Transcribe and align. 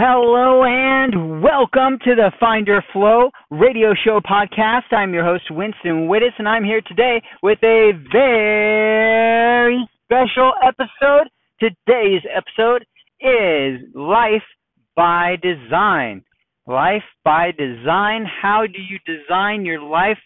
Hello 0.00 0.62
and 0.62 1.42
welcome 1.42 1.98
to 2.04 2.14
the 2.14 2.30
Find 2.38 2.68
Your 2.68 2.84
Flow 2.92 3.30
radio 3.50 3.94
show 4.04 4.20
podcast. 4.20 4.92
I'm 4.92 5.12
your 5.12 5.24
host, 5.24 5.50
Winston 5.50 6.06
Wittes, 6.06 6.38
and 6.38 6.48
I'm 6.48 6.62
here 6.62 6.80
today 6.86 7.20
with 7.42 7.58
a 7.64 7.90
very 8.12 9.84
special 10.04 10.52
episode. 10.64 11.26
Today's 11.58 12.22
episode 12.32 12.86
is 13.20 13.80
Life 13.92 14.44
by 14.94 15.34
Design. 15.42 16.22
Life 16.68 17.02
by 17.24 17.50
Design. 17.58 18.24
How 18.40 18.66
do 18.72 18.80
you 18.80 19.00
design 19.04 19.64
your 19.64 19.82
life? 19.82 20.18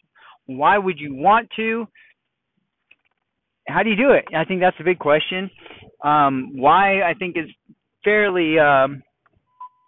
Why 0.45 0.77
would 0.77 0.99
you 0.99 1.15
want 1.15 1.49
to? 1.57 1.89
How 3.69 3.83
do 3.83 3.89
you 3.89 3.97
do 3.97 4.11
it? 4.11 4.27
I 4.37 4.45
think 4.45 4.61
that's 4.61 4.77
a 4.81 4.85
big 4.85 4.99
question. 4.99 5.51
Um, 6.05 6.53
why 6.57 7.01
I 7.01 7.15
think 7.15 7.39
is 7.39 7.49
fairly 8.05 8.59
um, 8.59 9.03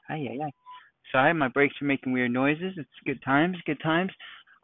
Ay, 0.08 0.28
ay, 0.30 0.38
ay. 0.46 0.52
Sorry, 1.12 1.32
my 1.32 1.48
brakes 1.48 1.74
are 1.80 1.86
making 1.86 2.12
weird 2.12 2.32
noises. 2.32 2.74
It's 2.76 2.88
good 3.06 3.22
times, 3.24 3.56
good 3.66 3.80
times. 3.82 4.10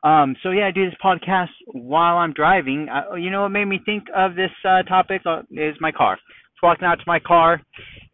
Um, 0.02 0.34
so 0.42 0.50
yeah, 0.50 0.66
I 0.66 0.70
do 0.70 0.84
this 0.84 0.98
podcast 1.04 1.50
while 1.66 2.16
I'm 2.16 2.32
driving. 2.32 2.88
Uh, 2.88 3.14
you 3.14 3.30
know 3.30 3.42
what 3.42 3.50
made 3.50 3.66
me 3.66 3.80
think 3.84 4.04
of 4.16 4.34
this 4.34 4.50
uh, 4.66 4.82
topic 4.84 5.22
uh, 5.26 5.42
is 5.50 5.76
my 5.80 5.92
car. 5.92 6.14
I 6.14 6.16
was 6.16 6.62
walking 6.62 6.86
out 6.86 6.96
to 6.96 7.04
my 7.06 7.20
car 7.20 7.60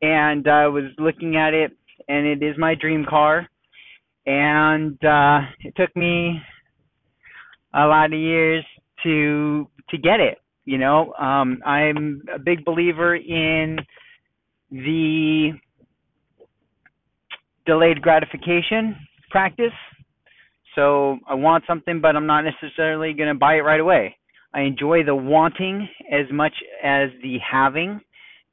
and 0.03 0.47
I 0.49 0.65
uh, 0.65 0.71
was 0.71 0.85
looking 0.99 1.37
at 1.37 1.55
it, 1.55 1.73
and 2.09 2.27
it 2.27 2.43
is 2.43 2.57
my 2.59 2.75
dream 2.75 3.05
car. 3.09 3.49
And 4.27 5.03
uh, 5.05 5.41
it 5.61 5.75
took 5.77 5.95
me 5.97 6.41
a 7.75 7.87
lot 7.87 8.13
of 8.13 8.19
years 8.19 8.65
to 9.05 9.69
to 9.91 9.99
get 9.99 10.19
it. 10.21 10.39
You 10.65 10.79
know, 10.79 11.13
um, 11.15 11.61
I'm 11.65 12.23
a 12.35 12.41
big 12.41 12.65
believer 12.65 13.15
in 13.15 13.79
the 14.71 15.53
delayed 17.67 18.01
gratification 18.01 18.97
practice. 19.31 19.73
So 20.75 21.19
I 21.29 21.35
want 21.35 21.65
something, 21.67 22.01
but 22.01 22.17
I'm 22.17 22.27
not 22.27 22.43
necessarily 22.43 23.13
going 23.15 23.29
to 23.29 23.39
buy 23.39 23.55
it 23.55 23.61
right 23.61 23.81
away. 23.81 24.17
I 24.55 24.63
enjoy 24.63 25.05
the 25.05 25.15
wanting 25.15 25.89
as 26.11 26.27
much 26.33 26.53
as 26.83 27.11
the 27.23 27.37
having. 27.39 28.01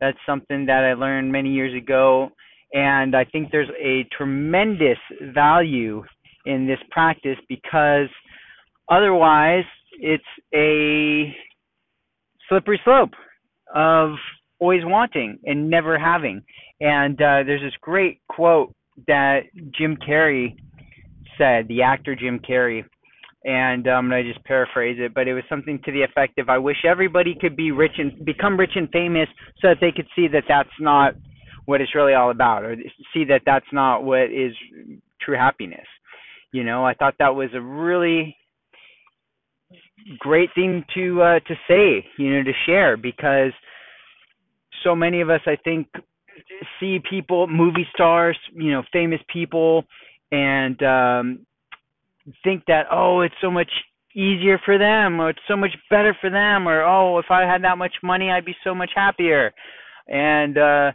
That's 0.02 0.18
something 0.26 0.66
that 0.66 0.84
I 0.84 0.94
learned 0.94 1.32
many 1.32 1.50
years 1.50 1.74
ago. 1.76 2.30
And 2.74 3.16
I 3.16 3.26
think 3.26 3.52
there's 3.52 3.70
a 3.82 4.08
tremendous 4.18 4.98
value 5.34 6.04
in 6.46 6.68
this 6.68 6.80
practice 6.92 7.38
because 7.48 8.10
otherwise 8.90 9.64
it's 10.00 10.24
a 10.54 11.34
slippery 12.50 12.82
slope 12.84 13.12
of 13.74 14.12
always 14.60 14.82
wanting 14.84 15.40
and 15.46 15.70
never 15.70 15.98
having. 16.00 16.42
And 16.82 17.16
uh, 17.16 17.44
there's 17.46 17.62
this 17.62 17.78
great 17.82 18.20
quote 18.28 18.74
that 19.08 19.44
Jim 19.78 19.98
Carrey 19.98 20.56
said, 21.38 21.68
the 21.68 21.82
actor 21.82 22.16
Jim 22.16 22.40
Carrey, 22.40 22.84
and 23.46 23.88
I'm 23.88 24.10
gonna 24.10 24.24
just 24.24 24.44
paraphrase 24.46 24.98
it, 25.00 25.14
but 25.14 25.28
it 25.28 25.34
was 25.34 25.44
something 25.50 25.80
to 25.84 25.92
the 25.92 26.04
effect 26.04 26.38
of, 26.40 26.50
"I 26.50 26.58
wish 26.58 26.86
everybody 26.86 27.36
could 27.36 27.56
be 27.56 27.72
rich 27.72 27.98
and 27.98 28.24
become 28.24 28.58
rich 28.58 28.76
and 28.76 28.90
famous, 28.92 29.28
so 29.60 29.70
that 29.70 29.80
they 29.82 29.92
could 29.92 30.08
see 30.16 30.28
that 30.28 30.46
that's 30.48 30.80
not 30.80 31.16
what 31.66 31.82
it's 31.82 31.96
really 31.96 32.14
all 32.14 32.30
about, 32.30 32.64
or 32.64 32.78
see 33.14 33.26
that 33.26 33.42
that's 33.46 33.72
not 33.74 34.04
what 34.04 34.32
is 34.32 34.56
true 35.20 35.36
happiness." 35.36 35.88
You 36.52 36.64
know, 36.64 36.86
I 36.86 36.94
thought 36.94 37.16
that 37.20 37.36
was 37.36 37.54
a 37.54 37.62
really 37.62 38.38
great 40.20 40.54
thing 40.54 40.86
to 40.94 41.22
uh, 41.22 41.40
to 41.42 41.56
say, 41.68 42.08
you 42.18 42.34
know, 42.34 42.44
to 42.44 42.54
share 42.66 42.96
because 42.96 43.52
so 44.84 44.96
many 44.96 45.22
of 45.22 45.30
us, 45.30 45.42
I 45.48 45.58
think, 45.58 45.88
see 46.80 47.00
people, 47.10 47.48
movie 47.48 47.88
stars, 47.94 48.38
you 48.54 48.72
know, 48.72 48.84
famous 48.92 49.20
people, 49.32 49.86
and 50.32 50.82
um, 50.84 51.46
think 52.44 52.64
that 52.68 52.86
oh, 52.92 53.22
it's 53.22 53.36
so 53.42 53.52
much 53.52 53.70
easier 54.16 54.60
for 54.64 54.78
them, 54.78 55.20
or 55.20 55.30
it's 55.32 55.40
so 55.48 55.56
much 55.56 55.72
better 55.90 56.16
for 56.20 56.30
them, 56.30 56.68
or 56.68 56.84
oh, 56.84 57.20
if 57.20 57.26
I 57.30 57.42
had 57.42 57.64
that 57.64 57.78
much 57.78 57.94
money, 58.04 58.30
I'd 58.32 58.46
be 58.46 58.56
so 58.64 58.74
much 58.76 58.92
happier, 58.96 59.52
and 60.08 60.58
uh, 60.58 60.92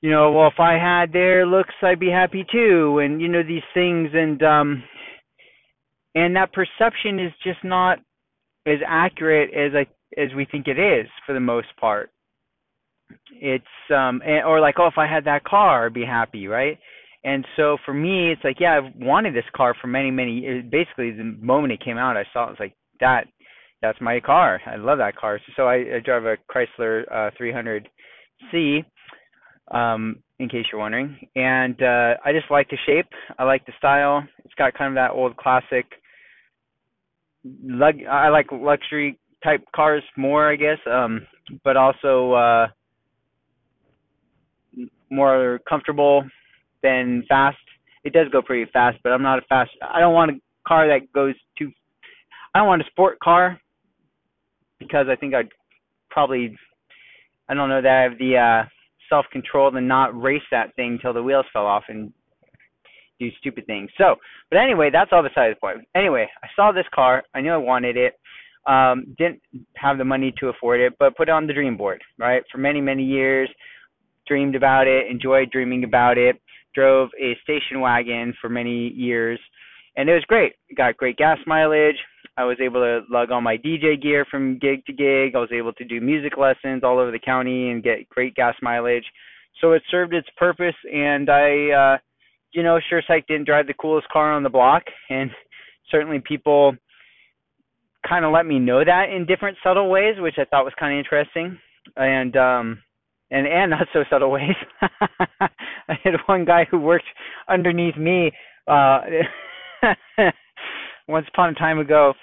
you 0.00 0.10
know, 0.10 0.32
well, 0.32 0.48
if 0.48 0.60
I 0.60 0.74
had 0.74 1.12
their 1.12 1.46
looks, 1.46 1.74
I'd 1.82 2.00
be 2.00 2.10
happy 2.10 2.44
too, 2.50 2.98
and 3.02 3.20
you 3.20 3.28
know 3.28 3.42
these 3.42 3.62
things, 3.72 4.10
and 4.12 4.42
um, 4.42 4.82
and 6.14 6.36
that 6.36 6.52
perception 6.52 7.18
is 7.18 7.32
just 7.42 7.62
not 7.64 7.98
as 8.66 8.78
accurate 8.86 9.50
as 9.54 9.72
I 9.74 9.86
as 10.20 10.34
we 10.34 10.44
think 10.44 10.68
it 10.68 10.78
is 10.78 11.08
for 11.26 11.32
the 11.32 11.40
most 11.40 11.68
part 11.80 12.10
it's 13.40 13.64
um 13.94 14.22
or 14.46 14.60
like 14.60 14.76
oh 14.78 14.86
if 14.86 14.98
i 14.98 15.06
had 15.06 15.24
that 15.24 15.44
car 15.44 15.86
i'd 15.86 15.94
be 15.94 16.04
happy 16.04 16.46
right? 16.46 16.78
And 17.26 17.46
so 17.56 17.78
for 17.86 17.94
me 17.94 18.32
it's 18.32 18.44
like 18.44 18.60
yeah 18.60 18.78
i've 18.78 18.94
wanted 18.96 19.34
this 19.34 19.44
car 19.56 19.74
for 19.80 19.86
many 19.86 20.10
many 20.10 20.40
years 20.40 20.64
basically 20.70 21.10
the 21.10 21.36
moment 21.40 21.72
it 21.72 21.84
came 21.84 21.96
out 21.96 22.16
i 22.16 22.24
saw 22.32 22.44
it, 22.46 22.50
was 22.50 22.60
like 22.60 22.74
that 23.00 23.26
that's 23.84 24.00
my 24.00 24.18
car. 24.18 24.62
I 24.66 24.76
love 24.76 24.98
that 24.98 25.14
car. 25.16 25.38
So 25.56 25.68
i, 25.68 25.74
I 25.74 26.00
drive 26.02 26.24
a 26.24 26.36
chrysler 26.50 27.04
uh 27.12 27.30
300c 27.38 28.84
um 29.70 30.16
in 30.38 30.48
case 30.48 30.64
you're 30.72 30.80
wondering. 30.80 31.18
And 31.36 31.80
uh 31.82 32.14
i 32.24 32.32
just 32.32 32.50
like 32.50 32.68
the 32.70 32.78
shape. 32.86 33.08
I 33.38 33.44
like 33.44 33.66
the 33.66 33.72
style. 33.78 34.26
It's 34.44 34.54
got 34.54 34.74
kind 34.74 34.88
of 34.88 34.94
that 34.94 35.14
old 35.14 35.36
classic 35.36 35.84
lug 37.62 37.96
i 38.10 38.30
like 38.30 38.46
luxury 38.50 39.18
type 39.44 39.62
cars 39.76 40.02
more 40.16 40.50
i 40.50 40.56
guess. 40.56 40.78
Um 40.90 41.26
but 41.62 41.76
also 41.76 42.32
uh 42.32 42.66
more 45.10 45.60
comfortable 45.68 46.24
than 46.82 47.24
fast. 47.28 47.56
It 48.04 48.12
does 48.12 48.28
go 48.30 48.42
pretty 48.42 48.70
fast, 48.72 48.98
but 49.02 49.12
I'm 49.12 49.22
not 49.22 49.38
a 49.38 49.42
fast. 49.42 49.70
I 49.82 50.00
don't 50.00 50.14
want 50.14 50.30
a 50.32 50.34
car 50.66 50.86
that 50.88 51.12
goes 51.12 51.34
too. 51.58 51.70
I 52.54 52.58
don't 52.58 52.68
want 52.68 52.82
a 52.82 52.86
sport 52.90 53.18
car 53.20 53.58
because 54.78 55.06
I 55.08 55.16
think 55.16 55.34
I'd 55.34 55.48
probably. 56.10 56.56
I 57.48 57.54
don't 57.54 57.68
know 57.68 57.82
that 57.82 57.90
I 57.90 58.02
have 58.02 58.18
the 58.18 58.36
uh, 58.36 58.68
self 59.08 59.26
control 59.32 59.70
to 59.70 59.80
not 59.80 60.18
race 60.20 60.42
that 60.50 60.74
thing 60.76 60.98
till 61.00 61.12
the 61.12 61.22
wheels 61.22 61.46
fell 61.52 61.66
off 61.66 61.84
and 61.88 62.12
do 63.18 63.28
stupid 63.38 63.66
things. 63.66 63.90
So, 63.98 64.16
but 64.50 64.58
anyway, 64.58 64.90
that's 64.92 65.10
all 65.12 65.22
beside 65.22 65.50
the 65.50 65.60
point. 65.60 65.86
Anyway, 65.94 66.28
I 66.42 66.48
saw 66.56 66.72
this 66.72 66.86
car. 66.94 67.22
I 67.34 67.40
knew 67.40 67.52
I 67.52 67.58
wanted 67.58 67.96
it. 67.96 68.14
Um, 68.66 69.14
didn't 69.18 69.40
have 69.76 69.98
the 69.98 70.04
money 70.04 70.32
to 70.40 70.48
afford 70.48 70.80
it, 70.80 70.94
but 70.98 71.16
put 71.16 71.28
it 71.28 71.32
on 71.32 71.46
the 71.46 71.52
dream 71.52 71.76
board, 71.76 72.02
right? 72.18 72.42
For 72.50 72.58
many, 72.58 72.80
many 72.80 73.04
years, 73.04 73.48
dreamed 74.26 74.54
about 74.54 74.86
it, 74.86 75.10
enjoyed 75.10 75.50
dreaming 75.50 75.84
about 75.84 76.18
it, 76.18 76.40
drove 76.74 77.10
a 77.20 77.36
station 77.42 77.80
wagon 77.80 78.34
for 78.40 78.48
many 78.48 78.88
years, 78.88 79.38
and 79.96 80.08
it 80.08 80.14
was 80.14 80.24
great. 80.26 80.54
Got 80.76 80.96
great 80.96 81.16
gas 81.16 81.38
mileage. 81.46 81.96
I 82.36 82.44
was 82.44 82.56
able 82.60 82.80
to 82.80 83.02
lug 83.08 83.30
all 83.30 83.40
my 83.40 83.56
DJ 83.56 84.00
gear 84.00 84.26
from 84.28 84.58
gig 84.58 84.84
to 84.86 84.92
gig. 84.92 85.36
I 85.36 85.38
was 85.38 85.52
able 85.52 85.72
to 85.74 85.84
do 85.84 86.00
music 86.00 86.36
lessons 86.36 86.82
all 86.82 86.98
over 86.98 87.12
the 87.12 87.18
county 87.18 87.70
and 87.70 87.82
get 87.82 88.08
great 88.08 88.34
gas 88.34 88.56
mileage. 88.60 89.04
So 89.60 89.72
it 89.72 89.82
served 89.88 90.14
its 90.14 90.26
purpose, 90.36 90.74
and 90.92 91.30
I, 91.30 91.70
uh, 91.70 91.98
you 92.52 92.64
know, 92.64 92.80
sure 92.88 92.98
as 92.98 93.04
heck 93.06 93.26
didn't 93.28 93.46
drive 93.46 93.68
the 93.68 93.74
coolest 93.74 94.08
car 94.08 94.32
on 94.32 94.42
the 94.42 94.50
block, 94.50 94.82
and 95.10 95.30
certainly 95.90 96.20
people 96.26 96.74
kind 98.08 98.24
of 98.24 98.32
let 98.32 98.46
me 98.46 98.58
know 98.58 98.84
that 98.84 99.10
in 99.14 99.26
different 99.26 99.56
subtle 99.62 99.88
ways, 99.88 100.16
which 100.18 100.34
I 100.38 100.44
thought 100.44 100.64
was 100.64 100.74
kind 100.78 100.94
of 100.94 100.98
interesting. 100.98 101.58
And 101.96 102.36
um 102.36 102.82
and 103.30 103.46
and 103.46 103.70
not 103.70 103.86
so 103.92 104.04
subtle 104.10 104.30
ways. 104.30 104.56
I 104.80 105.98
had 106.02 106.14
one 106.26 106.44
guy 106.44 106.66
who 106.70 106.78
worked 106.78 107.06
underneath 107.48 107.96
me 107.96 108.32
uh 108.66 109.00
once 111.08 111.26
upon 111.32 111.50
a 111.50 111.54
time 111.54 111.78
ago 111.78 112.14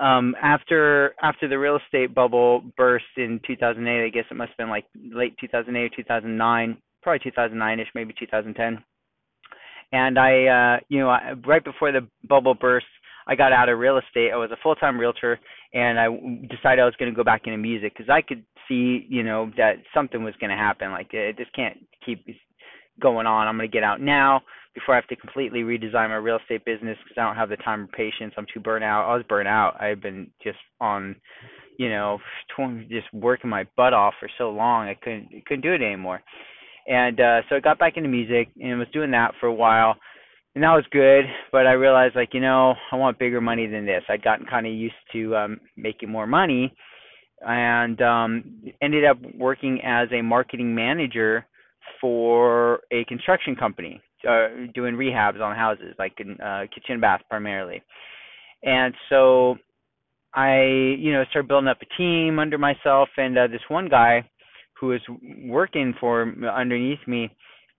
um 0.00 0.34
after 0.42 1.14
after 1.22 1.46
the 1.48 1.58
real 1.58 1.78
estate 1.84 2.14
bubble 2.14 2.62
burst 2.76 3.04
in 3.16 3.40
2008 3.46 4.06
i 4.06 4.08
guess 4.08 4.24
it 4.30 4.34
must 4.34 4.48
have 4.50 4.56
been 4.56 4.70
like 4.70 4.86
late 5.12 5.36
2008 5.40 5.84
or 5.84 5.88
2009 5.96 6.78
probably 7.02 7.30
2009ish 7.30 7.86
maybe 7.94 8.14
2010 8.18 8.82
and 9.92 10.18
i 10.18 10.46
uh 10.46 10.80
you 10.88 11.00
know 11.00 11.10
I, 11.10 11.32
right 11.46 11.62
before 11.62 11.92
the 11.92 12.06
bubble 12.26 12.54
burst 12.54 12.86
i 13.26 13.34
got 13.34 13.52
out 13.52 13.68
of 13.68 13.78
real 13.78 13.98
estate 13.98 14.30
i 14.32 14.36
was 14.36 14.50
a 14.50 14.62
full 14.62 14.74
time 14.74 14.98
realtor 14.98 15.38
and 15.72 15.98
I 15.98 16.06
decided 16.48 16.80
I 16.80 16.84
was 16.84 16.96
going 16.98 17.10
to 17.10 17.16
go 17.16 17.24
back 17.24 17.42
into 17.46 17.58
music 17.58 17.92
because 17.96 18.10
I 18.10 18.22
could 18.22 18.44
see, 18.68 19.06
you 19.08 19.22
know, 19.22 19.50
that 19.56 19.74
something 19.94 20.24
was 20.24 20.34
going 20.40 20.50
to 20.50 20.56
happen. 20.56 20.90
Like 20.90 21.12
it 21.12 21.36
just 21.36 21.54
can't 21.54 21.78
keep 22.04 22.24
going 23.00 23.26
on. 23.26 23.46
I'm 23.46 23.56
going 23.56 23.70
to 23.70 23.72
get 23.72 23.84
out 23.84 24.00
now 24.00 24.42
before 24.74 24.94
I 24.94 24.98
have 24.98 25.08
to 25.08 25.16
completely 25.16 25.60
redesign 25.60 26.08
my 26.08 26.16
real 26.16 26.38
estate 26.38 26.64
business 26.64 26.98
because 27.02 27.20
I 27.20 27.24
don't 27.24 27.36
have 27.36 27.48
the 27.48 27.56
time 27.56 27.84
or 27.84 27.86
patience. 27.86 28.34
I'm 28.36 28.46
too 28.52 28.60
burnt 28.60 28.84
out. 28.84 29.08
I 29.08 29.14
was 29.14 29.24
burnt 29.28 29.48
out. 29.48 29.80
I've 29.80 30.02
been 30.02 30.30
just 30.42 30.58
on, 30.80 31.14
you 31.78 31.88
know, 31.88 32.18
just 32.88 33.12
working 33.12 33.50
my 33.50 33.64
butt 33.76 33.92
off 33.92 34.14
for 34.18 34.28
so 34.38 34.50
long. 34.50 34.88
I 34.88 34.94
couldn't 34.94 35.28
couldn't 35.46 35.62
do 35.62 35.72
it 35.72 35.82
anymore. 35.82 36.20
And 36.88 37.20
uh 37.20 37.42
so 37.48 37.56
I 37.56 37.60
got 37.60 37.78
back 37.78 37.96
into 37.96 38.08
music 38.08 38.48
and 38.60 38.78
was 38.78 38.88
doing 38.92 39.10
that 39.12 39.34
for 39.40 39.46
a 39.46 39.54
while 39.54 39.96
and 40.54 40.64
that 40.64 40.74
was 40.74 40.84
good 40.90 41.24
but 41.52 41.66
i 41.66 41.72
realized 41.72 42.16
like 42.16 42.34
you 42.34 42.40
know 42.40 42.74
i 42.92 42.96
want 42.96 43.18
bigger 43.18 43.40
money 43.40 43.66
than 43.66 43.86
this 43.86 44.02
i'd 44.08 44.22
gotten 44.22 44.46
kind 44.46 44.66
of 44.66 44.72
used 44.72 44.94
to 45.12 45.36
um 45.36 45.60
making 45.76 46.10
more 46.10 46.26
money 46.26 46.74
and 47.42 48.00
um 48.02 48.62
ended 48.82 49.04
up 49.04 49.18
working 49.36 49.80
as 49.84 50.08
a 50.12 50.22
marketing 50.22 50.74
manager 50.74 51.46
for 52.00 52.80
a 52.92 53.04
construction 53.06 53.56
company, 53.56 54.00
uh, 54.28 54.48
doing 54.74 54.94
rehabs 54.94 55.40
on 55.40 55.56
houses, 55.56 55.94
like 55.98 56.12
in 56.18 56.40
uh, 56.40 56.62
kitchen 56.74 57.00
bath 57.00 57.20
primarily. 57.28 57.82
And 58.62 58.94
so 59.08 59.56
I, 60.34 60.62
you 60.98 61.12
know, 61.12 61.24
started 61.30 61.48
building 61.48 61.68
up 61.68 61.78
a 61.82 61.96
team 61.96 62.38
under 62.38 62.58
myself, 62.58 63.08
and 63.16 63.36
uh, 63.36 63.46
this 63.46 63.60
one 63.68 63.88
guy 63.88 64.28
who 64.78 64.88
was 64.88 65.00
working 65.44 65.94
for 65.98 66.32
underneath 66.54 67.00
me, 67.06 67.30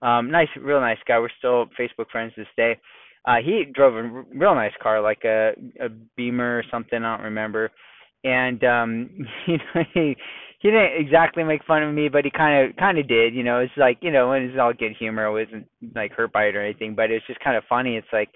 um, 0.02 0.30
nice, 0.30 0.48
real 0.60 0.80
nice 0.80 0.98
guy. 1.06 1.18
We're 1.18 1.28
still 1.38 1.66
Facebook 1.78 2.10
friends 2.10 2.34
to 2.34 2.42
this 2.42 2.48
day. 2.56 2.78
Uh, 3.24 3.36
he 3.44 3.64
drove 3.72 3.94
a 3.94 4.24
real 4.34 4.54
nice 4.54 4.72
car, 4.82 5.00
like 5.00 5.24
a 5.24 5.52
a 5.80 5.88
Beamer 6.16 6.58
or 6.58 6.64
something. 6.70 7.02
I 7.02 7.16
don't 7.16 7.24
remember. 7.24 7.70
And 8.24 8.62
um, 8.64 9.10
you 9.46 9.58
know, 9.58 9.82
he 9.94 10.16
he 10.60 10.70
didn't 10.70 11.00
exactly 11.00 11.44
make 11.44 11.64
fun 11.64 11.82
of 11.82 11.94
me, 11.94 12.08
but 12.08 12.24
he 12.24 12.30
kind 12.30 12.68
of 12.70 12.76
kind 12.76 12.98
of 12.98 13.08
did. 13.08 13.34
You 13.34 13.44
know, 13.44 13.60
it's 13.60 13.72
like 13.76 13.98
you 14.00 14.10
know, 14.10 14.30
when 14.30 14.42
it's 14.42 14.58
all 14.60 14.72
good 14.72 14.96
humor. 14.98 15.26
I 15.26 15.30
wasn't 15.30 15.66
like 15.94 16.12
hurt 16.12 16.32
by 16.32 16.44
it 16.44 16.56
or 16.56 16.64
anything, 16.64 16.94
but 16.94 17.10
it's 17.10 17.26
just 17.26 17.40
kind 17.40 17.56
of 17.56 17.64
funny. 17.68 17.96
It's 17.96 18.12
like 18.12 18.30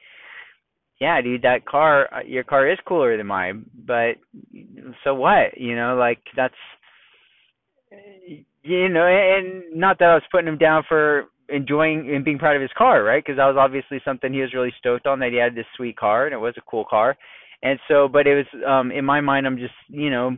yeah, 1.01 1.21
dude, 1.21 1.43
that 1.43 1.67
car, 1.67 2.09
uh, 2.13 2.23
your 2.27 2.45
car 2.45 2.71
is 2.71 2.79
cooler 2.87 3.17
than 3.17 3.27
mine, 3.27 3.67
but 3.87 4.15
so 5.05 5.15
what? 5.15 5.57
You 5.57 5.77
know, 5.77 5.97
like 5.97 6.21
that's, 6.35 6.55
you 8.63 8.89
know, 8.89 9.07
and 9.07 9.79
not 9.79 9.99
that 9.99 10.09
I 10.09 10.15
was 10.15 10.23
putting 10.31 10.49
him 10.49 10.59
down 10.59 10.85
for 10.89 11.27
enjoying 11.49 12.15
and 12.15 12.25
being 12.25 12.39
proud 12.39 12.57
of 12.57 12.63
his 12.63 12.71
car, 12.77 13.03
right? 13.03 13.25
Because 13.25 13.39
that 13.39 13.47
was 13.47 13.57
obviously 13.59 14.01
something 14.05 14.33
he 14.33 14.41
was 14.41 14.55
really 14.55 14.73
stoked 14.79 15.07
on 15.07 15.19
that 15.21 15.33
he 15.33 15.39
had 15.39 15.55
this 15.55 15.67
sweet 15.77 15.97
car 15.97 16.27
and 16.27 16.35
it 16.35 16.39
was 16.39 16.55
a 16.57 16.71
cool 16.71 16.85
car. 16.85 17.17
And 17.63 17.79
so, 17.89 18.09
but 18.09 18.27
it 18.27 18.35
was, 18.35 18.63
um, 18.67 18.91
in 18.91 19.05
my 19.05 19.21
mind, 19.21 19.47
I'm 19.47 19.59
just, 19.59 19.75
you 19.89 20.11
know, 20.11 20.37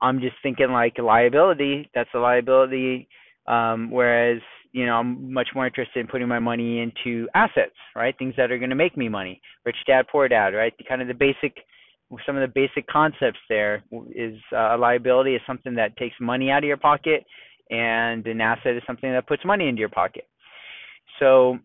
I'm 0.00 0.20
just 0.20 0.36
thinking 0.42 0.70
like 0.70 0.98
liability. 0.98 1.90
That's 1.94 2.10
a 2.14 2.18
liability. 2.18 3.08
Um, 3.46 3.90
whereas 3.90 4.40
you 4.72 4.86
know, 4.86 4.94
I'm 4.94 5.32
much 5.32 5.48
more 5.54 5.66
interested 5.66 6.00
in 6.00 6.06
putting 6.06 6.28
my 6.28 6.38
money 6.38 6.80
into 6.80 7.28
assets, 7.34 7.74
right? 7.96 8.16
Things 8.18 8.34
that 8.36 8.50
are 8.50 8.58
going 8.58 8.70
to 8.70 8.76
make 8.76 8.96
me 8.96 9.08
money. 9.08 9.40
Rich 9.64 9.76
dad, 9.86 10.06
poor 10.10 10.28
dad, 10.28 10.54
right? 10.54 10.72
The, 10.78 10.84
kind 10.84 11.02
of 11.02 11.08
the 11.08 11.14
basic, 11.14 11.56
some 12.24 12.36
of 12.36 12.42
the 12.42 12.52
basic 12.54 12.86
concepts 12.86 13.38
there 13.48 13.82
is 14.14 14.36
uh, 14.52 14.76
a 14.76 14.78
liability 14.78 15.34
is 15.34 15.42
something 15.46 15.74
that 15.74 15.96
takes 15.96 16.14
money 16.20 16.50
out 16.50 16.62
of 16.62 16.68
your 16.68 16.76
pocket, 16.76 17.24
and 17.70 18.26
an 18.26 18.40
asset 18.40 18.76
is 18.76 18.82
something 18.86 19.10
that 19.10 19.26
puts 19.26 19.44
money 19.44 19.68
into 19.68 19.80
your 19.80 19.88
pocket. 19.88 20.28
So 21.20 21.58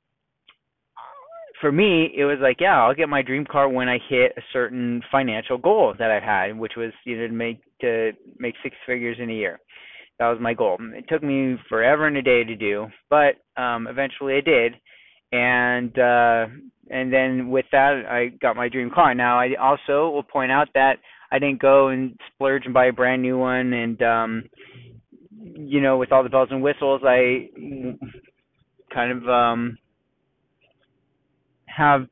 for 1.62 1.72
me, 1.72 2.12
it 2.16 2.25
was 2.25 2.38
like, 2.42 2.57
yeah, 2.60 2.80
I'll 2.80 2.94
get 2.94 3.10
my 3.10 3.22
dream 3.24 3.46
car 3.50 3.68
when 3.68 3.90
I 3.90 3.98
hit 4.10 4.34
a 4.38 4.42
certain 4.54 5.02
financial 5.12 5.57
goal 5.57 5.96
that 5.98 6.12
I've 6.12 6.22
had, 6.22 6.57
which 6.57 6.74
was 6.78 6.92
you 7.06 7.18
know 7.18 7.28
to 7.28 7.34
make 7.34 7.60
to 7.81 8.12
make 8.38 8.54
six 8.62 8.75
figures 8.86 9.18
in 9.19 9.30
a 9.30 9.34
year. 9.34 9.60
That 10.19 10.28
was 10.28 10.38
my 10.40 10.54
goal. 10.54 10.78
It 10.80 11.06
took 11.10 11.24
me 11.24 11.56
forever 11.68 12.07
and 12.07 12.18
a 12.18 12.22
day 12.22 12.44
to 12.44 12.56
do, 12.56 12.88
but 13.10 13.36
um, 13.57 13.88
eventually 13.88 14.36
I 14.36 14.42
did. 14.42 14.74
And 15.31 15.98
uh, 15.98 16.46
and 16.90 17.12
then 17.12 17.50
with 17.50 17.66
that, 17.72 18.04
I 18.10 18.28
got 18.42 18.56
my 18.56 18.69
dream 18.69 18.92
car. 18.94 19.16
Now 19.16 19.40
I 19.40 19.56
also 19.60 20.10
will 20.10 20.24
point 20.24 20.52
out 20.52 20.68
that 20.75 20.98
I 21.31 21.40
didn't 21.40 21.62
go 21.62 21.88
and 21.88 22.18
splurge 22.34 22.66
and 22.66 22.74
buy 22.74 22.86
a 22.86 22.94
brand 22.94 23.22
new 23.22 23.38
one, 23.38 23.74
and 23.74 24.02
um, 24.04 24.44
you 25.57 25.81
know, 25.81 25.98
with 25.98 26.12
all 26.12 26.24
the 26.24 26.30
bells 26.30 26.50
and 26.52 26.62
whistles, 26.62 27.02
I 27.04 27.50
kind 28.95 29.12
of 29.12 29.30
um, 29.30 29.77
have 31.65 32.07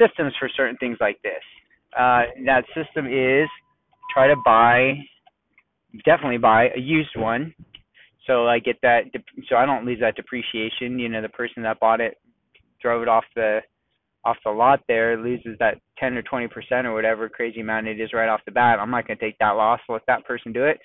systems 0.00 0.32
for 0.38 0.48
certain 0.56 0.76
things 0.78 0.96
like 1.00 1.20
this. 1.22 1.42
Uh, 1.98 2.22
that 2.46 2.64
system 2.74 3.06
is 3.06 3.48
try 4.14 4.28
to 4.28 4.36
buy 4.44 4.94
definitely 6.04 6.38
buy 6.38 6.68
a 6.74 6.80
used 6.80 7.16
one. 7.16 7.54
So 8.26 8.48
I 8.48 8.58
get 8.58 8.76
that. 8.82 9.04
So 9.48 9.56
I 9.56 9.66
don't 9.66 9.84
lose 9.84 10.00
that 10.00 10.16
depreciation. 10.16 10.98
You 10.98 11.08
know, 11.08 11.22
the 11.22 11.28
person 11.28 11.62
that 11.62 11.80
bought 11.80 12.00
it 12.00 12.16
drove 12.80 13.02
it 13.02 13.08
off 13.08 13.24
the 13.34 13.60
off 14.24 14.36
the 14.44 14.50
lot 14.50 14.80
there 14.88 15.18
loses 15.22 15.56
that 15.58 15.78
10 15.98 16.14
or 16.14 16.22
20 16.22 16.48
percent 16.48 16.86
or 16.86 16.94
whatever 16.94 17.28
crazy 17.28 17.60
amount 17.60 17.86
it 17.86 18.00
is 18.00 18.12
right 18.14 18.28
off 18.28 18.40
the 18.46 18.52
bat. 18.52 18.78
I'm 18.80 18.90
not 18.90 19.06
going 19.06 19.18
to 19.18 19.24
take 19.24 19.38
that 19.38 19.50
loss. 19.50 19.80
Let 19.88 20.02
that 20.06 20.24
person 20.24 20.52
do 20.52 20.64
it. 20.64 20.78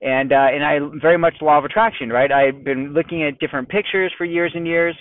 And 0.00 0.32
uh, 0.32 0.46
and 0.52 0.64
I 0.64 0.78
very 1.00 1.18
much 1.18 1.34
law 1.40 1.58
of 1.58 1.64
attraction, 1.64 2.08
right? 2.08 2.30
I've 2.30 2.62
been 2.62 2.92
looking 2.92 3.24
at 3.24 3.38
different 3.40 3.68
pictures 3.68 4.12
for 4.16 4.24
years 4.24 4.52
and 4.54 4.66
years 4.66 4.94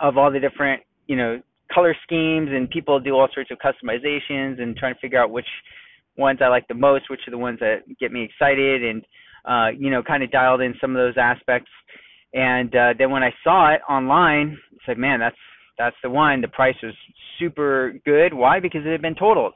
of 0.00 0.16
all 0.16 0.32
the 0.32 0.40
different 0.40 0.82
you 1.06 1.16
know 1.16 1.40
color 1.72 1.94
schemes 2.02 2.48
and 2.50 2.68
people 2.68 3.00
do 3.00 3.14
all 3.14 3.28
sorts 3.32 3.50
of 3.50 3.58
customizations 3.58 4.60
and 4.60 4.76
trying 4.76 4.94
to 4.94 5.00
figure 5.00 5.22
out 5.22 5.30
which 5.30 5.46
ones 6.16 6.40
I 6.42 6.48
like 6.48 6.66
the 6.68 6.74
most, 6.74 7.08
which 7.10 7.20
are 7.26 7.30
the 7.30 7.38
ones 7.38 7.58
that 7.60 7.82
get 7.98 8.12
me 8.12 8.24
excited, 8.24 8.84
and 8.84 9.04
uh, 9.44 9.68
you 9.78 9.90
know, 9.90 10.02
kind 10.02 10.22
of 10.22 10.30
dialed 10.30 10.60
in 10.60 10.74
some 10.80 10.94
of 10.94 10.96
those 10.96 11.16
aspects. 11.16 11.70
And 12.34 12.74
uh, 12.74 12.94
then 12.98 13.10
when 13.10 13.22
I 13.22 13.30
saw 13.44 13.72
it 13.74 13.80
online, 13.88 14.58
I 14.72 14.86
said, 14.86 14.98
"Man, 14.98 15.20
that's 15.20 15.36
that's 15.78 15.96
the 16.02 16.10
one." 16.10 16.40
The 16.40 16.48
price 16.48 16.76
was 16.82 16.94
super 17.38 17.94
good. 18.04 18.34
Why? 18.34 18.60
Because 18.60 18.82
it 18.84 18.92
had 18.92 19.02
been 19.02 19.14
totaled, 19.14 19.54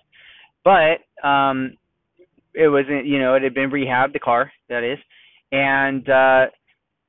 but 0.64 1.00
um, 1.26 1.76
it 2.56 2.68
wasn't. 2.68 3.06
You 3.06 3.18
know, 3.18 3.34
it 3.34 3.42
had 3.42 3.54
been 3.54 3.70
rehabbed. 3.70 4.12
The 4.12 4.18
car, 4.18 4.50
that 4.68 4.82
is, 4.82 4.98
and 5.52 6.08
uh, 6.08 6.46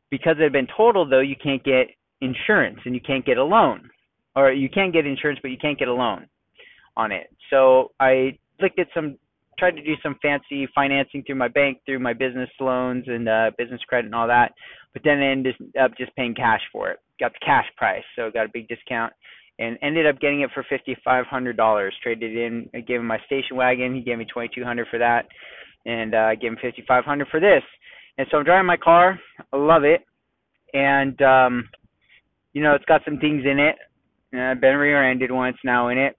because 0.09 0.35
it 0.39 0.44
had 0.44 0.53
been 0.53 0.67
totaled, 0.75 1.11
though, 1.11 1.19
you 1.19 1.35
can't 1.41 1.63
get 1.63 1.88
insurance 2.21 2.79
and 2.85 2.95
you 2.95 3.01
can't 3.01 3.25
get 3.25 3.38
a 3.38 3.44
loan, 3.44 3.89
or 4.35 4.51
you 4.51 4.69
can 4.69 4.91
get 4.91 5.05
insurance, 5.05 5.39
but 5.41 5.51
you 5.51 5.57
can't 5.57 5.79
get 5.79 5.88
a 5.88 5.94
loan 5.94 6.27
on 6.95 7.11
it. 7.11 7.27
So 7.49 7.91
I 7.99 8.38
looked 8.59 8.79
at 8.79 8.88
some 8.94 9.17
tried 9.57 9.75
to 9.75 9.83
do 9.83 9.95
some 10.03 10.15
fancy 10.21 10.67
financing 10.75 11.23
through 11.23 11.35
my 11.35 11.47
bank, 11.47 11.79
through 11.85 11.99
my 11.99 12.13
business 12.13 12.49
loans 12.59 13.05
and 13.07 13.27
uh, 13.27 13.51
business 13.57 13.81
credit 13.88 14.05
and 14.05 14.15
all 14.15 14.27
that. 14.27 14.53
But 14.94 15.01
then 15.03 15.19
I 15.19 15.31
ended 15.31 15.55
up 15.81 15.97
just 15.97 16.15
paying 16.15 16.35
cash 16.35 16.61
for 16.71 16.91
it. 16.91 16.99
Got 17.19 17.33
the 17.33 17.45
cash 17.45 17.65
price, 17.75 18.03
so 18.15 18.29
got 18.31 18.45
a 18.45 18.51
big 18.53 18.67
discount, 18.67 19.13
and 19.59 19.77
ended 19.81 20.06
up 20.06 20.19
getting 20.19 20.42
it 20.42 20.51
for 20.54 20.65
fifty 20.69 20.95
five 21.04 21.25
hundred 21.25 21.57
dollars. 21.57 21.95
Traded 22.04 22.36
in, 22.36 22.69
I 22.74 22.81
gave 22.81 23.00
him 23.00 23.07
my 23.07 23.19
station 23.25 23.57
wagon. 23.57 23.95
He 23.95 24.01
gave 24.01 24.18
me 24.18 24.25
twenty 24.25 24.50
two 24.54 24.63
hundred 24.63 24.88
for 24.89 25.00
that, 25.00 25.25
and 25.86 26.13
uh, 26.13 26.30
I 26.30 26.36
gave 26.36 26.51
him 26.51 26.57
fifty 26.62 26.83
five 26.88 27.06
hundred 27.06 27.27
for 27.30 27.39
this. 27.39 27.63
And 28.18 28.27
so 28.30 28.38
I'm 28.38 28.44
driving 28.44 28.65
my 28.65 28.77
car. 28.77 29.19
I 29.54 29.57
love 29.57 29.83
it, 29.83 30.01
and 30.74 31.21
um, 31.21 31.69
you 32.54 32.62
know 32.62 32.74
it's 32.74 32.86
got 32.86 33.01
some 33.06 33.19
things 33.19 33.44
in 33.45 33.59
it. 33.59 33.75
And 34.33 34.42
I've 34.42 34.59
been 34.59 34.75
rear-ended 34.75 35.31
once 35.31 35.56
now 35.63 35.88
in 35.88 35.98
it, 35.98 36.18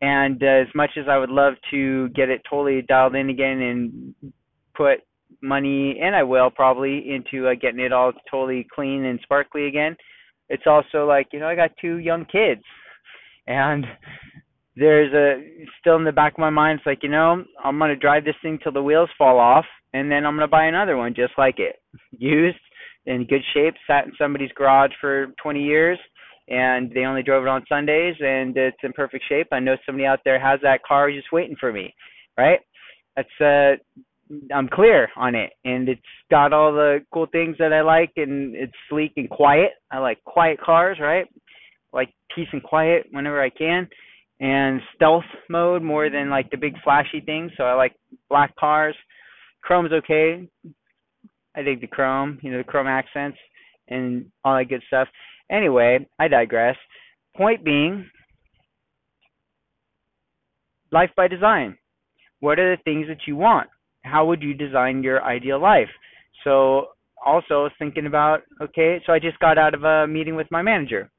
and 0.00 0.42
uh, 0.42 0.46
as 0.46 0.74
much 0.74 0.90
as 0.96 1.04
I 1.10 1.18
would 1.18 1.28
love 1.28 1.54
to 1.70 2.08
get 2.08 2.30
it 2.30 2.40
totally 2.48 2.80
dialed 2.80 3.14
in 3.14 3.28
again 3.28 3.60
and 3.60 4.32
put 4.74 5.00
money, 5.42 6.00
and 6.02 6.16
I 6.16 6.22
will 6.22 6.50
probably, 6.50 7.04
into 7.10 7.48
uh, 7.48 7.54
getting 7.60 7.80
it 7.80 7.92
all 7.92 8.12
totally 8.30 8.66
clean 8.74 9.04
and 9.04 9.20
sparkly 9.22 9.66
again, 9.66 9.94
it's 10.48 10.62
also 10.66 11.06
like, 11.06 11.28
you 11.32 11.38
know, 11.38 11.48
I 11.48 11.54
got 11.54 11.70
two 11.80 11.96
young 11.98 12.24
kids. 12.24 12.62
And 13.46 13.84
there's 14.76 15.12
a 15.12 15.42
still 15.80 15.96
in 15.96 16.04
the 16.04 16.12
back 16.12 16.34
of 16.34 16.38
my 16.38 16.50
mind, 16.50 16.78
it's 16.78 16.86
like, 16.86 17.02
you 17.02 17.10
know, 17.10 17.44
I'm 17.62 17.78
going 17.78 17.90
to 17.90 17.96
drive 17.96 18.24
this 18.24 18.36
thing 18.42 18.58
till 18.62 18.72
the 18.72 18.82
wheels 18.82 19.10
fall 19.18 19.38
off, 19.38 19.66
and 19.92 20.10
then 20.10 20.24
I'm 20.24 20.36
going 20.36 20.46
to 20.46 20.50
buy 20.50 20.66
another 20.66 20.96
one 20.96 21.14
just 21.14 21.32
like 21.36 21.58
it. 21.58 21.76
Used, 22.10 22.58
in 23.06 23.26
good 23.26 23.42
shape, 23.54 23.74
sat 23.86 24.06
in 24.06 24.12
somebody's 24.18 24.52
garage 24.54 24.92
for 25.00 25.28
20 25.42 25.62
years 25.62 25.98
and 26.48 26.90
they 26.92 27.04
only 27.04 27.22
drove 27.22 27.44
it 27.44 27.48
on 27.48 27.64
Sundays 27.68 28.16
and 28.20 28.56
it's 28.56 28.76
in 28.82 28.92
perfect 28.92 29.24
shape. 29.28 29.48
I 29.52 29.60
know 29.60 29.76
somebody 29.86 30.04
out 30.04 30.20
there 30.24 30.40
has 30.40 30.60
that 30.62 30.82
car 30.82 31.10
just 31.10 31.32
waiting 31.32 31.56
for 31.58 31.72
me, 31.72 31.94
right? 32.36 32.58
That's 33.16 33.28
uh 33.40 33.76
I'm 34.54 34.68
clear 34.68 35.08
on 35.16 35.34
it 35.34 35.52
and 35.64 35.88
it's 35.88 36.00
got 36.30 36.52
all 36.52 36.72
the 36.72 36.98
cool 37.12 37.26
things 37.32 37.56
that 37.58 37.72
I 37.72 37.80
like 37.82 38.12
and 38.16 38.54
it's 38.54 38.72
sleek 38.88 39.12
and 39.16 39.30
quiet. 39.30 39.70
I 39.90 39.98
like 39.98 40.22
quiet 40.24 40.60
cars, 40.60 40.98
right? 41.00 41.26
Like 41.92 42.12
peace 42.34 42.48
and 42.52 42.62
quiet 42.62 43.06
whenever 43.10 43.42
I 43.42 43.50
can 43.50 43.88
and 44.40 44.80
stealth 44.96 45.24
mode 45.48 45.82
more 45.82 46.08
than 46.08 46.30
like 46.30 46.50
the 46.50 46.56
big 46.56 46.74
flashy 46.82 47.20
things. 47.20 47.52
So 47.56 47.64
I 47.64 47.74
like 47.74 47.94
black 48.28 48.56
cars. 48.56 48.96
Chrome's 49.62 49.92
okay. 49.92 50.48
I 51.54 51.62
dig 51.62 51.80
the 51.80 51.86
chrome, 51.86 52.38
you 52.42 52.50
know, 52.50 52.58
the 52.58 52.64
chrome 52.64 52.86
accents 52.86 53.38
and 53.88 54.26
all 54.44 54.56
that 54.56 54.68
good 54.68 54.82
stuff. 54.86 55.08
Anyway, 55.50 56.06
I 56.18 56.28
digress. 56.28 56.76
Point 57.36 57.64
being, 57.64 58.08
life 60.92 61.10
by 61.16 61.28
design. 61.28 61.76
What 62.40 62.58
are 62.58 62.76
the 62.76 62.82
things 62.82 63.06
that 63.08 63.26
you 63.26 63.36
want? 63.36 63.68
How 64.02 64.24
would 64.24 64.42
you 64.42 64.54
design 64.54 65.02
your 65.02 65.22
ideal 65.22 65.60
life? 65.60 65.88
So, 66.44 66.88
also 67.24 67.68
thinking 67.78 68.06
about 68.06 68.40
okay, 68.62 69.02
so 69.04 69.12
I 69.12 69.18
just 69.18 69.38
got 69.40 69.58
out 69.58 69.74
of 69.74 69.84
a 69.84 70.06
meeting 70.06 70.36
with 70.36 70.50
my 70.50 70.62
manager. 70.62 71.10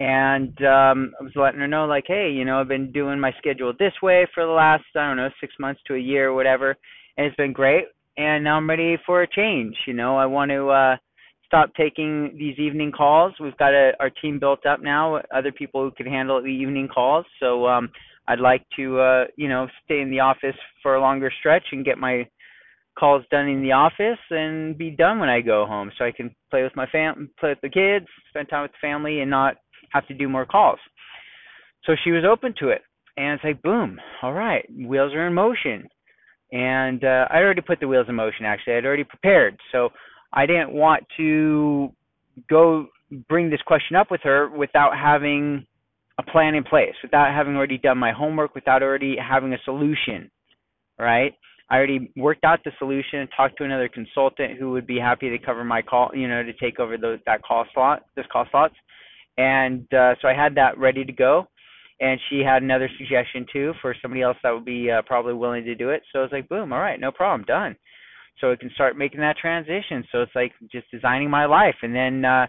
And 0.00 0.56
um, 0.62 1.12
I 1.20 1.24
was 1.24 1.32
letting 1.36 1.60
her 1.60 1.68
know, 1.68 1.84
like, 1.84 2.04
hey, 2.06 2.30
you 2.34 2.46
know, 2.46 2.58
I've 2.58 2.68
been 2.68 2.90
doing 2.90 3.20
my 3.20 3.32
schedule 3.36 3.74
this 3.78 3.92
way 4.02 4.26
for 4.34 4.46
the 4.46 4.50
last, 4.50 4.84
I 4.96 5.06
don't 5.06 5.18
know, 5.18 5.28
six 5.40 5.52
months 5.60 5.82
to 5.86 5.94
a 5.94 5.98
year 5.98 6.30
or 6.30 6.34
whatever, 6.34 6.74
and 7.16 7.26
it's 7.26 7.36
been 7.36 7.52
great. 7.52 7.84
And 8.16 8.42
now 8.42 8.56
I'm 8.56 8.68
ready 8.68 8.96
for 9.04 9.22
a 9.22 9.28
change. 9.28 9.76
You 9.86 9.92
know, 9.92 10.16
I 10.16 10.24
want 10.24 10.50
to 10.52 10.68
uh, 10.68 10.96
stop 11.44 11.74
taking 11.74 12.34
these 12.38 12.58
evening 12.58 12.92
calls. 12.92 13.34
We've 13.38 13.56
got 13.58 13.74
a, 13.74 13.92
our 14.00 14.08
team 14.08 14.38
built 14.38 14.64
up 14.64 14.82
now, 14.82 15.20
other 15.34 15.52
people 15.52 15.82
who 15.82 15.90
can 15.90 16.06
handle 16.06 16.40
the 16.40 16.48
evening 16.48 16.88
calls. 16.88 17.26
So 17.38 17.66
um, 17.66 17.90
I'd 18.26 18.40
like 18.40 18.64
to, 18.76 18.98
uh, 19.00 19.24
you 19.36 19.48
know, 19.48 19.66
stay 19.84 20.00
in 20.00 20.10
the 20.10 20.20
office 20.20 20.56
for 20.82 20.94
a 20.94 21.00
longer 21.00 21.30
stretch 21.40 21.64
and 21.72 21.84
get 21.84 21.98
my 21.98 22.26
calls 22.98 23.24
done 23.30 23.48
in 23.48 23.62
the 23.62 23.72
office 23.72 24.18
and 24.30 24.76
be 24.78 24.90
done 24.90 25.18
when 25.18 25.28
I 25.28 25.40
go 25.40 25.66
home 25.66 25.90
so 25.98 26.04
I 26.04 26.12
can 26.12 26.34
play 26.50 26.62
with 26.62 26.74
my 26.76 26.86
fam 26.86 27.30
play 27.38 27.50
with 27.50 27.60
the 27.62 27.68
kids, 27.68 28.06
spend 28.28 28.48
time 28.48 28.62
with 28.62 28.72
the 28.72 28.86
family 28.86 29.20
and 29.20 29.30
not 29.30 29.56
have 29.90 30.06
to 30.08 30.14
do 30.14 30.28
more 30.28 30.46
calls. 30.46 30.78
So 31.84 31.94
she 32.02 32.10
was 32.10 32.24
open 32.30 32.54
to 32.60 32.68
it. 32.68 32.82
And 33.16 33.34
it's 33.34 33.44
like 33.44 33.62
boom, 33.62 33.98
all 34.22 34.32
right, 34.32 34.66
wheels 34.70 35.12
are 35.14 35.26
in 35.26 35.34
motion. 35.34 35.88
And 36.52 37.04
uh 37.04 37.26
I 37.30 37.38
already 37.38 37.60
put 37.60 37.80
the 37.80 37.88
wheels 37.88 38.06
in 38.08 38.14
motion 38.14 38.44
actually. 38.44 38.74
I'd 38.74 38.86
already 38.86 39.04
prepared. 39.04 39.58
So 39.72 39.90
I 40.32 40.46
didn't 40.46 40.72
want 40.72 41.04
to 41.16 41.92
go 42.48 42.86
bring 43.28 43.50
this 43.50 43.62
question 43.66 43.96
up 43.96 44.10
with 44.10 44.20
her 44.22 44.48
without 44.48 44.96
having 44.96 45.66
a 46.18 46.22
plan 46.22 46.54
in 46.54 46.64
place, 46.64 46.94
without 47.02 47.34
having 47.34 47.56
already 47.56 47.78
done 47.78 47.98
my 47.98 48.12
homework, 48.12 48.54
without 48.54 48.82
already 48.82 49.16
having 49.16 49.52
a 49.52 49.58
solution, 49.64 50.30
right? 50.98 51.34
I 51.70 51.76
already 51.76 52.10
worked 52.16 52.44
out 52.44 52.60
the 52.64 52.72
solution, 52.78 53.28
talked 53.36 53.56
to 53.58 53.64
another 53.64 53.88
consultant 53.88 54.58
who 54.58 54.70
would 54.72 54.86
be 54.86 54.98
happy 54.98 55.30
to 55.30 55.38
cover 55.38 55.64
my 55.64 55.82
call, 55.82 56.10
you 56.14 56.28
know, 56.28 56.42
to 56.42 56.52
take 56.54 56.80
over 56.80 56.98
those 56.98 57.20
that 57.26 57.42
call 57.42 57.64
slot, 57.72 58.02
this 58.16 58.26
call 58.32 58.44
slots, 58.50 58.74
and 59.40 59.82
uh, 59.94 60.14
so 60.20 60.28
I 60.28 60.34
had 60.34 60.54
that 60.56 60.78
ready 60.78 61.04
to 61.04 61.12
go. 61.12 61.46
And 62.02 62.18
she 62.30 62.40
had 62.40 62.62
another 62.62 62.88
suggestion 62.96 63.44
too 63.52 63.74
for 63.82 63.94
somebody 64.00 64.22
else 64.22 64.38
that 64.42 64.52
would 64.52 64.64
be 64.64 64.90
uh, 64.90 65.02
probably 65.02 65.34
willing 65.34 65.64
to 65.64 65.74
do 65.74 65.90
it. 65.90 66.02
So 66.10 66.20
I 66.20 66.22
was 66.22 66.32
like, 66.32 66.48
boom, 66.48 66.72
all 66.72 66.80
right, 66.80 66.98
no 66.98 67.12
problem, 67.12 67.44
done. 67.46 67.76
So 68.40 68.50
I 68.50 68.56
can 68.56 68.70
start 68.74 68.96
making 68.96 69.20
that 69.20 69.36
transition. 69.36 70.02
So 70.10 70.22
it's 70.22 70.34
like 70.34 70.52
just 70.72 70.90
designing 70.90 71.28
my 71.28 71.44
life, 71.44 71.76
and 71.82 71.94
then 71.94 72.24
uh, 72.24 72.46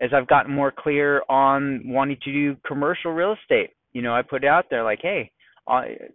as 0.00 0.10
I've 0.14 0.28
gotten 0.28 0.52
more 0.54 0.72
clear 0.76 1.22
on 1.28 1.82
wanting 1.84 2.18
to 2.22 2.32
do 2.32 2.56
commercial 2.66 3.12
real 3.12 3.34
estate, 3.40 3.70
you 3.92 4.02
know, 4.02 4.14
I 4.14 4.22
put 4.22 4.44
it 4.44 4.48
out 4.48 4.66
there 4.70 4.84
like, 4.84 5.00
hey, 5.02 5.30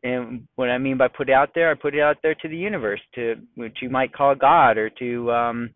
and 0.03 0.47
what 0.55 0.69
I 0.69 0.77
mean 0.77 0.97
by 0.97 1.07
put 1.07 1.29
it 1.29 1.33
out 1.33 1.49
there, 1.55 1.71
I 1.71 1.75
put 1.75 1.95
it 1.95 2.01
out 2.01 2.17
there 2.21 2.35
to 2.35 2.47
the 2.47 2.57
universe, 2.57 3.01
to 3.15 3.35
what 3.55 3.71
you 3.81 3.89
might 3.89 4.13
call 4.13 4.35
God, 4.35 4.77
or 4.77 4.89
to 4.91 5.31
um, 5.31 5.69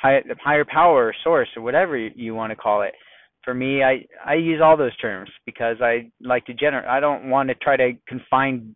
high, 0.00 0.20
higher 0.42 0.64
power, 0.64 1.08
or 1.08 1.14
source, 1.24 1.48
or 1.56 1.62
whatever 1.62 1.96
you, 1.96 2.10
you 2.14 2.34
want 2.34 2.50
to 2.52 2.56
call 2.56 2.82
it. 2.82 2.94
For 3.44 3.54
me, 3.54 3.82
I 3.82 4.04
I 4.24 4.34
use 4.34 4.60
all 4.62 4.76
those 4.76 4.96
terms 4.98 5.30
because 5.46 5.76
I 5.80 6.10
like 6.20 6.44
to 6.46 6.54
generate. 6.54 6.86
I 6.86 7.00
don't 7.00 7.30
want 7.30 7.48
to 7.48 7.54
try 7.56 7.76
to 7.76 7.92
confine 8.06 8.74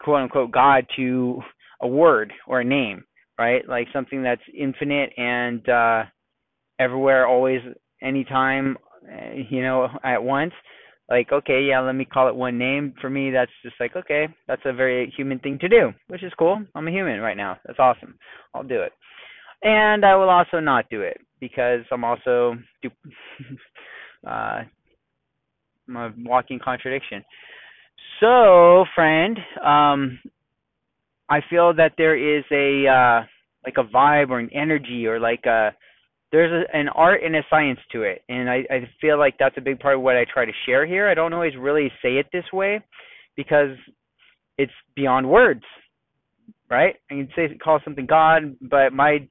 quote 0.00 0.22
unquote 0.22 0.50
God 0.52 0.86
to 0.96 1.40
a 1.82 1.88
word 1.88 2.32
or 2.46 2.60
a 2.60 2.64
name, 2.64 3.04
right? 3.38 3.66
Like 3.68 3.88
something 3.92 4.22
that's 4.22 4.40
infinite 4.56 5.10
and 5.18 5.68
uh, 5.68 6.04
everywhere, 6.78 7.26
always, 7.26 7.60
anytime, 8.02 8.76
eh, 9.10 9.42
you 9.50 9.62
know, 9.62 9.88
at 10.04 10.22
once. 10.22 10.52
Like 11.08 11.30
okay 11.30 11.62
yeah 11.62 11.80
let 11.80 11.92
me 11.94 12.04
call 12.04 12.28
it 12.28 12.34
one 12.34 12.58
name. 12.58 12.94
For 13.00 13.08
me 13.08 13.30
that's 13.30 13.52
just 13.62 13.76
like 13.78 13.94
okay 13.94 14.26
that's 14.48 14.62
a 14.64 14.72
very 14.72 15.12
human 15.16 15.38
thing 15.38 15.58
to 15.60 15.68
do 15.68 15.92
which 16.08 16.24
is 16.24 16.32
cool. 16.38 16.60
I'm 16.74 16.88
a 16.88 16.90
human 16.90 17.20
right 17.20 17.36
now. 17.36 17.58
That's 17.64 17.78
awesome. 17.78 18.18
I'll 18.54 18.64
do 18.64 18.82
it. 18.82 18.92
And 19.62 20.04
i 20.04 20.14
will 20.16 20.28
also 20.28 20.60
not 20.60 20.88
do 20.90 21.00
it 21.02 21.18
because 21.40 21.80
i'm 21.92 22.04
also 22.04 22.56
uh 24.26 24.62
a 25.94 26.12
walking 26.24 26.58
contradiction 26.62 27.24
so 28.20 28.84
friend 28.94 29.38
um 29.64 30.18
i 31.28 31.40
feel 31.48 31.72
that 31.74 31.92
there 31.96 32.16
is 32.16 32.44
a 32.50 32.86
uh 32.88 33.24
like 33.64 33.76
a 33.78 33.84
vibe 33.94 34.30
or 34.30 34.38
an 34.38 34.50
energy 34.52 35.06
or 35.06 35.20
like 35.20 35.44
a 35.46 35.70
there's 36.32 36.52
a, 36.52 36.76
an 36.76 36.88
art 36.88 37.22
and 37.24 37.36
a 37.36 37.42
science 37.48 37.78
to 37.92 38.02
it, 38.02 38.22
and 38.28 38.50
I, 38.50 38.64
I 38.70 38.88
feel 39.00 39.18
like 39.18 39.36
that's 39.38 39.56
a 39.56 39.60
big 39.60 39.78
part 39.78 39.94
of 39.94 40.02
what 40.02 40.16
I 40.16 40.24
try 40.32 40.44
to 40.44 40.52
share 40.66 40.86
here. 40.86 41.08
I 41.08 41.14
don't 41.14 41.32
always 41.32 41.56
really 41.56 41.90
say 42.02 42.16
it 42.16 42.26
this 42.32 42.44
way 42.52 42.80
because 43.36 43.76
it's 44.58 44.72
beyond 44.94 45.28
words, 45.28 45.62
right? 46.68 46.96
I 47.10 47.14
can 47.14 47.28
say 47.36 47.56
call 47.56 47.80
something 47.84 48.06
God, 48.06 48.56
but 48.60 48.92
my 48.92 49.26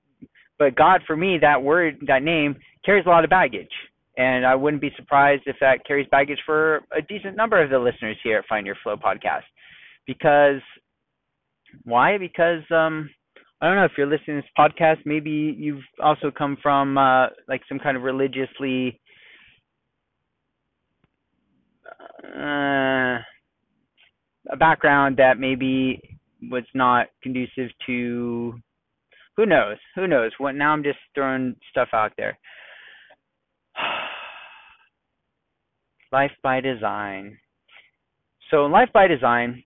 but 0.57 0.75
God 0.75 1.01
for 1.05 1.17
me 1.17 1.37
that 1.41 1.61
word 1.61 1.97
that 2.07 2.23
name 2.23 2.55
carries 2.85 3.05
a 3.05 3.09
lot 3.09 3.23
of 3.23 3.29
baggage, 3.29 3.67
and 4.17 4.45
I 4.45 4.55
wouldn't 4.55 4.81
be 4.81 4.91
surprised 4.95 5.43
if 5.45 5.57
that 5.61 5.85
carries 5.85 6.07
baggage 6.09 6.39
for 6.45 6.81
a 6.95 7.01
decent 7.01 7.35
number 7.35 7.61
of 7.61 7.69
the 7.69 7.79
listeners 7.79 8.17
here 8.23 8.37
at 8.39 8.45
Find 8.47 8.65
Your 8.65 8.77
Flow 8.83 8.95
podcast, 8.95 9.43
because 10.07 10.61
why? 11.83 12.17
Because 12.17 12.63
um 12.71 13.09
I 13.61 13.67
don't 13.67 13.77
know 13.77 13.85
if 13.85 13.93
you're 13.97 14.05
listening 14.07 14.41
to 14.41 14.41
this 14.41 14.51
podcast, 14.57 14.97
maybe 15.05 15.55
you've 15.57 15.83
also 16.03 16.29
come 16.29 16.57
from 16.61 16.97
uh, 16.97 17.27
like 17.47 17.61
some 17.69 17.79
kind 17.79 17.95
of 17.95 18.03
religiously 18.03 18.99
uh, 22.23 23.19
a 24.51 24.57
background 24.59 25.17
that 25.17 25.39
maybe 25.39 26.01
was 26.51 26.63
not 26.73 27.07
conducive 27.23 27.69
to 27.87 28.53
who 29.37 29.45
knows 29.45 29.77
who 29.95 30.07
knows? 30.07 30.31
What 30.37 30.55
now 30.55 30.71
i'm 30.71 30.83
just 30.83 30.99
throwing 31.13 31.55
stuff 31.71 31.89
out 31.93 32.11
there 32.17 32.37
life 36.11 36.31
by 36.43 36.61
design 36.61 37.37
so 38.51 38.65
life 38.65 38.89
by 38.93 39.07
design 39.07 39.63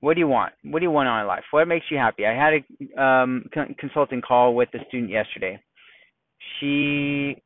what 0.00 0.14
do 0.14 0.20
you 0.20 0.28
want? 0.28 0.52
What 0.62 0.78
do 0.78 0.84
you 0.84 0.90
want 0.90 1.08
in 1.08 1.26
life? 1.26 1.44
What 1.50 1.66
makes 1.66 1.86
you 1.90 1.98
happy? 1.98 2.24
I 2.24 2.32
had 2.32 2.52
a 2.54 3.02
um, 3.02 3.44
consulting 3.78 4.20
call 4.20 4.54
with 4.54 4.68
a 4.74 4.84
student 4.86 5.10
yesterday. 5.10 5.60
She 6.58 7.42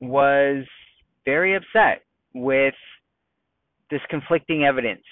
was 0.00 0.64
very 1.24 1.54
upset 1.54 2.02
with 2.34 2.74
this 3.90 4.00
conflicting 4.10 4.64
evidence 4.64 5.02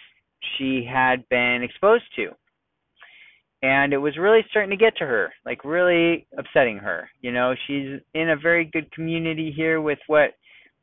she 0.59 0.87
had 0.91 1.27
been 1.29 1.63
exposed 1.63 2.05
to. 2.17 2.31
And 3.63 3.93
it 3.95 3.99
was 3.99 4.19
really 4.19 4.45
starting 4.51 4.77
to 4.77 4.85
get 4.85 4.97
to 4.99 5.07
her, 5.07 5.33
like 5.47 5.65
really 5.65 6.27
upsetting 6.37 6.77
her. 6.79 7.09
You 7.23 7.33
know, 7.33 7.55
she's 7.67 8.01
in 8.15 8.31
a 8.31 8.37
very 8.37 8.67
good 8.67 8.91
community 8.93 9.53
here 9.57 9.81
with 9.81 9.99
what 10.07 10.31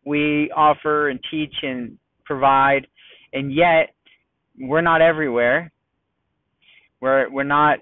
we 0.06 0.52
offer 0.56 1.10
and 1.10 1.20
teach 1.30 1.54
and 1.64 1.98
provide, 2.26 2.88
and 3.34 3.54
yet 3.54 3.94
we're 4.60 4.82
not 4.82 5.02
everywhere 5.02 5.72
we're 7.02 7.30
we're 7.30 7.44
not 7.44 7.80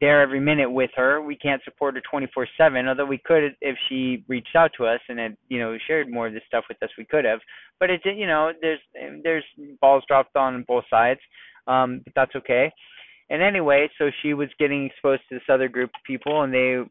there 0.00 0.22
every 0.22 0.40
minute 0.40 0.70
with 0.70 0.90
her. 0.96 1.20
We 1.20 1.36
can't 1.36 1.62
support 1.64 1.94
her 1.94 2.02
24/7, 2.12 2.88
although 2.88 3.04
we 3.04 3.18
could 3.18 3.54
if 3.60 3.76
she 3.88 4.24
reached 4.28 4.54
out 4.54 4.70
to 4.76 4.86
us 4.86 5.00
and 5.08 5.18
had 5.18 5.36
you 5.48 5.58
know 5.58 5.76
shared 5.86 6.10
more 6.10 6.28
of 6.28 6.34
this 6.34 6.42
stuff 6.46 6.64
with 6.68 6.80
us. 6.82 6.90
We 6.96 7.06
could 7.06 7.24
have, 7.24 7.40
but 7.80 7.90
it 7.90 8.02
you 8.04 8.26
know 8.26 8.52
there's 8.60 8.80
there's 9.24 9.44
balls 9.80 10.04
dropped 10.06 10.36
on 10.36 10.64
both 10.68 10.84
sides, 10.88 11.20
um, 11.66 12.02
but 12.04 12.12
that's 12.14 12.36
okay. 12.36 12.70
And 13.30 13.42
anyway, 13.42 13.88
so 13.96 14.10
she 14.22 14.34
was 14.34 14.48
getting 14.58 14.86
exposed 14.86 15.22
to 15.28 15.36
this 15.36 15.44
other 15.48 15.68
group 15.68 15.90
of 15.90 16.02
people, 16.04 16.42
and 16.42 16.52
they 16.52 16.82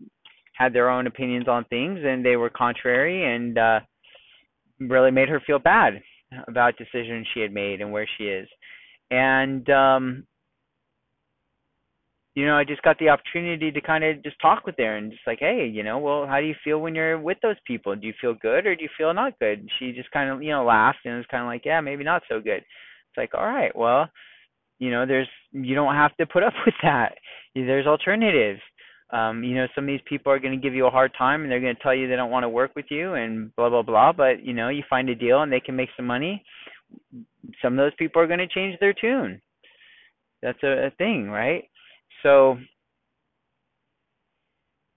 had 0.53 0.73
their 0.73 0.89
own 0.89 1.05
opinions 1.05 1.47
on 1.47 1.65
things, 1.65 1.99
and 2.03 2.25
they 2.25 2.37
were 2.37 2.49
contrary, 2.49 3.33
and 3.33 3.57
uh, 3.57 3.79
really 4.79 5.11
made 5.11 5.29
her 5.29 5.41
feel 5.45 5.59
bad 5.59 6.01
about 6.47 6.77
decisions 6.77 7.27
she 7.33 7.41
had 7.41 7.53
made 7.53 7.81
and 7.81 7.91
where 7.91 8.07
she 8.17 8.25
is. 8.25 8.47
And 9.11 9.69
um 9.69 10.23
you 12.35 12.45
know, 12.45 12.55
I 12.55 12.63
just 12.63 12.83
got 12.83 12.97
the 12.99 13.09
opportunity 13.09 13.71
to 13.71 13.81
kind 13.81 14.03
of 14.03 14.23
just 14.23 14.39
talk 14.41 14.65
with 14.65 14.75
her 14.77 14.95
and 14.95 15.11
just 15.11 15.23
like, 15.27 15.39
hey, 15.39 15.67
you 15.67 15.83
know, 15.83 15.97
well, 15.97 16.25
how 16.25 16.39
do 16.39 16.45
you 16.45 16.55
feel 16.63 16.79
when 16.79 16.95
you're 16.95 17.19
with 17.19 17.37
those 17.41 17.57
people? 17.65 17.95
Do 17.95 18.07
you 18.07 18.13
feel 18.21 18.33
good 18.33 18.65
or 18.65 18.75
do 18.75 18.83
you 18.83 18.89
feel 18.97 19.13
not 19.13 19.37
good? 19.39 19.59
And 19.59 19.69
she 19.77 19.91
just 19.91 20.11
kind 20.11 20.29
of, 20.29 20.41
you 20.41 20.51
know, 20.51 20.63
laughed 20.63 20.99
and 21.05 21.17
was 21.17 21.25
kind 21.29 21.43
of 21.43 21.47
like, 21.47 21.65
yeah, 21.65 21.81
maybe 21.81 22.03
not 22.03 22.21
so 22.29 22.39
good. 22.39 22.59
It's 22.59 23.17
like, 23.17 23.31
all 23.33 23.45
right, 23.45 23.75
well, 23.75 24.07
you 24.77 24.91
know, 24.91 25.05
there's 25.05 25.27
you 25.51 25.75
don't 25.75 25.95
have 25.95 26.15
to 26.17 26.25
put 26.25 26.43
up 26.43 26.53
with 26.65 26.75
that. 26.83 27.15
There's 27.55 27.87
alternatives. 27.87 28.61
Um, 29.11 29.43
you 29.43 29.55
know, 29.55 29.67
some 29.73 29.85
of 29.85 29.87
these 29.87 30.01
people 30.05 30.31
are 30.31 30.39
going 30.39 30.59
to 30.59 30.61
give 30.61 30.75
you 30.75 30.85
a 30.85 30.91
hard 30.91 31.11
time 31.17 31.41
and 31.41 31.51
they're 31.51 31.59
going 31.59 31.75
to 31.75 31.81
tell 31.81 31.95
you 31.95 32.07
they 32.07 32.15
don't 32.15 32.31
want 32.31 32.43
to 32.43 32.49
work 32.49 32.71
with 32.75 32.85
you 32.89 33.15
and 33.15 33.55
blah 33.55 33.69
blah 33.69 33.81
blah. 33.81 34.13
But 34.13 34.45
you 34.45 34.53
know, 34.53 34.69
you 34.69 34.83
find 34.89 35.09
a 35.09 35.15
deal 35.15 35.41
and 35.41 35.51
they 35.51 35.59
can 35.59 35.75
make 35.75 35.89
some 35.97 36.05
money. 36.05 36.43
Some 37.61 37.73
of 37.73 37.77
those 37.77 37.95
people 37.97 38.21
are 38.21 38.27
going 38.27 38.39
to 38.39 38.47
change 38.47 38.79
their 38.79 38.93
tune. 38.93 39.41
That's 40.41 40.61
a, 40.63 40.87
a 40.87 40.91
thing, 40.91 41.29
right? 41.29 41.63
so 42.23 42.57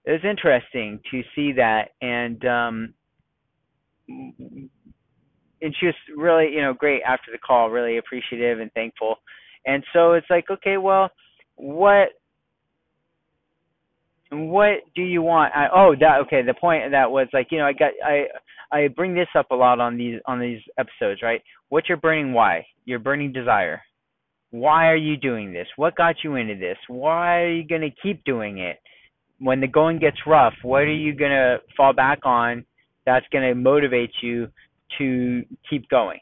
it 0.05 0.11
was 0.11 0.21
interesting 0.29 0.99
to 1.11 1.21
see 1.35 1.53
that 1.53 1.89
and 2.01 2.45
um 2.45 2.93
and 4.07 5.75
she 5.79 5.85
was 5.85 5.95
really 6.15 6.49
you 6.53 6.61
know 6.61 6.73
great 6.73 7.01
after 7.03 7.31
the 7.31 7.37
call 7.37 7.69
really 7.69 7.97
appreciative 7.97 8.59
and 8.59 8.71
thankful 8.73 9.15
and 9.65 9.83
so 9.93 10.13
it's 10.13 10.29
like 10.29 10.45
okay 10.49 10.77
well 10.77 11.09
what 11.55 12.09
what 14.33 14.79
do 14.95 15.01
you 15.01 15.21
want 15.21 15.53
I, 15.55 15.67
oh 15.73 15.95
that 15.99 16.19
okay 16.21 16.41
the 16.41 16.53
point 16.53 16.91
that 16.91 17.09
was 17.09 17.27
like 17.33 17.47
you 17.51 17.57
know 17.57 17.65
i 17.65 17.73
got 17.73 17.91
i 18.05 18.25
i 18.71 18.87
bring 18.87 19.13
this 19.13 19.27
up 19.35 19.51
a 19.51 19.55
lot 19.55 19.79
on 19.79 19.97
these 19.97 20.19
on 20.25 20.39
these 20.39 20.61
episodes 20.77 21.21
right 21.21 21.41
what's 21.69 21.89
your 21.89 21.97
burning 21.97 22.33
why 22.33 22.65
your 22.85 22.99
burning 22.99 23.31
desire 23.31 23.81
why 24.53 24.87
are 24.89 24.95
you 24.95 25.17
doing 25.17 25.51
this? 25.51 25.65
What 25.77 25.95
got 25.95 26.17
you 26.23 26.35
into 26.35 26.55
this? 26.55 26.77
Why 26.87 27.41
are 27.41 27.51
you 27.51 27.67
going 27.67 27.81
to 27.81 27.89
keep 28.03 28.23
doing 28.23 28.59
it? 28.59 28.77
When 29.39 29.59
the 29.59 29.67
going 29.67 29.97
gets 29.97 30.17
rough, 30.27 30.53
what 30.61 30.83
are 30.83 30.93
you 30.93 31.15
going 31.15 31.31
to 31.31 31.57
fall 31.75 31.91
back 31.91 32.19
on 32.23 32.63
that's 33.03 33.25
going 33.31 33.49
to 33.49 33.55
motivate 33.55 34.11
you 34.21 34.49
to 34.99 35.41
keep 35.67 35.89
going? 35.89 36.19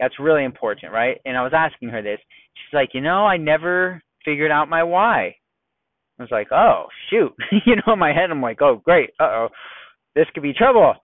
That's 0.00 0.18
really 0.18 0.42
important, 0.42 0.92
right? 0.92 1.20
And 1.24 1.36
I 1.36 1.44
was 1.44 1.52
asking 1.54 1.90
her 1.90 2.02
this. 2.02 2.18
She's 2.54 2.74
like, 2.74 2.88
you 2.92 3.00
know, 3.00 3.24
I 3.24 3.36
never 3.36 4.02
figured 4.24 4.50
out 4.50 4.68
my 4.68 4.82
why. 4.82 5.36
I 6.18 6.22
was 6.22 6.30
like, 6.30 6.48
oh 6.52 6.86
shoot, 7.10 7.32
you 7.66 7.76
know, 7.76 7.94
in 7.94 7.98
my 7.98 8.12
head 8.12 8.30
I'm 8.30 8.42
like, 8.42 8.62
oh 8.62 8.80
great, 8.84 9.10
uh 9.20 9.24
oh, 9.24 9.48
this 10.14 10.26
could 10.34 10.42
be 10.42 10.52
trouble. 10.52 10.94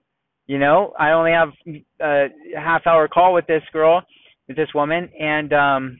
You 0.47 0.59
know, 0.59 0.93
I 0.99 1.11
only 1.11 1.31
have 1.31 1.49
a 2.01 2.27
half 2.57 2.85
hour 2.85 3.07
call 3.07 3.33
with 3.33 3.47
this 3.47 3.63
girl, 3.71 4.01
with 4.47 4.57
this 4.57 4.73
woman, 4.73 5.09
and 5.17 5.53
um, 5.53 5.97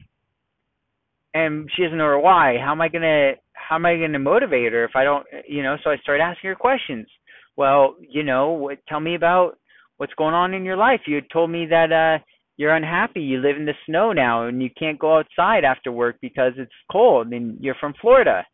and 1.34 1.70
she 1.74 1.82
doesn't 1.82 1.96
know 1.96 2.18
why. 2.18 2.56
How 2.62 2.72
am 2.72 2.80
I 2.80 2.88
gonna 2.88 3.32
how 3.54 3.76
am 3.76 3.86
I 3.86 3.96
gonna 3.96 4.18
motivate 4.18 4.72
her 4.72 4.84
if 4.84 4.92
I 4.94 5.04
don't, 5.04 5.26
you 5.48 5.62
know? 5.62 5.76
So 5.82 5.90
I 5.90 5.96
started 5.98 6.22
asking 6.22 6.48
her 6.48 6.56
questions. 6.56 7.06
Well, 7.56 7.96
you 8.00 8.22
know, 8.22 8.50
what, 8.50 8.78
tell 8.88 9.00
me 9.00 9.14
about 9.14 9.58
what's 9.96 10.14
going 10.14 10.34
on 10.34 10.54
in 10.54 10.64
your 10.64 10.76
life. 10.76 11.00
You 11.06 11.20
told 11.32 11.50
me 11.50 11.66
that 11.70 11.92
uh 11.92 12.22
you're 12.56 12.74
unhappy. 12.74 13.20
You 13.20 13.38
live 13.38 13.56
in 13.56 13.64
the 13.64 13.74
snow 13.86 14.12
now 14.12 14.46
and 14.46 14.62
you 14.62 14.68
can't 14.78 14.98
go 14.98 15.18
outside 15.18 15.64
after 15.64 15.90
work 15.90 16.16
because 16.20 16.52
it's 16.58 16.70
cold 16.90 17.32
and 17.32 17.58
you're 17.60 17.76
from 17.80 17.94
Florida. 18.00 18.44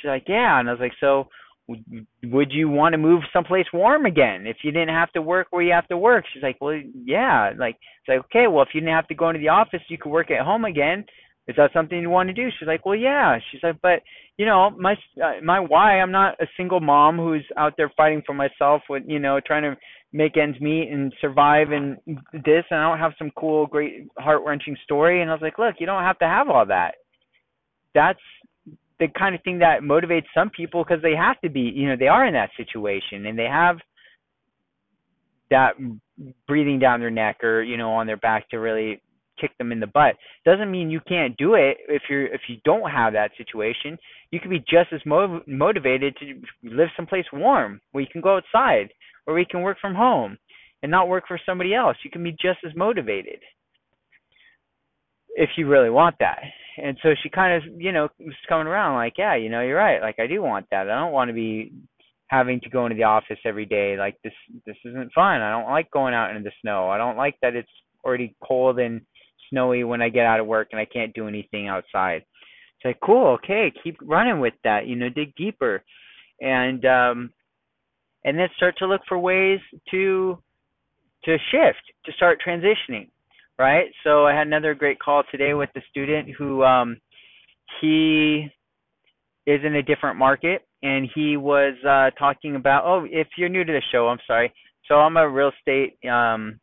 She's 0.00 0.08
like, 0.08 0.24
"Yeah." 0.28 0.58
And 0.58 0.68
I 0.68 0.72
was 0.72 0.80
like, 0.80 0.94
"So 1.00 1.28
would 1.68 2.50
you 2.50 2.68
want 2.68 2.94
to 2.94 2.98
move 2.98 3.22
someplace 3.32 3.66
warm 3.72 4.06
again 4.06 4.46
if 4.46 4.58
you 4.62 4.72
didn't 4.72 4.94
have 4.94 5.12
to 5.12 5.22
work 5.22 5.48
where 5.50 5.62
you 5.62 5.72
have 5.72 5.88
to 5.88 5.98
work?" 5.98 6.24
She's 6.32 6.42
like, 6.42 6.58
"Well, 6.60 6.80
yeah." 7.04 7.52
Like, 7.58 7.76
it's 7.76 8.08
like, 8.08 8.20
"Okay, 8.26 8.46
well, 8.46 8.62
if 8.62 8.70
you 8.74 8.80
didn't 8.80 8.94
have 8.94 9.08
to 9.08 9.14
go 9.14 9.28
into 9.28 9.40
the 9.40 9.48
office, 9.48 9.82
you 9.88 9.98
could 9.98 10.10
work 10.10 10.30
at 10.30 10.44
home 10.44 10.64
again." 10.64 11.04
Is 11.48 11.56
that 11.56 11.72
something 11.72 11.98
you 11.98 12.10
want 12.10 12.28
to 12.28 12.34
do? 12.34 12.50
She's 12.58 12.68
like, 12.68 12.84
well, 12.84 12.94
yeah. 12.94 13.38
She's 13.50 13.62
like, 13.62 13.80
but 13.80 14.02
you 14.36 14.44
know, 14.44 14.68
my 14.70 14.92
uh, 15.16 15.40
my 15.42 15.58
why? 15.58 15.98
I'm 15.98 16.12
not 16.12 16.34
a 16.40 16.46
single 16.58 16.78
mom 16.78 17.16
who's 17.16 17.44
out 17.56 17.72
there 17.78 17.90
fighting 17.96 18.22
for 18.24 18.34
myself 18.34 18.82
with 18.88 19.02
you 19.06 19.18
know 19.18 19.40
trying 19.44 19.62
to 19.62 19.74
make 20.12 20.36
ends 20.36 20.60
meet 20.60 20.90
and 20.90 21.12
survive 21.20 21.70
and 21.70 21.96
this. 22.32 22.64
And 22.70 22.80
I 22.80 22.88
don't 22.88 22.98
have 22.98 23.14
some 23.18 23.30
cool, 23.36 23.66
great, 23.66 24.08
heart 24.18 24.42
wrenching 24.44 24.76
story. 24.84 25.22
And 25.22 25.30
I 25.30 25.34
was 25.34 25.42
like, 25.42 25.58
look, 25.58 25.76
you 25.78 25.86
don't 25.86 26.02
have 26.02 26.18
to 26.18 26.26
have 26.26 26.48
all 26.48 26.66
that. 26.66 26.96
That's 27.94 28.20
the 29.00 29.08
kind 29.18 29.34
of 29.34 29.42
thing 29.42 29.58
that 29.60 29.82
motivates 29.82 30.26
some 30.34 30.50
people 30.50 30.84
because 30.84 31.02
they 31.02 31.14
have 31.14 31.40
to 31.40 31.48
be, 31.48 31.60
you 31.60 31.88
know, 31.88 31.96
they 31.98 32.08
are 32.08 32.26
in 32.26 32.34
that 32.34 32.50
situation 32.56 33.26
and 33.26 33.38
they 33.38 33.44
have 33.44 33.78
that 35.50 35.74
breathing 36.46 36.78
down 36.78 37.00
their 37.00 37.10
neck 37.10 37.42
or 37.42 37.62
you 37.62 37.76
know 37.76 37.90
on 37.90 38.06
their 38.06 38.16
back 38.16 38.48
to 38.50 38.58
really 38.58 39.00
kick 39.40 39.56
them 39.58 39.72
in 39.72 39.80
the 39.80 39.86
butt. 39.86 40.16
Doesn't 40.44 40.70
mean 40.70 40.90
you 40.90 41.00
can't 41.08 41.36
do 41.36 41.54
it 41.54 41.78
if 41.88 42.02
you're 42.10 42.26
if 42.26 42.42
you 42.48 42.56
don't 42.64 42.90
have 42.90 43.12
that 43.12 43.30
situation. 43.38 43.96
You 44.30 44.40
can 44.40 44.50
be 44.50 44.58
just 44.60 44.92
as 44.92 45.00
mo- 45.06 45.42
motivated 45.46 46.16
to 46.18 46.40
live 46.64 46.88
someplace 46.96 47.24
warm 47.32 47.80
where 47.92 48.02
you 48.02 48.10
can 48.10 48.20
go 48.20 48.36
outside 48.36 48.88
or 49.26 49.38
you 49.38 49.46
can 49.48 49.62
work 49.62 49.78
from 49.80 49.94
home 49.94 50.36
and 50.82 50.90
not 50.90 51.08
work 51.08 51.24
for 51.26 51.40
somebody 51.46 51.74
else. 51.74 51.96
You 52.02 52.10
can 52.10 52.22
be 52.22 52.32
just 52.32 52.58
as 52.66 52.74
motivated 52.76 53.40
if 55.38 55.50
you 55.56 55.68
really 55.68 55.90
want 55.90 56.16
that. 56.18 56.40
And 56.82 56.98
so 57.02 57.10
she 57.22 57.28
kind 57.28 57.54
of, 57.54 57.80
you 57.80 57.92
know, 57.92 58.08
was 58.18 58.34
coming 58.48 58.66
around 58.66 58.96
like, 58.96 59.14
yeah, 59.16 59.36
you 59.36 59.48
know, 59.48 59.62
you're 59.62 59.76
right. 59.76 60.02
Like 60.02 60.16
I 60.18 60.26
do 60.26 60.42
want 60.42 60.66
that. 60.70 60.90
I 60.90 60.98
don't 60.98 61.12
want 61.12 61.28
to 61.28 61.34
be 61.34 61.72
having 62.26 62.60
to 62.60 62.68
go 62.68 62.84
into 62.86 62.96
the 62.96 63.04
office 63.04 63.38
every 63.44 63.64
day. 63.64 63.96
Like 63.96 64.16
this 64.22 64.32
this 64.66 64.76
isn't 64.84 65.12
fun. 65.12 65.40
I 65.40 65.50
don't 65.50 65.70
like 65.70 65.90
going 65.90 66.12
out 66.12 66.30
into 66.30 66.42
the 66.42 66.52
snow. 66.60 66.88
I 66.88 66.98
don't 66.98 67.16
like 67.16 67.36
that 67.40 67.54
it's 67.54 67.70
already 68.04 68.34
cold 68.46 68.78
and 68.80 69.00
snowy 69.50 69.84
when 69.84 70.02
I 70.02 70.08
get 70.08 70.26
out 70.26 70.40
of 70.40 70.46
work 70.46 70.68
and 70.72 70.80
I 70.80 70.84
can't 70.84 71.14
do 71.14 71.28
anything 71.28 71.68
outside. 71.68 72.22
It's 72.76 72.84
like, 72.84 72.98
cool, 73.04 73.38
okay, 73.42 73.72
keep 73.82 73.96
running 74.02 74.40
with 74.40 74.54
that, 74.64 74.86
you 74.86 74.96
know, 74.96 75.08
dig 75.08 75.34
deeper. 75.36 75.82
And 76.40 76.84
um 76.84 77.30
and 78.24 78.36
then 78.38 78.48
start 78.56 78.76
to 78.78 78.86
look 78.86 79.02
for 79.08 79.18
ways 79.18 79.60
to 79.92 80.38
to 81.24 81.36
shift, 81.50 81.82
to 82.06 82.12
start 82.12 82.40
transitioning. 82.46 83.08
Right? 83.58 83.86
So 84.04 84.26
I 84.26 84.34
had 84.34 84.46
another 84.46 84.74
great 84.74 85.00
call 85.00 85.22
today 85.30 85.54
with 85.54 85.70
the 85.74 85.82
student 85.90 86.28
who 86.36 86.62
um 86.62 86.96
he 87.80 88.46
is 89.46 89.60
in 89.64 89.74
a 89.76 89.82
different 89.82 90.16
market 90.18 90.62
and 90.82 91.08
he 91.14 91.36
was 91.36 91.74
uh 91.86 92.10
talking 92.18 92.56
about 92.56 92.84
oh 92.84 93.04
if 93.10 93.26
you're 93.36 93.48
new 93.48 93.64
to 93.64 93.72
the 93.72 93.82
show 93.90 94.08
i'm 94.08 94.18
sorry 94.26 94.52
so 94.86 94.96
i'm 94.96 95.16
a 95.16 95.28
real 95.28 95.50
estate 95.58 95.96
um 96.08 96.58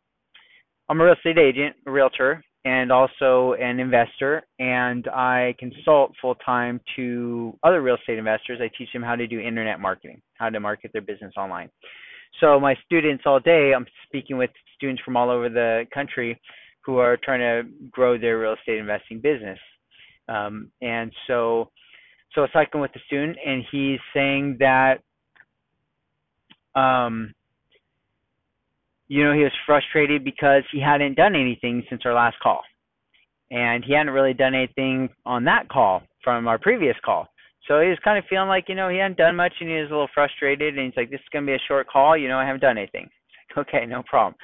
i'm 0.88 1.00
a 1.00 1.04
real 1.04 1.14
estate 1.14 1.38
agent 1.38 1.74
a 1.86 1.90
realtor 1.90 2.42
and 2.66 2.90
also 2.90 3.54
an 3.60 3.78
investor 3.78 4.42
and 4.58 5.06
I 5.06 5.54
consult 5.56 6.12
full 6.20 6.34
time 6.34 6.80
to 6.96 7.56
other 7.62 7.80
real 7.80 7.94
estate 7.94 8.18
investors. 8.18 8.58
I 8.60 8.68
teach 8.76 8.92
them 8.92 9.04
how 9.04 9.14
to 9.14 9.24
do 9.28 9.38
internet 9.38 9.78
marketing, 9.78 10.20
how 10.34 10.50
to 10.50 10.58
market 10.58 10.90
their 10.92 11.00
business 11.00 11.32
online. 11.36 11.70
So 12.40 12.58
my 12.58 12.74
students 12.84 13.22
all 13.24 13.38
day, 13.38 13.70
I'm 13.72 13.86
speaking 14.08 14.36
with 14.36 14.50
students 14.74 15.00
from 15.04 15.16
all 15.16 15.30
over 15.30 15.48
the 15.48 15.84
country 15.94 16.40
who 16.86 16.98
are 16.98 17.18
trying 17.22 17.40
to 17.40 17.68
grow 17.90 18.16
their 18.16 18.38
real 18.38 18.54
estate 18.54 18.78
investing 18.78 19.20
business. 19.20 19.58
Um, 20.28 20.70
and 20.80 21.12
so 21.26 21.70
so 22.32 22.40
I 22.40 22.44
was 22.44 22.50
talking 22.52 22.80
with 22.80 22.92
the 22.92 23.00
student 23.06 23.36
and 23.44 23.64
he's 23.70 23.98
saying 24.14 24.56
that 24.60 25.00
um, 26.74 27.34
you 29.08 29.24
know, 29.24 29.32
he 29.32 29.42
was 29.42 29.52
frustrated 29.64 30.24
because 30.24 30.62
he 30.72 30.80
hadn't 30.80 31.14
done 31.14 31.34
anything 31.34 31.84
since 31.88 32.02
our 32.04 32.14
last 32.14 32.36
call. 32.42 32.62
And 33.50 33.84
he 33.84 33.92
hadn't 33.94 34.12
really 34.12 34.34
done 34.34 34.54
anything 34.54 35.08
on 35.24 35.44
that 35.44 35.68
call 35.68 36.02
from 36.24 36.48
our 36.48 36.58
previous 36.58 36.96
call. 37.04 37.28
So 37.68 37.80
he 37.80 37.88
was 37.88 37.98
kind 38.02 38.18
of 38.18 38.24
feeling 38.28 38.48
like, 38.48 38.64
you 38.68 38.74
know, 38.74 38.88
he 38.88 38.98
hadn't 38.98 39.18
done 39.18 39.36
much 39.36 39.52
and 39.60 39.68
he 39.68 39.76
was 39.76 39.88
a 39.88 39.92
little 39.92 40.08
frustrated 40.12 40.76
and 40.76 40.86
he's 40.86 40.96
like, 40.96 41.10
This 41.10 41.20
is 41.20 41.26
gonna 41.32 41.46
be 41.46 41.54
a 41.54 41.68
short 41.68 41.88
call, 41.88 42.16
you 42.16 42.28
know, 42.28 42.38
I 42.38 42.46
haven't 42.46 42.60
done 42.60 42.78
anything. 42.78 43.08
Like, 43.56 43.68
okay, 43.68 43.86
no 43.86 44.02
problem. 44.02 44.34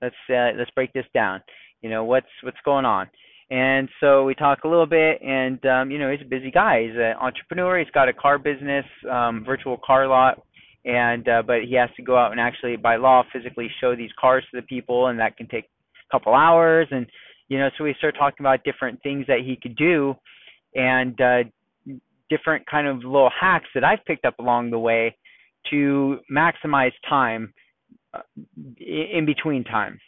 Let's 0.00 0.14
uh, 0.30 0.56
let's 0.56 0.70
break 0.70 0.92
this 0.92 1.06
down. 1.14 1.40
You 1.82 1.90
know, 1.90 2.04
what's 2.04 2.26
what's 2.42 2.58
going 2.64 2.84
on? 2.84 3.08
And 3.50 3.88
so 4.00 4.24
we 4.24 4.34
talk 4.34 4.60
a 4.64 4.68
little 4.68 4.86
bit, 4.86 5.20
and 5.20 5.64
um, 5.66 5.90
you 5.90 5.98
know, 5.98 6.10
he's 6.10 6.24
a 6.24 6.28
busy 6.28 6.50
guy. 6.50 6.84
He's 6.84 6.96
an 6.96 7.14
entrepreneur. 7.20 7.78
He's 7.78 7.90
got 7.92 8.08
a 8.08 8.12
car 8.12 8.38
business, 8.38 8.86
um, 9.10 9.44
virtual 9.44 9.78
car 9.84 10.08
lot, 10.08 10.40
and 10.84 11.28
uh, 11.28 11.42
but 11.46 11.62
he 11.68 11.74
has 11.74 11.90
to 11.96 12.02
go 12.02 12.16
out 12.16 12.32
and 12.32 12.40
actually 12.40 12.76
by 12.76 12.96
law 12.96 13.22
physically 13.32 13.68
show 13.80 13.94
these 13.94 14.10
cars 14.20 14.44
to 14.50 14.60
the 14.60 14.66
people 14.66 15.08
and 15.08 15.18
that 15.18 15.36
can 15.36 15.46
take 15.48 15.64
a 15.64 16.12
couple 16.12 16.34
hours 16.34 16.88
and 16.90 17.06
you 17.48 17.58
know 17.58 17.68
so 17.78 17.84
we 17.84 17.94
start 17.98 18.14
talking 18.18 18.38
about 18.40 18.64
different 18.64 19.00
things 19.02 19.24
that 19.28 19.40
he 19.44 19.56
could 19.60 19.76
do 19.76 20.14
and 20.74 21.20
uh 21.20 21.42
different 22.30 22.66
kind 22.66 22.86
of 22.86 22.96
little 22.98 23.30
hacks 23.38 23.68
that 23.74 23.84
I've 23.84 24.04
picked 24.06 24.24
up 24.24 24.38
along 24.38 24.70
the 24.70 24.78
way 24.78 25.16
to 25.70 26.18
maximize 26.30 26.92
time 27.08 27.52
uh, 28.14 28.20
in 28.78 29.26
between 29.26 29.64
time 29.64 30.00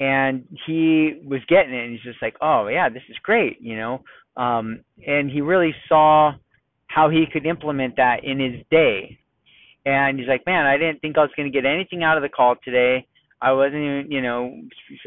and 0.00 0.44
he 0.66 1.20
was 1.24 1.40
getting 1.48 1.74
it 1.74 1.84
and 1.84 1.92
he's 1.92 2.02
just 2.02 2.22
like 2.22 2.36
oh 2.40 2.68
yeah 2.68 2.88
this 2.88 3.02
is 3.08 3.16
great 3.22 3.60
you 3.60 3.76
know 3.76 4.02
um 4.36 4.80
and 5.06 5.30
he 5.30 5.40
really 5.40 5.74
saw 5.88 6.32
how 6.86 7.10
he 7.10 7.24
could 7.32 7.46
implement 7.46 7.96
that 7.96 8.24
in 8.24 8.38
his 8.38 8.64
day 8.70 9.18
and 9.88 10.18
he's 10.18 10.28
like, 10.28 10.44
man, 10.44 10.66
I 10.66 10.76
didn't 10.76 11.00
think 11.00 11.16
I 11.16 11.22
was 11.22 11.30
going 11.34 11.50
to 11.50 11.56
get 11.56 11.66
anything 11.66 12.02
out 12.02 12.18
of 12.18 12.22
the 12.22 12.28
call 12.28 12.56
today. 12.62 13.06
I 13.40 13.52
wasn't 13.52 13.76
even, 13.76 14.06
you 14.10 14.20
know, 14.20 14.54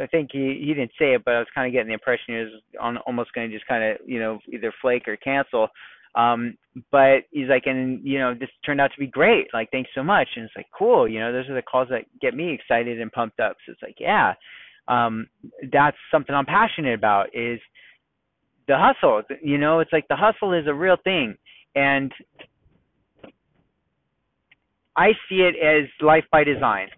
I 0.01 0.07
think 0.07 0.29
he 0.31 0.63
he 0.65 0.73
didn't 0.73 0.93
say 0.97 1.13
it, 1.13 1.23
but 1.23 1.35
I 1.35 1.39
was 1.39 1.47
kind 1.53 1.67
of 1.67 1.73
getting 1.73 1.89
the 1.89 1.93
impression 1.93 2.25
he 2.27 2.33
was 2.35 2.61
on 2.79 2.97
almost 2.99 3.33
going 3.33 3.49
to 3.49 3.55
just 3.55 3.67
kind 3.67 3.83
of, 3.83 3.97
you 4.07 4.19
know, 4.19 4.39
either 4.51 4.73
flake 4.81 5.07
or 5.07 5.17
cancel. 5.17 5.67
Um, 6.15 6.57
but 6.91 7.25
he's 7.31 7.49
like, 7.49 7.63
and 7.65 7.99
you 8.03 8.17
know, 8.17 8.33
this 8.33 8.49
turned 8.65 8.81
out 8.81 8.91
to 8.93 8.99
be 8.99 9.07
great. 9.07 9.47
Like, 9.53 9.69
thanks 9.69 9.89
so 9.93 10.01
much. 10.01 10.29
And 10.35 10.45
it's 10.45 10.55
like, 10.55 10.67
cool. 10.75 11.07
You 11.07 11.19
know, 11.19 11.31
those 11.31 11.49
are 11.49 11.55
the 11.55 11.61
calls 11.61 11.89
that 11.89 12.05
get 12.21 12.33
me 12.33 12.53
excited 12.53 12.99
and 12.99 13.11
pumped 13.11 13.39
up. 13.39 13.57
So 13.65 13.73
it's 13.73 13.83
like, 13.83 13.97
yeah, 13.99 14.33
um, 14.91 15.27
that's 15.71 15.97
something 16.11 16.35
I'm 16.35 16.45
passionate 16.45 16.93
about. 16.93 17.27
Is 17.33 17.59
the 18.67 18.77
hustle. 18.77 19.23
You 19.41 19.57
know, 19.57 19.79
it's 19.79 19.93
like 19.93 20.07
the 20.07 20.15
hustle 20.15 20.53
is 20.53 20.67
a 20.67 20.73
real 20.73 20.97
thing, 21.03 21.35
and 21.75 22.11
I 24.95 25.11
see 25.27 25.41
it 25.41 25.55
as 25.55 25.89
life 26.01 26.25
by 26.31 26.43
design. 26.43 26.89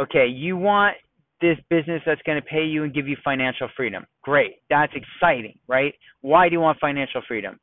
Okay, 0.00 0.26
you 0.26 0.56
want 0.56 0.96
this 1.40 1.58
business 1.68 2.02
that's 2.06 2.20
going 2.22 2.40
to 2.40 2.46
pay 2.46 2.64
you 2.64 2.84
and 2.84 2.94
give 2.94 3.08
you 3.08 3.16
financial 3.24 3.68
freedom. 3.76 4.06
Great. 4.22 4.56
That's 4.70 4.92
exciting, 4.94 5.58
right? 5.68 5.94
Why 6.22 6.48
do 6.48 6.54
you 6.54 6.60
want 6.60 6.78
financial 6.80 7.22
freedom? 7.26 7.58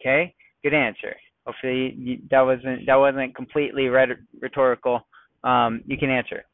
Okay? 0.00 0.34
Good 0.62 0.74
answer. 0.74 1.16
Hopefully 1.46 2.20
that 2.30 2.42
wasn't 2.42 2.86
that 2.86 2.94
wasn't 2.94 3.34
completely 3.34 3.88
rhetorical. 3.88 5.06
Um, 5.42 5.82
you 5.86 5.96
can 5.96 6.10
answer. 6.10 6.44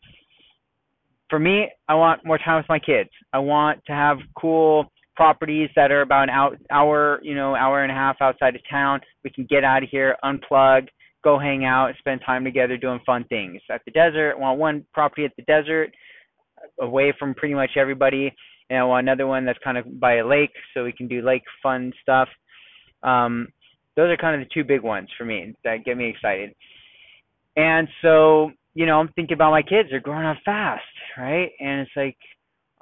For 1.29 1.39
me, 1.39 1.69
I 1.89 1.95
want 1.95 2.25
more 2.25 2.39
time 2.39 2.59
with 2.59 2.69
my 2.69 2.79
kids. 2.79 3.11
I 3.33 3.39
want 3.39 3.85
to 3.87 3.93
have 3.93 4.19
cool 4.39 4.91
properties 5.17 5.71
that 5.75 5.91
are 5.91 6.03
about 6.03 6.29
an 6.29 6.59
hour, 6.71 7.21
you 7.23 7.35
know, 7.35 7.57
hour 7.57 7.83
and 7.83 7.91
a 7.91 7.95
half 7.95 8.17
outside 8.21 8.55
of 8.55 8.61
town. 8.71 9.01
We 9.25 9.31
can 9.31 9.47
get 9.49 9.65
out 9.65 9.83
of 9.83 9.89
here, 9.89 10.17
unplug, 10.23 10.87
go 11.25 11.39
hang 11.39 11.65
out, 11.65 11.93
spend 11.99 12.21
time 12.25 12.45
together 12.45 12.77
doing 12.77 13.01
fun 13.05 13.25
things. 13.25 13.61
At 13.71 13.81
the 13.85 13.91
desert, 13.91 14.35
I 14.37 14.39
want 14.39 14.61
one 14.61 14.85
property 14.93 15.25
at 15.25 15.33
the 15.37 15.43
desert, 15.43 15.91
away 16.81 17.13
from 17.19 17.35
pretty 17.35 17.55
much 17.55 17.71
everybody, 17.77 18.33
and 18.71 18.79
I 18.79 18.85
want 18.85 19.09
another 19.09 19.27
one 19.27 19.45
that's 19.45 19.59
kind 19.65 19.79
of 19.79 19.99
by 19.99 20.17
a 20.17 20.27
lake, 20.27 20.53
so 20.73 20.85
we 20.85 20.93
can 20.93 21.09
do 21.09 21.23
lake 21.23 21.43
fun 21.63 21.93
stuff. 22.03 22.29
Um, 23.03 23.49
those 23.97 24.11
are 24.11 24.17
kind 24.17 24.41
of 24.41 24.47
the 24.47 24.55
two 24.55 24.65
big 24.65 24.83
ones 24.83 25.09
for 25.17 25.25
me 25.25 25.55
that 25.65 25.85
get 25.85 25.97
me 25.97 26.09
excited. 26.11 26.55
And 27.57 27.89
so, 28.03 28.51
you 28.77 28.85
know, 28.85 29.01
I'm 29.01 29.09
thinking 29.17 29.33
about 29.33 29.53
my 29.53 29.63
kids. 29.63 29.89
They're 29.91 30.01
growing 30.01 30.27
up 30.27 30.37
fast, 30.45 30.83
right? 31.17 31.51
And 31.61 31.81
it's 31.81 31.91
like, 31.97 32.19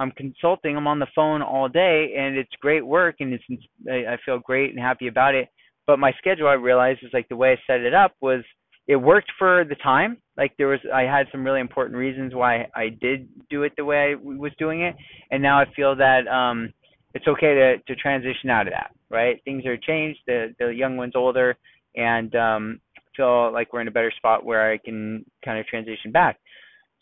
I'm 0.00 0.10
consulting. 0.10 0.76
I'm 0.76 0.88
on 0.88 0.98
the 0.98 1.06
phone 1.14 1.40
all 1.40 1.68
day, 1.68 2.14
and 2.18 2.36
it's 2.36 2.50
great 2.60 2.84
work, 2.84 3.16
and 3.20 3.32
it's 3.32 3.44
I 3.88 4.16
feel 4.26 4.40
great 4.40 4.70
and 4.70 4.80
happy 4.80 5.06
about 5.06 5.36
it. 5.36 5.48
But 5.86 6.00
my 6.00 6.12
schedule, 6.18 6.48
I 6.48 6.54
realized, 6.54 7.04
is 7.04 7.12
like 7.12 7.28
the 7.28 7.36
way 7.36 7.52
I 7.52 7.72
set 7.72 7.82
it 7.82 7.94
up 7.94 8.12
was 8.20 8.42
it 8.88 8.96
worked 8.96 9.30
for 9.38 9.64
the 9.64 9.76
time. 9.76 10.16
Like 10.36 10.52
there 10.58 10.66
was, 10.66 10.80
I 10.92 11.02
had 11.02 11.28
some 11.30 11.44
really 11.44 11.60
important 11.60 11.96
reasons 11.96 12.34
why 12.34 12.66
I 12.74 12.88
did 13.00 13.28
do 13.48 13.62
it 13.62 13.72
the 13.76 13.84
way 13.84 14.10
I 14.10 14.14
was 14.16 14.50
doing 14.58 14.82
it, 14.82 14.96
and 15.30 15.40
now 15.40 15.60
I 15.60 15.66
feel 15.76 15.94
that 15.94 16.26
um, 16.26 16.72
it's 17.14 17.28
okay 17.28 17.54
to 17.54 17.78
to 17.78 17.94
transition 17.94 18.50
out 18.50 18.66
of 18.66 18.72
that. 18.72 18.90
Right? 19.10 19.40
Things 19.44 19.64
are 19.64 19.76
changed. 19.76 20.18
The 20.26 20.56
the 20.58 20.74
young 20.74 20.96
one's 20.96 21.14
older, 21.14 21.56
and 21.94 22.34
um, 22.34 22.80
feel 23.16 23.52
like 23.52 23.72
we're 23.72 23.80
in 23.80 23.88
a 23.88 23.92
better 23.92 24.12
spot 24.16 24.44
where 24.44 24.70
I 24.72 24.78
can 24.78 25.24
kind 25.44 25.58
of 25.58 25.66
transition 25.66 26.12
back. 26.12 26.38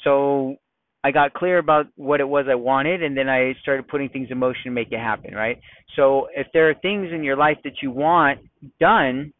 So 0.04 0.56
I 1.04 1.10
got 1.10 1.34
clear 1.34 1.58
about 1.58 1.86
what 1.96 2.20
it 2.20 2.28
was 2.28 2.46
I 2.48 2.54
wanted, 2.54 3.02
and 3.02 3.16
then 3.16 3.28
I 3.28 3.54
started 3.62 3.88
putting 3.88 4.08
things 4.08 4.28
in 4.30 4.38
motion 4.38 4.64
to 4.64 4.70
make 4.70 4.92
it 4.92 4.98
happen. 4.98 5.34
Right? 5.34 5.60
So 5.96 6.28
if 6.34 6.46
there 6.52 6.68
are 6.70 6.74
things 6.74 7.08
in 7.12 7.24
your 7.24 7.36
life 7.36 7.58
that 7.64 7.82
you 7.82 7.90
want 7.90 8.40
done 8.80 9.32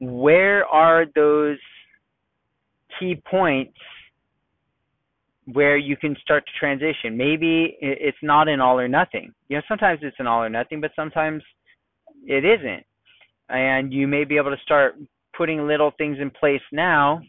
where 0.00 0.64
are 0.66 1.06
those 1.14 1.58
key 2.98 3.20
points 3.30 3.76
where 5.52 5.76
you 5.76 5.96
can 5.96 6.16
start 6.22 6.44
to 6.46 6.52
transition? 6.58 7.16
Maybe 7.16 7.76
it's 7.80 8.18
not 8.22 8.48
an 8.48 8.60
all 8.60 8.78
or 8.78 8.88
nothing. 8.88 9.32
You 9.48 9.56
know, 9.56 9.62
sometimes 9.68 10.00
it's 10.02 10.16
an 10.18 10.26
all 10.26 10.42
or 10.42 10.48
nothing, 10.48 10.80
but 10.80 10.92
sometimes 10.94 11.42
it 12.26 12.44
isn't. 12.44 12.84
And 13.48 13.92
you 13.92 14.06
may 14.06 14.24
be 14.24 14.36
able 14.36 14.50
to 14.50 14.62
start 14.62 14.96
putting 15.36 15.66
little 15.66 15.92
things 15.96 16.18
in 16.20 16.30
place 16.30 16.60
now 16.72 17.20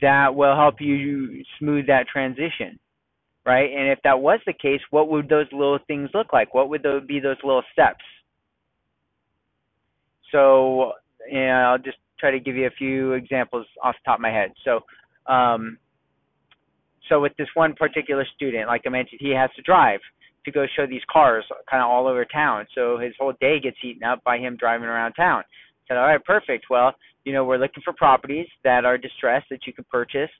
that 0.00 0.34
will 0.34 0.56
help 0.56 0.80
you 0.80 1.44
smooth 1.58 1.86
that 1.86 2.08
transition 2.08 2.78
right? 3.46 3.70
And 3.70 3.90
if 3.90 3.98
that 4.04 4.20
was 4.20 4.40
the 4.46 4.52
case, 4.52 4.80
what 4.90 5.08
would 5.08 5.28
those 5.28 5.46
little 5.52 5.78
things 5.86 6.10
look 6.14 6.32
like? 6.32 6.54
What 6.54 6.68
would 6.70 6.82
those 6.82 7.04
be 7.06 7.20
those 7.20 7.36
little 7.44 7.62
steps? 7.72 8.04
So 10.32 10.92
I'll 11.34 11.78
just 11.78 11.98
try 12.18 12.30
to 12.30 12.40
give 12.40 12.56
you 12.56 12.66
a 12.66 12.70
few 12.70 13.12
examples 13.12 13.66
off 13.82 13.94
the 13.94 14.10
top 14.10 14.18
of 14.18 14.22
my 14.22 14.30
head. 14.30 14.52
So, 14.64 14.80
um, 15.32 15.78
so 17.08 17.20
with 17.20 17.32
this 17.36 17.48
one 17.54 17.74
particular 17.74 18.26
student, 18.34 18.66
like 18.66 18.82
I 18.86 18.88
mentioned, 18.88 19.20
he 19.22 19.30
has 19.30 19.50
to 19.56 19.62
drive 19.62 20.00
to 20.44 20.52
go 20.52 20.66
show 20.76 20.86
these 20.86 21.02
cars 21.10 21.44
kind 21.70 21.82
of 21.82 21.90
all 21.90 22.06
over 22.06 22.24
town. 22.24 22.66
So 22.74 22.98
his 22.98 23.12
whole 23.18 23.34
day 23.40 23.60
gets 23.60 23.76
eaten 23.84 24.04
up 24.04 24.22
by 24.24 24.38
him 24.38 24.56
driving 24.56 24.86
around 24.86 25.12
town. 25.12 25.42
I 25.42 25.88
said, 25.88 25.96
all 25.96 26.06
right, 26.06 26.24
perfect. 26.24 26.66
Well, 26.70 26.94
you 27.24 27.32
know, 27.32 27.44
we're 27.44 27.58
looking 27.58 27.82
for 27.82 27.92
properties 27.92 28.46
that 28.62 28.84
are 28.84 28.98
distressed 28.98 29.46
that 29.50 29.66
you 29.66 29.72
can 29.72 29.84
purchase. 29.90 30.30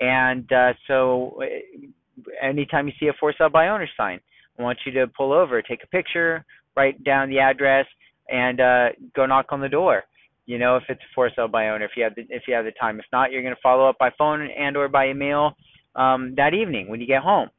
And 0.00 0.50
uh, 0.52 0.72
so 0.86 1.40
uh, 1.42 2.44
anytime 2.44 2.86
you 2.86 2.94
see 2.98 3.08
a 3.08 3.12
for 3.18 3.34
sale 3.36 3.50
by 3.50 3.68
owner 3.68 3.88
sign, 3.96 4.20
I 4.58 4.62
want 4.62 4.78
you 4.84 4.92
to 4.92 5.06
pull 5.06 5.32
over, 5.32 5.62
take 5.62 5.84
a 5.84 5.86
picture, 5.88 6.44
write 6.76 7.02
down 7.04 7.30
the 7.30 7.38
address, 7.38 7.86
and 8.28 8.60
uh, 8.60 8.88
go 9.14 9.26
knock 9.26 9.46
on 9.50 9.60
the 9.60 9.68
door 9.68 10.04
you 10.50 10.58
know, 10.58 10.76
if 10.76 10.82
it's 10.88 11.00
a 11.00 11.14
for 11.14 11.30
sale 11.36 11.46
by 11.46 11.68
owner, 11.68 11.84
if 11.84 11.92
you 11.96 12.02
have 12.02 12.16
the 12.16 12.26
if 12.28 12.42
you 12.48 12.54
have 12.54 12.64
the 12.64 12.72
time. 12.72 12.98
If 12.98 13.06
not, 13.12 13.30
you're 13.30 13.42
going 13.42 13.54
to 13.54 13.60
follow 13.62 13.88
up 13.88 13.98
by 13.98 14.10
phone 14.18 14.40
and 14.50 14.76
or 14.76 14.88
by 14.88 15.08
email 15.08 15.52
um, 15.94 16.34
that 16.36 16.54
evening 16.54 16.88
when 16.88 17.00
you 17.00 17.06
get 17.06 17.22
home. 17.22 17.50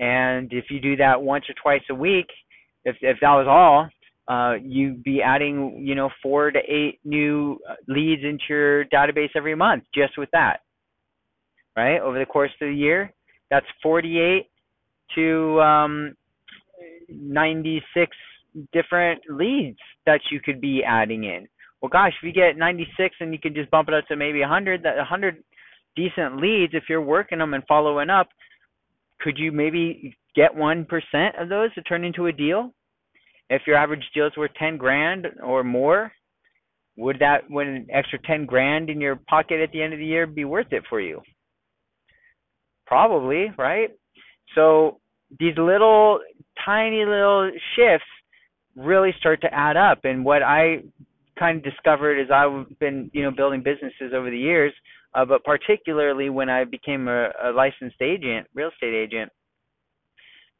And 0.00 0.52
if 0.52 0.66
you 0.70 0.80
do 0.80 0.96
that 0.96 1.22
once 1.22 1.44
or 1.48 1.54
twice 1.62 1.82
a 1.90 1.94
week, 1.94 2.26
if 2.84 2.96
if 3.00 3.18
that 3.20 3.34
was 3.34 3.46
all, 3.48 3.88
uh, 4.26 4.54
you'd 4.62 5.04
be 5.04 5.22
adding, 5.22 5.84
you 5.86 5.94
know, 5.94 6.10
four 6.22 6.50
to 6.50 6.58
eight 6.68 6.98
new 7.04 7.60
uh, 7.68 7.74
leads 7.86 8.24
into 8.24 8.44
your 8.48 8.84
database 8.86 9.30
every 9.36 9.54
month 9.54 9.84
just 9.94 10.18
with 10.18 10.30
that. 10.32 10.60
Right 11.76 12.00
over 12.00 12.18
the 12.18 12.26
course 12.26 12.50
of 12.60 12.68
the 12.68 12.74
year, 12.74 13.12
that's 13.48 13.66
48 13.82 14.50
to 15.14 15.60
um, 15.60 16.16
96 17.08 18.16
different 18.72 19.22
leads 19.28 19.78
that 20.06 20.20
you 20.32 20.40
could 20.40 20.60
be 20.60 20.82
adding 20.82 21.24
in 21.24 21.46
well, 21.80 21.88
gosh, 21.88 22.12
if 22.20 22.26
you 22.26 22.32
get 22.32 22.58
96 22.58 23.16
and 23.20 23.32
you 23.32 23.38
can 23.38 23.54
just 23.54 23.70
bump 23.70 23.88
it 23.88 23.94
up 23.94 24.06
to 24.08 24.16
maybe 24.16 24.40
100, 24.40 24.82
that 24.82 24.96
100 24.96 25.42
decent 25.96 26.36
leads, 26.36 26.74
if 26.74 26.84
you're 26.88 27.00
working 27.00 27.38
them 27.38 27.54
and 27.54 27.64
following 27.66 28.10
up, 28.10 28.28
could 29.20 29.38
you 29.38 29.52
maybe 29.52 30.16
get 30.34 30.54
1% 30.54 30.86
of 31.42 31.48
those 31.48 31.72
to 31.74 31.82
turn 31.82 32.04
into 32.04 32.26
a 32.26 32.32
deal? 32.32 32.72
If 33.48 33.62
your 33.66 33.76
average 33.76 34.04
deal 34.14 34.26
is 34.26 34.36
worth 34.36 34.52
10 34.58 34.76
grand 34.76 35.26
or 35.42 35.64
more, 35.64 36.12
would 36.96 37.18
that, 37.20 37.50
would 37.50 37.66
an 37.66 37.86
extra 37.92 38.18
10 38.20 38.46
grand 38.46 38.90
in 38.90 39.00
your 39.00 39.16
pocket 39.16 39.60
at 39.60 39.72
the 39.72 39.82
end 39.82 39.92
of 39.92 39.98
the 39.98 40.06
year 40.06 40.26
be 40.26 40.44
worth 40.44 40.72
it 40.72 40.84
for 40.88 41.00
you? 41.00 41.20
Probably, 42.86 43.52
right? 43.56 43.90
So 44.54 45.00
these 45.38 45.56
little, 45.56 46.20
tiny 46.64 47.04
little 47.04 47.50
shifts 47.76 48.06
really 48.76 49.12
start 49.18 49.40
to 49.42 49.54
add 49.54 49.76
up. 49.76 50.04
And 50.04 50.24
what 50.24 50.42
I 50.42 50.82
kind 51.38 51.58
of 51.58 51.64
discovered 51.64 52.20
as 52.20 52.30
I've 52.30 52.78
been, 52.78 53.10
you 53.12 53.22
know, 53.22 53.30
building 53.30 53.62
businesses 53.62 54.12
over 54.14 54.30
the 54.30 54.38
years, 54.38 54.72
uh, 55.14 55.24
but 55.24 55.44
particularly 55.44 56.30
when 56.30 56.48
I 56.48 56.64
became 56.64 57.08
a, 57.08 57.30
a 57.44 57.50
licensed 57.52 58.00
agent, 58.00 58.46
real 58.54 58.70
estate 58.70 58.94
agent, 58.94 59.30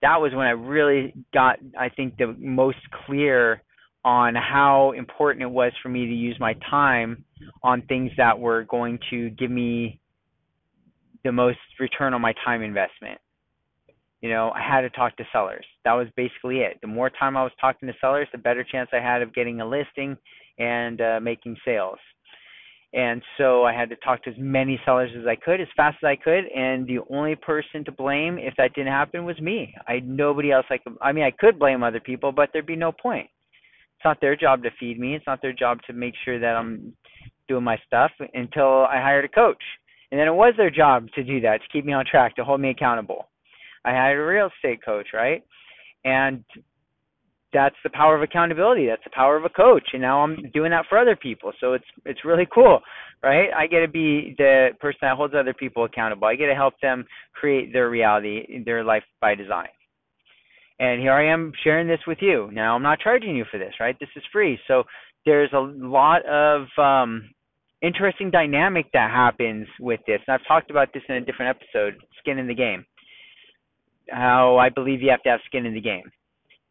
that 0.02 0.20
was 0.20 0.32
when 0.32 0.46
I 0.46 0.50
really 0.50 1.14
got, 1.32 1.58
I 1.78 1.88
think, 1.90 2.16
the 2.16 2.34
most 2.38 2.78
clear 3.06 3.62
on 4.04 4.34
how 4.34 4.92
important 4.96 5.42
it 5.42 5.50
was 5.50 5.72
for 5.82 5.90
me 5.90 6.06
to 6.06 6.12
use 6.12 6.36
my 6.40 6.54
time 6.70 7.24
on 7.62 7.82
things 7.82 8.10
that 8.16 8.38
were 8.38 8.64
going 8.64 8.98
to 9.10 9.30
give 9.30 9.50
me 9.50 10.00
the 11.22 11.32
most 11.32 11.58
return 11.78 12.14
on 12.14 12.20
my 12.20 12.32
time 12.44 12.62
investment. 12.62 13.20
You 14.22 14.30
know, 14.30 14.52
I 14.54 14.62
had 14.62 14.82
to 14.82 14.90
talk 14.90 15.16
to 15.16 15.24
sellers. 15.32 15.64
That 15.84 15.92
was 15.92 16.06
basically 16.16 16.58
it. 16.58 16.78
The 16.80 16.88
more 16.88 17.10
time 17.10 17.36
I 17.36 17.42
was 17.42 17.52
talking 17.60 17.88
to 17.88 17.94
sellers, 18.00 18.28
the 18.32 18.38
better 18.38 18.64
chance 18.64 18.88
I 18.92 19.00
had 19.00 19.22
of 19.22 19.34
getting 19.34 19.60
a 19.60 19.68
listing 19.68 20.16
and 20.58 21.00
uh, 21.00 21.20
making 21.22 21.56
sales. 21.64 21.98
And 22.92 23.22
so 23.38 23.64
I 23.64 23.72
had 23.72 23.88
to 23.90 23.96
talk 23.96 24.24
to 24.24 24.30
as 24.30 24.36
many 24.38 24.80
sellers 24.84 25.10
as 25.16 25.26
I 25.26 25.36
could, 25.36 25.60
as 25.60 25.68
fast 25.76 25.98
as 26.02 26.06
I 26.06 26.16
could. 26.16 26.44
And 26.46 26.86
the 26.86 26.98
only 27.08 27.36
person 27.36 27.84
to 27.84 27.92
blame 27.92 28.36
if 28.36 28.54
that 28.56 28.74
didn't 28.74 28.92
happen 28.92 29.24
was 29.24 29.40
me. 29.40 29.72
I 29.86 29.94
had 29.94 30.08
nobody 30.08 30.50
else 30.50 30.66
I 30.70 30.78
could. 30.78 30.96
I 31.00 31.12
mean, 31.12 31.24
I 31.24 31.30
could 31.30 31.58
blame 31.58 31.84
other 31.84 32.00
people, 32.00 32.32
but 32.32 32.50
there'd 32.52 32.66
be 32.66 32.74
no 32.76 32.90
point. 32.90 33.28
It's 33.96 34.04
not 34.04 34.20
their 34.20 34.34
job 34.34 34.62
to 34.64 34.70
feed 34.80 34.98
me. 34.98 35.14
It's 35.14 35.26
not 35.26 35.40
their 35.40 35.52
job 35.52 35.78
to 35.86 35.92
make 35.92 36.14
sure 36.24 36.40
that 36.40 36.56
I'm 36.56 36.92
doing 37.46 37.62
my 37.62 37.78
stuff 37.86 38.10
until 38.34 38.84
I 38.86 38.96
hired 38.96 39.24
a 39.24 39.28
coach. 39.28 39.62
And 40.10 40.18
then 40.18 40.26
it 40.26 40.34
was 40.34 40.54
their 40.56 40.70
job 40.70 41.06
to 41.14 41.22
do 41.22 41.40
that, 41.42 41.60
to 41.62 41.68
keep 41.72 41.84
me 41.84 41.92
on 41.92 42.04
track, 42.10 42.34
to 42.36 42.44
hold 42.44 42.60
me 42.60 42.70
accountable. 42.70 43.28
I 43.84 43.90
hired 43.90 44.18
a 44.18 44.26
real 44.26 44.50
estate 44.56 44.84
coach, 44.84 45.08
right? 45.14 45.44
And 46.04 46.44
that's 47.52 47.76
the 47.82 47.90
power 47.90 48.16
of 48.16 48.22
accountability. 48.22 48.86
That's 48.86 49.04
the 49.04 49.10
power 49.10 49.36
of 49.36 49.44
a 49.44 49.48
coach. 49.48 49.88
And 49.92 50.02
now 50.02 50.22
I'm 50.22 50.50
doing 50.54 50.70
that 50.70 50.86
for 50.88 50.98
other 50.98 51.16
people. 51.16 51.52
So 51.60 51.72
it's 51.72 51.84
it's 52.04 52.24
really 52.24 52.46
cool, 52.52 52.80
right? 53.22 53.48
I 53.56 53.66
get 53.66 53.80
to 53.80 53.88
be 53.88 54.34
the 54.38 54.70
person 54.80 54.98
that 55.02 55.16
holds 55.16 55.34
other 55.34 55.54
people 55.54 55.84
accountable. 55.84 56.28
I 56.28 56.36
get 56.36 56.46
to 56.46 56.54
help 56.54 56.74
them 56.80 57.04
create 57.34 57.72
their 57.72 57.90
reality, 57.90 58.62
their 58.64 58.84
life 58.84 59.02
by 59.20 59.34
design. 59.34 59.68
And 60.78 61.00
here 61.00 61.12
I 61.12 61.30
am 61.30 61.52
sharing 61.62 61.88
this 61.88 62.00
with 62.06 62.18
you. 62.20 62.50
Now 62.52 62.74
I'm 62.74 62.82
not 62.82 63.00
charging 63.00 63.36
you 63.36 63.44
for 63.50 63.58
this, 63.58 63.74
right? 63.80 63.96
This 64.00 64.08
is 64.16 64.22
free. 64.32 64.58
So 64.66 64.84
there's 65.26 65.52
a 65.52 65.58
lot 65.58 66.24
of 66.26 66.66
um, 66.78 67.28
interesting 67.82 68.30
dynamic 68.30 68.86
that 68.92 69.10
happens 69.10 69.66
with 69.78 70.00
this. 70.06 70.20
And 70.26 70.34
I've 70.34 70.46
talked 70.46 70.70
about 70.70 70.88
this 70.94 71.02
in 71.08 71.16
a 71.16 71.20
different 71.20 71.56
episode, 71.56 71.94
skin 72.18 72.38
in 72.38 72.46
the 72.46 72.54
game. 72.54 72.86
How 74.08 74.56
I 74.56 74.70
believe 74.70 75.02
you 75.02 75.10
have 75.10 75.22
to 75.24 75.30
have 75.30 75.40
skin 75.46 75.66
in 75.66 75.74
the 75.74 75.80
game. 75.80 76.10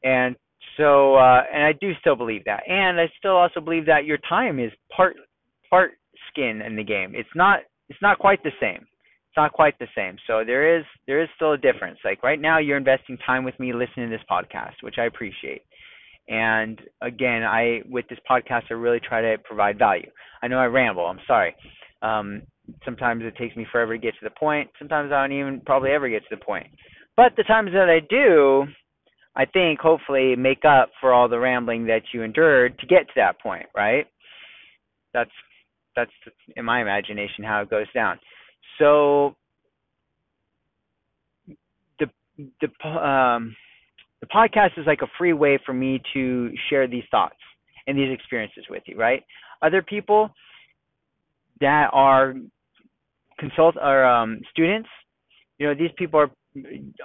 And 0.04 0.36
so, 0.80 1.16
uh, 1.16 1.42
and 1.54 1.64
I 1.64 1.74
do 1.74 1.92
still 2.00 2.16
believe 2.16 2.46
that, 2.46 2.64
and 2.68 3.00
I 3.00 3.12
still 3.20 3.36
also 3.36 3.60
believe 3.60 3.86
that 3.88 4.06
your 4.06 4.18
time 4.30 4.60
is 4.60 4.72
part 4.96 5.18
part 5.70 5.92
skin 6.30 6.62
in 6.62 6.76
the 6.76 6.84
game. 6.84 7.12
It's 7.14 7.30
not 7.36 7.60
it's 7.90 8.02
not 8.02 8.18
quite 8.18 8.42
the 8.44 8.52
same. 8.62 8.82
It's 8.82 9.38
not 9.38 9.52
quite 9.52 9.78
the 9.78 9.88
same. 9.96 10.16
So 10.26 10.44
there 10.46 10.80
is 10.80 10.86
there 11.06 11.22
is 11.22 11.28
still 11.36 11.52
a 11.52 11.58
difference. 11.58 12.00
Like 12.06 12.24
right 12.24 12.40
now, 12.40 12.60
you're 12.60 12.78
investing 12.78 13.18
time 13.26 13.44
with 13.44 13.60
me 13.60 13.74
listening 13.74 14.10
to 14.10 14.16
this 14.16 14.26
podcast, 14.32 14.82
which 14.82 14.96
I 14.98 15.06
appreciate. 15.06 15.64
And 16.30 16.80
again, 17.02 17.44
I 17.44 17.82
with 17.90 18.06
this 18.08 18.20
podcast, 18.30 18.64
I 18.70 18.76
really 18.76 19.02
try 19.02 19.22
to 19.22 19.38
provide 19.44 19.78
value. 19.78 20.10
I 20.42 20.48
know 20.48 20.60
I 20.60 20.66
ramble. 20.66 21.06
I'm 21.06 21.20
sorry. 21.28 21.56
Um, 22.02 22.44
sometimes 22.86 23.24
it 23.26 23.36
takes 23.36 23.56
me 23.58 23.68
forever 23.72 23.98
to 23.98 24.02
get 24.02 24.14
to 24.14 24.24
the 24.24 24.40
point. 24.40 24.70
Sometimes 24.80 25.12
I 25.12 25.28
don't 25.28 25.38
even 25.38 25.62
probably 25.66 25.92
ever 25.92 26.08
get 26.08 26.22
to 26.30 26.36
the 26.36 26.46
point. 26.46 26.68
But 27.18 27.34
the 27.36 27.44
times 27.44 27.72
that 27.74 27.90
I 27.90 28.00
do, 28.10 28.66
I 29.40 29.46
think 29.46 29.80
hopefully 29.80 30.36
make 30.36 30.66
up 30.66 30.90
for 31.00 31.14
all 31.14 31.30
the 31.30 31.40
rambling 31.40 31.86
that 31.86 32.02
you 32.14 32.24
endured 32.24 32.78
to 32.80 32.86
get 32.86 33.08
to 33.08 33.14
that 33.16 33.40
point, 33.40 33.68
right? 33.74 34.06
That's 35.14 35.32
that's 35.96 36.12
in 36.58 36.66
my 36.66 36.82
imagination 36.82 37.46
how 37.46 37.62
it 37.62 37.70
goes 37.70 37.86
down. 37.94 38.20
So 38.80 39.38
the 42.00 42.08
the 42.38 42.90
um 42.90 43.56
the 44.20 44.28
podcast 44.28 44.78
is 44.78 44.86
like 44.86 45.02
a 45.04 45.08
free 45.18 45.32
way 45.32 45.58
for 45.66 45.72
me 45.72 46.02
to 46.14 46.52
share 46.70 46.86
these 46.86 47.06
thoughts 47.10 47.40
and 47.88 47.98
these 47.98 48.12
experiences 48.12 48.66
with 48.70 48.84
you, 48.88 48.98
right? 48.98 49.24
Other 49.62 49.82
people 49.82 50.32
that 51.62 51.92
are 51.94 52.34
consult 53.38 53.78
or 53.82 54.04
um, 54.04 54.42
students, 54.52 54.90
you 55.60 55.68
know, 55.68 55.74
these 55.74 55.92
people 55.98 56.20
are 56.20 56.30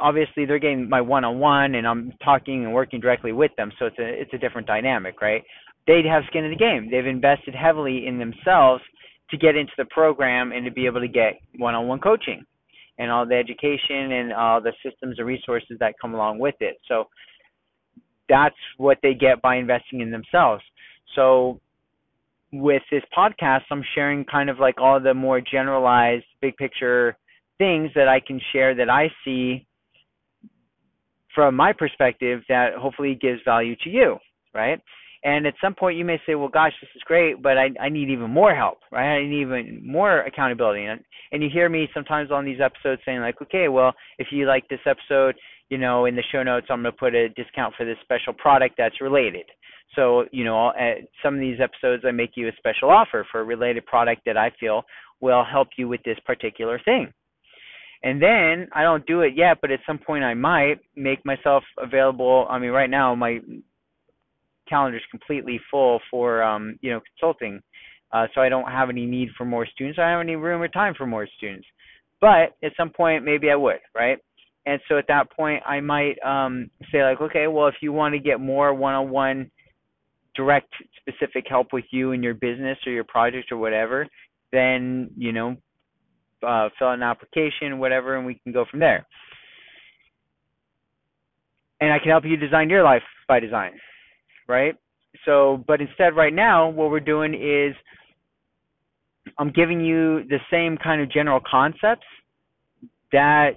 obviously 0.00 0.46
they're 0.46 0.58
getting 0.58 0.88
my 0.88 1.00
one-on-one 1.00 1.74
and 1.74 1.86
I'm 1.86 2.12
talking 2.24 2.64
and 2.64 2.72
working 2.72 3.00
directly 3.00 3.32
with 3.32 3.50
them, 3.56 3.70
so 3.78 3.86
it's 3.86 3.98
a 3.98 4.20
it's 4.22 4.32
a 4.32 4.38
different 4.38 4.66
dynamic, 4.66 5.20
right? 5.20 5.42
They 5.86 6.00
have 6.08 6.22
skin 6.28 6.44
in 6.44 6.50
the 6.50 6.56
game. 6.56 6.88
They've 6.90 7.06
invested 7.06 7.54
heavily 7.54 8.06
in 8.06 8.18
themselves 8.18 8.82
to 9.30 9.36
get 9.36 9.56
into 9.56 9.72
the 9.76 9.84
program 9.86 10.52
and 10.52 10.64
to 10.64 10.70
be 10.70 10.86
able 10.86 11.00
to 11.00 11.08
get 11.08 11.40
one-on-one 11.58 12.00
coaching 12.00 12.44
and 12.98 13.10
all 13.10 13.26
the 13.26 13.34
education 13.34 14.12
and 14.12 14.32
all 14.32 14.60
the 14.60 14.72
systems 14.84 15.18
and 15.18 15.26
resources 15.26 15.76
that 15.80 15.94
come 16.00 16.14
along 16.14 16.38
with 16.38 16.54
it. 16.60 16.76
So 16.88 17.04
that's 18.28 18.54
what 18.76 18.98
they 19.02 19.14
get 19.14 19.42
by 19.42 19.56
investing 19.56 20.00
in 20.00 20.10
themselves. 20.10 20.62
So 21.14 21.60
with 22.52 22.82
this 22.90 23.02
podcast, 23.16 23.62
I'm 23.70 23.82
sharing 23.94 24.24
kind 24.24 24.48
of 24.48 24.58
like 24.58 24.76
all 24.80 25.00
the 25.00 25.12
more 25.12 25.40
generalized, 25.40 26.24
big 26.40 26.56
picture 26.56 27.16
things 27.58 27.90
that 27.94 28.08
I 28.08 28.20
can 28.20 28.40
share 28.52 28.74
that 28.74 28.90
I 28.90 29.08
see 29.24 29.66
from 31.34 31.54
my 31.56 31.72
perspective 31.72 32.42
that 32.48 32.74
hopefully 32.74 33.18
gives 33.20 33.40
value 33.44 33.74
to 33.82 33.90
you, 33.90 34.18
right? 34.54 34.80
And 35.24 35.46
at 35.46 35.54
some 35.60 35.74
point 35.74 35.96
you 35.96 36.04
may 36.04 36.20
say, 36.26 36.34
well, 36.34 36.48
gosh, 36.48 36.72
this 36.80 36.90
is 36.94 37.02
great, 37.04 37.42
but 37.42 37.56
I, 37.56 37.70
I 37.80 37.88
need 37.88 38.10
even 38.10 38.30
more 38.30 38.54
help, 38.54 38.78
right? 38.92 39.16
I 39.16 39.26
need 39.26 39.40
even 39.40 39.80
more 39.84 40.20
accountability. 40.20 40.84
And, 40.84 41.00
and 41.32 41.42
you 41.42 41.48
hear 41.52 41.68
me 41.68 41.88
sometimes 41.94 42.30
on 42.30 42.44
these 42.44 42.60
episodes 42.60 43.02
saying 43.04 43.20
like, 43.20 43.40
okay, 43.42 43.68
well, 43.68 43.92
if 44.18 44.28
you 44.30 44.46
like 44.46 44.68
this 44.68 44.80
episode, 44.86 45.34
you 45.70 45.78
know, 45.78 46.04
in 46.04 46.14
the 46.14 46.22
show 46.30 46.42
notes, 46.42 46.66
I'm 46.68 46.82
going 46.82 46.92
to 46.92 46.98
put 46.98 47.14
a 47.14 47.30
discount 47.30 47.74
for 47.76 47.86
this 47.86 47.96
special 48.02 48.34
product 48.34 48.74
that's 48.76 49.00
related. 49.00 49.46
So, 49.96 50.24
you 50.30 50.44
know, 50.44 50.70
at 50.70 50.98
some 51.22 51.34
of 51.34 51.40
these 51.40 51.58
episodes, 51.60 52.04
I 52.06 52.10
make 52.10 52.32
you 52.34 52.48
a 52.48 52.52
special 52.58 52.90
offer 52.90 53.26
for 53.30 53.40
a 53.40 53.44
related 53.44 53.86
product 53.86 54.22
that 54.26 54.36
I 54.36 54.52
feel 54.60 54.82
will 55.20 55.44
help 55.44 55.68
you 55.78 55.88
with 55.88 56.02
this 56.04 56.18
particular 56.26 56.80
thing. 56.84 57.12
And 58.04 58.20
then 58.20 58.68
I 58.74 58.82
don't 58.82 59.04
do 59.06 59.22
it 59.22 59.32
yet, 59.34 59.58
but 59.62 59.70
at 59.70 59.80
some 59.86 59.98
point 59.98 60.24
I 60.24 60.34
might 60.34 60.78
make 60.94 61.24
myself 61.24 61.64
available. 61.78 62.46
I 62.50 62.58
mean, 62.58 62.70
right 62.70 62.90
now 62.90 63.14
my 63.14 63.40
calendar 64.68 64.98
is 64.98 65.04
completely 65.10 65.58
full 65.70 66.00
for 66.10 66.42
um, 66.42 66.78
you 66.82 66.92
know 66.92 67.00
consulting, 67.00 67.62
uh, 68.12 68.26
so 68.34 68.42
I 68.42 68.50
don't 68.50 68.70
have 68.70 68.90
any 68.90 69.06
need 69.06 69.30
for 69.38 69.46
more 69.46 69.66
students. 69.66 69.98
I 69.98 70.02
don't 70.02 70.18
have 70.18 70.20
any 70.20 70.36
room 70.36 70.60
or 70.60 70.68
time 70.68 70.92
for 70.96 71.06
more 71.06 71.26
students. 71.38 71.66
But 72.20 72.54
at 72.62 72.72
some 72.76 72.90
point, 72.90 73.24
maybe 73.24 73.50
I 73.50 73.56
would, 73.56 73.80
right? 73.94 74.18
And 74.66 74.80
so 74.88 74.98
at 74.98 75.06
that 75.08 75.30
point, 75.32 75.62
I 75.66 75.80
might 75.80 76.16
um, 76.24 76.70
say 76.92 77.02
like, 77.02 77.22
okay, 77.22 77.46
well, 77.46 77.68
if 77.68 77.74
you 77.80 77.92
want 77.92 78.14
to 78.14 78.18
get 78.18 78.38
more 78.38 78.72
one-on-one 78.74 79.50
direct 80.34 80.72
specific 81.00 81.46
help 81.48 81.68
with 81.72 81.84
you 81.90 82.12
and 82.12 82.22
your 82.22 82.34
business 82.34 82.78
or 82.86 82.92
your 82.92 83.04
project 83.04 83.50
or 83.50 83.56
whatever, 83.56 84.06
then 84.52 85.10
you 85.16 85.32
know, 85.32 85.56
uh, 86.46 86.68
fill 86.78 86.88
out 86.88 86.94
an 86.94 87.02
application, 87.02 87.78
whatever, 87.78 88.16
and 88.16 88.26
we 88.26 88.34
can 88.42 88.52
go 88.52 88.64
from 88.70 88.80
there. 88.80 89.06
And 91.80 91.92
I 91.92 91.98
can 91.98 92.08
help 92.08 92.24
you 92.24 92.36
design 92.36 92.70
your 92.70 92.82
life 92.82 93.02
by 93.28 93.40
design, 93.40 93.72
right? 94.48 94.74
So, 95.24 95.62
but 95.66 95.80
instead, 95.80 96.16
right 96.16 96.32
now, 96.32 96.68
what 96.68 96.90
we're 96.90 97.00
doing 97.00 97.34
is 97.34 97.74
I'm 99.38 99.50
giving 99.50 99.80
you 99.80 100.24
the 100.28 100.38
same 100.50 100.76
kind 100.76 101.00
of 101.00 101.10
general 101.10 101.40
concepts 101.48 102.06
that 103.12 103.52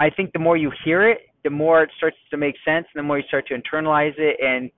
I 0.00 0.10
think 0.10 0.32
the 0.32 0.38
more 0.38 0.56
you 0.56 0.72
hear 0.84 1.08
it, 1.08 1.18
the 1.42 1.50
more 1.50 1.82
it 1.82 1.90
starts 1.96 2.16
to 2.30 2.36
make 2.36 2.54
sense, 2.64 2.86
and 2.94 3.02
the 3.02 3.02
more 3.02 3.18
you 3.18 3.24
start 3.28 3.46
to 3.48 3.54
internalize 3.54 4.14
it, 4.18 4.38
and 4.42 4.70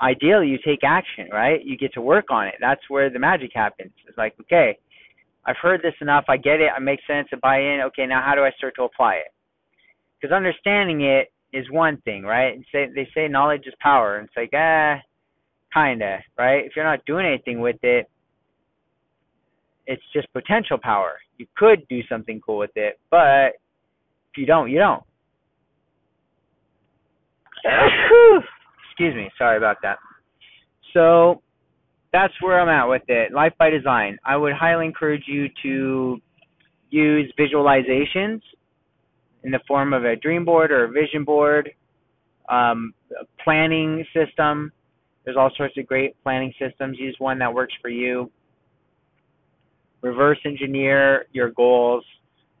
ideally 0.00 0.48
you 0.48 0.58
take 0.64 0.80
action, 0.84 1.28
right? 1.32 1.64
You 1.64 1.76
get 1.76 1.92
to 1.94 2.00
work 2.00 2.26
on 2.30 2.46
it. 2.46 2.54
That's 2.60 2.80
where 2.88 3.10
the 3.10 3.18
magic 3.18 3.50
happens. 3.54 3.92
It's 4.06 4.16
like, 4.16 4.34
okay, 4.42 4.78
I've 5.46 5.56
heard 5.60 5.80
this 5.82 5.94
enough. 6.00 6.24
I 6.28 6.36
get 6.36 6.60
it. 6.60 6.70
It 6.76 6.82
makes 6.82 7.02
sense. 7.06 7.28
I 7.32 7.36
buy 7.40 7.58
in. 7.58 7.80
Okay, 7.86 8.06
now 8.06 8.22
how 8.24 8.34
do 8.34 8.42
I 8.42 8.50
start 8.56 8.74
to 8.76 8.82
apply 8.82 9.14
it? 9.14 9.32
Because 10.20 10.34
understanding 10.34 11.02
it 11.02 11.32
is 11.52 11.70
one 11.70 11.98
thing, 12.02 12.22
right? 12.24 12.54
And 12.54 12.64
say 12.70 12.88
they 12.94 13.08
say 13.14 13.28
knowledge 13.28 13.62
is 13.66 13.74
power, 13.80 14.18
and 14.18 14.26
it's 14.26 14.36
like, 14.36 14.50
ah, 14.54 14.96
kinda, 15.72 16.18
right? 16.36 16.64
If 16.64 16.72
you're 16.76 16.84
not 16.84 17.04
doing 17.06 17.26
anything 17.26 17.60
with 17.60 17.76
it, 17.82 18.10
it's 19.86 20.02
just 20.12 20.30
potential 20.32 20.78
power. 20.80 21.14
You 21.38 21.46
could 21.56 21.86
do 21.88 22.00
something 22.08 22.40
cool 22.44 22.58
with 22.58 22.72
it, 22.76 22.98
but 23.10 23.54
if 24.30 24.36
you 24.36 24.44
don't, 24.44 24.70
you 24.70 24.78
don't. 24.78 25.02
Excuse 28.90 29.14
me. 29.14 29.30
Sorry 29.38 29.56
about 29.56 29.76
that. 29.82 29.98
So 30.92 31.42
that's 32.12 32.34
where 32.40 32.60
I'm 32.60 32.68
at 32.68 32.88
with 32.88 33.02
it. 33.08 33.32
Life 33.32 33.52
by 33.58 33.70
Design. 33.70 34.18
I 34.24 34.36
would 34.36 34.54
highly 34.54 34.86
encourage 34.86 35.24
you 35.26 35.48
to 35.62 36.20
use 36.90 37.32
visualizations 37.38 38.40
in 39.44 39.50
the 39.50 39.60
form 39.68 39.92
of 39.92 40.04
a 40.04 40.16
dream 40.16 40.44
board 40.44 40.70
or 40.70 40.84
a 40.84 40.90
vision 40.90 41.24
board, 41.24 41.70
um, 42.48 42.94
planning 43.42 44.04
system. 44.14 44.72
There's 45.24 45.36
all 45.36 45.50
sorts 45.56 45.76
of 45.76 45.86
great 45.86 46.16
planning 46.22 46.52
systems. 46.58 46.98
Use 46.98 47.14
one 47.18 47.38
that 47.40 47.52
works 47.52 47.74
for 47.82 47.90
you. 47.90 48.30
Reverse 50.00 50.38
engineer 50.44 51.26
your 51.32 51.50
goals. 51.50 52.04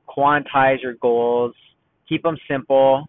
Quantize 0.08 0.82
your 0.82 0.94
goals. 0.94 1.54
Keep 2.08 2.22
them 2.22 2.36
simple. 2.50 3.08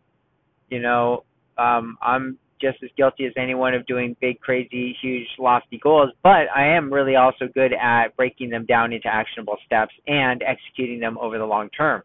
You 0.69 0.81
know, 0.81 1.23
um, 1.57 1.97
I'm 2.01 2.37
just 2.61 2.77
as 2.83 2.89
guilty 2.97 3.25
as 3.25 3.33
anyone 3.37 3.73
of 3.73 3.85
doing 3.85 4.15
big, 4.21 4.39
crazy, 4.39 4.95
huge, 5.01 5.27
lofty 5.37 5.79
goals, 5.81 6.11
but 6.23 6.47
I 6.55 6.65
am 6.75 6.91
really 6.91 7.15
also 7.15 7.45
good 7.53 7.73
at 7.73 8.15
breaking 8.17 8.49
them 8.49 8.65
down 8.65 8.93
into 8.93 9.07
actionable 9.07 9.57
steps 9.65 9.93
and 10.07 10.43
executing 10.43 10.99
them 10.99 11.17
over 11.19 11.37
the 11.37 11.45
long 11.45 11.69
term. 11.69 12.03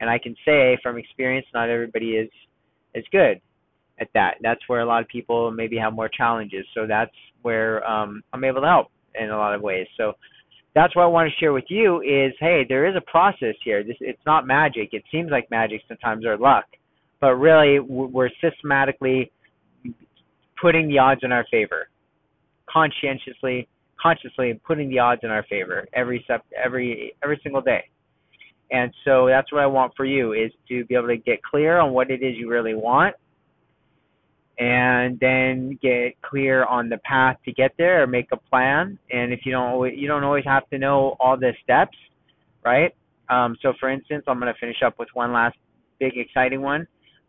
And 0.00 0.10
I 0.10 0.18
can 0.18 0.36
say 0.44 0.78
from 0.82 0.98
experience, 0.98 1.46
not 1.54 1.70
everybody 1.70 2.12
is 2.12 2.30
is 2.94 3.04
good 3.12 3.40
at 4.00 4.08
that. 4.14 4.36
That's 4.42 4.60
where 4.66 4.80
a 4.80 4.86
lot 4.86 5.02
of 5.02 5.08
people 5.08 5.50
maybe 5.50 5.76
have 5.78 5.92
more 5.92 6.08
challenges. 6.08 6.66
So 6.74 6.86
that's 6.86 7.14
where 7.42 7.86
um, 7.88 8.22
I'm 8.32 8.44
able 8.44 8.60
to 8.62 8.66
help 8.66 8.88
in 9.18 9.30
a 9.30 9.36
lot 9.36 9.54
of 9.54 9.62
ways. 9.62 9.86
So 9.96 10.12
that's 10.74 10.94
what 10.94 11.04
I 11.04 11.06
want 11.06 11.30
to 11.30 11.36
share 11.40 11.52
with 11.52 11.64
you 11.68 12.00
is, 12.02 12.34
hey, 12.38 12.64
there 12.68 12.86
is 12.86 12.94
a 12.96 13.10
process 13.10 13.54
here. 13.64 13.82
This 13.82 13.96
it's 14.00 14.20
not 14.26 14.46
magic. 14.46 14.90
It 14.92 15.04
seems 15.10 15.30
like 15.30 15.50
magic 15.50 15.80
sometimes 15.88 16.26
or 16.26 16.36
luck, 16.36 16.66
but 17.20 17.34
really 17.36 17.80
we're 17.80 18.30
systematically 18.42 19.30
putting 20.60 20.88
the 20.88 20.98
odds 20.98 21.20
in 21.22 21.32
our 21.32 21.46
favor, 21.50 21.88
conscientiously, 22.68 23.68
consciously 24.00 24.60
putting 24.66 24.88
the 24.88 24.98
odds 24.98 25.20
in 25.24 25.30
our 25.30 25.44
favor 25.44 25.86
every 25.92 26.22
step, 26.24 26.44
every 26.62 27.14
every 27.22 27.40
single 27.42 27.60
day. 27.60 27.84
And 28.70 28.92
so 29.04 29.26
that's 29.26 29.52
what 29.52 29.62
I 29.62 29.66
want 29.66 29.92
for 29.96 30.04
you 30.04 30.32
is 30.32 30.50
to 30.68 30.84
be 30.86 30.96
able 30.96 31.08
to 31.08 31.16
get 31.16 31.42
clear 31.42 31.78
on 31.78 31.92
what 31.92 32.10
it 32.10 32.22
is 32.22 32.36
you 32.36 32.50
really 32.50 32.74
want 32.74 33.14
and 34.58 35.20
then 35.20 35.78
get 35.82 36.20
clear 36.22 36.64
on 36.64 36.88
the 36.88 36.96
path 36.98 37.36
to 37.44 37.52
get 37.52 37.72
there 37.78 38.02
or 38.02 38.06
make 38.06 38.28
a 38.32 38.36
plan. 38.36 38.98
And 39.10 39.32
if 39.32 39.40
you 39.44 39.52
don't 39.52 39.96
you 39.96 40.08
don't 40.08 40.24
always 40.24 40.44
have 40.44 40.68
to 40.70 40.78
know 40.78 41.16
all 41.20 41.36
the 41.36 41.52
steps 41.62 41.96
right? 42.66 42.92
Um, 43.30 43.56
so 43.62 43.72
for 43.80 43.88
instance 43.88 44.24
i'm 44.28 44.38
going 44.38 44.52
to 44.52 44.58
finish 44.60 44.82
up 44.84 44.98
with 44.98 45.08
one 45.14 45.32
last 45.32 45.56
big 45.98 46.16
exciting 46.16 46.60
one 46.60 46.86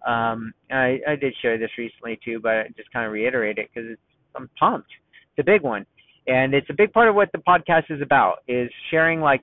um, 0.08 0.54
I, 0.72 1.00
I 1.08 1.16
did 1.16 1.36
share 1.42 1.58
this 1.58 1.70
recently 1.78 2.20
too, 2.24 2.40
but 2.42 2.52
I 2.52 2.68
just 2.78 2.92
kind 2.92 3.06
of 3.06 3.12
reiterate 3.12 3.58
it 3.58 3.70
because 3.74 3.98
I'm 4.36 4.50
pumped. 4.58 4.90
It's 5.36 5.46
a 5.48 5.52
big 5.52 5.62
one, 5.62 5.86
and 6.28 6.54
it's 6.54 6.70
a 6.70 6.74
big 6.74 6.94
part 6.94 7.10
of 7.10 7.16
what 7.16 7.30
the 7.34 7.40
podcast 7.40 7.92
is 7.92 8.02
about 8.02 8.38
is 8.48 8.70
sharing 8.90 9.20
like 9.20 9.42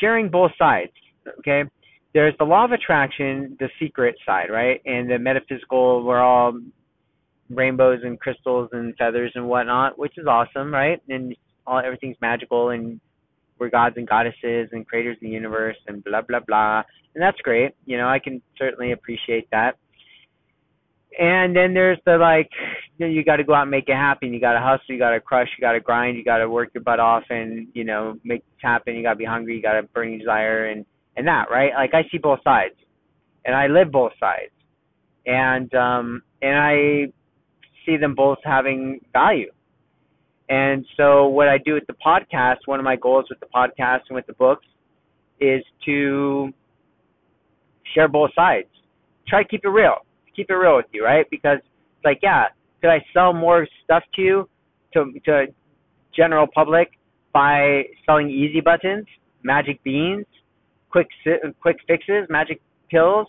sharing 0.00 0.30
both 0.30 0.52
sides. 0.58 0.92
Okay, 1.40 1.64
there's 2.14 2.34
the 2.38 2.44
law 2.44 2.64
of 2.64 2.72
attraction, 2.72 3.56
the 3.58 3.68
secret 3.80 4.14
side, 4.24 4.48
right, 4.50 4.80
and 4.86 5.10
the 5.10 5.18
metaphysical. 5.18 6.04
We're 6.04 6.22
all 6.22 6.58
rainbows 7.50 8.00
and 8.04 8.18
crystals 8.18 8.68
and 8.72 8.96
feathers 8.96 9.32
and 9.34 9.48
whatnot, 9.48 9.98
which 9.98 10.16
is 10.18 10.26
awesome, 10.26 10.72
right? 10.72 11.00
And 11.08 11.34
all 11.66 11.80
everything's 11.84 12.16
magical 12.20 12.70
and 12.70 13.00
we're 13.58 13.70
gods 13.70 13.96
and 13.96 14.08
goddesses 14.08 14.68
and 14.72 14.86
creators 14.86 15.16
of 15.16 15.20
the 15.20 15.28
universe 15.28 15.76
and 15.86 16.02
blah 16.04 16.22
blah 16.22 16.40
blah. 16.46 16.82
And 17.14 17.22
that's 17.22 17.38
great. 17.40 17.72
You 17.84 17.96
know 17.98 18.08
i 18.08 18.18
can 18.18 18.42
certainly 18.58 18.92
appreciate 18.92 19.48
that. 19.50 19.78
And 21.18 21.56
then 21.56 21.72
there's 21.72 21.98
the 22.04 22.18
like 22.18 22.50
you, 22.98 23.06
know, 23.06 23.12
you 23.12 23.24
got 23.24 23.36
to 23.36 23.44
go 23.44 23.54
out 23.54 23.62
and 23.62 23.70
make 23.70 23.88
it 23.88 23.94
happen. 23.94 24.34
You 24.34 24.40
got 24.40 24.52
to 24.52 24.60
hustle. 24.60 24.94
You 24.94 24.98
got 24.98 25.10
to 25.10 25.20
crush. 25.20 25.48
You 25.56 25.62
got 25.62 25.72
to 25.72 25.80
grind. 25.80 26.16
You 26.16 26.24
got 26.24 26.38
to 26.38 26.50
work 26.50 26.70
your 26.74 26.82
butt 26.82 27.00
off 27.00 27.24
and 27.30 27.68
you 27.72 27.84
know 27.84 28.18
make 28.24 28.40
it 28.40 28.66
happen. 28.66 28.94
You 28.94 29.02
got 29.02 29.14
to 29.14 29.16
be 29.16 29.24
hungry. 29.24 29.56
You 29.56 29.62
got 29.62 29.80
to 29.80 29.82
burn 29.84 30.10
your 30.10 30.18
desire 30.18 30.66
and 30.66 30.84
and 31.16 31.26
that 31.26 31.50
right? 31.50 31.72
Like 31.74 31.94
i 31.94 32.02
see 32.10 32.18
both 32.18 32.40
sides. 32.44 32.74
And 33.44 33.54
i 33.54 33.66
live 33.66 33.90
both 33.90 34.12
sides. 34.20 34.52
And 35.24 35.72
um 35.74 36.22
and 36.42 36.58
i 36.58 37.12
see 37.84 37.96
them 37.96 38.14
both 38.14 38.38
having 38.44 39.00
value 39.12 39.50
and 40.48 40.84
so 40.96 41.26
what 41.26 41.48
I 41.48 41.58
do 41.58 41.74
with 41.74 41.86
the 41.86 41.94
podcast, 41.94 42.58
one 42.66 42.78
of 42.78 42.84
my 42.84 42.96
goals 42.96 43.26
with 43.28 43.40
the 43.40 43.46
podcast 43.46 44.00
and 44.08 44.14
with 44.14 44.26
the 44.26 44.32
books 44.34 44.66
is 45.40 45.62
to 45.84 46.52
share 47.94 48.08
both 48.08 48.30
sides. 48.34 48.68
Try 49.26 49.42
to 49.42 49.48
keep 49.48 49.64
it 49.64 49.68
real. 49.68 49.96
Keep 50.34 50.50
it 50.50 50.54
real 50.54 50.76
with 50.76 50.86
you, 50.92 51.04
right? 51.04 51.26
Because 51.30 51.58
it's 51.58 52.04
like, 52.04 52.20
yeah, 52.22 52.44
could 52.80 52.90
I 52.90 53.04
sell 53.12 53.32
more 53.32 53.66
stuff 53.84 54.04
to 54.14 54.22
you 54.22 54.48
to 54.92 55.12
to 55.24 55.46
general 56.14 56.46
public 56.46 56.90
by 57.32 57.82
selling 58.04 58.30
easy 58.30 58.60
buttons, 58.60 59.06
magic 59.42 59.82
beans, 59.82 60.26
quick 60.90 61.08
quick 61.60 61.76
fixes, 61.88 62.26
magic 62.30 62.60
pills. 62.90 63.26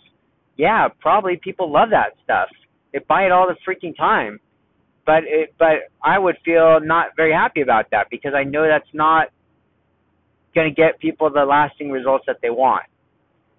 Yeah, 0.56 0.88
probably 1.00 1.38
people 1.42 1.70
love 1.72 1.90
that 1.90 2.14
stuff. 2.24 2.48
They 2.92 3.00
buy 3.08 3.24
it 3.24 3.32
all 3.32 3.46
the 3.46 3.56
freaking 3.66 3.96
time. 3.96 4.40
But 5.08 5.24
it, 5.24 5.54
but 5.58 5.88
I 6.04 6.18
would 6.18 6.36
feel 6.44 6.80
not 6.82 7.16
very 7.16 7.32
happy 7.32 7.62
about 7.62 7.86
that 7.92 8.08
because 8.10 8.32
I 8.36 8.44
know 8.44 8.68
that's 8.68 8.92
not 8.92 9.28
going 10.54 10.68
to 10.68 10.74
get 10.74 11.00
people 11.00 11.30
the 11.30 11.46
lasting 11.46 11.90
results 11.90 12.24
that 12.26 12.36
they 12.42 12.50
want. 12.50 12.84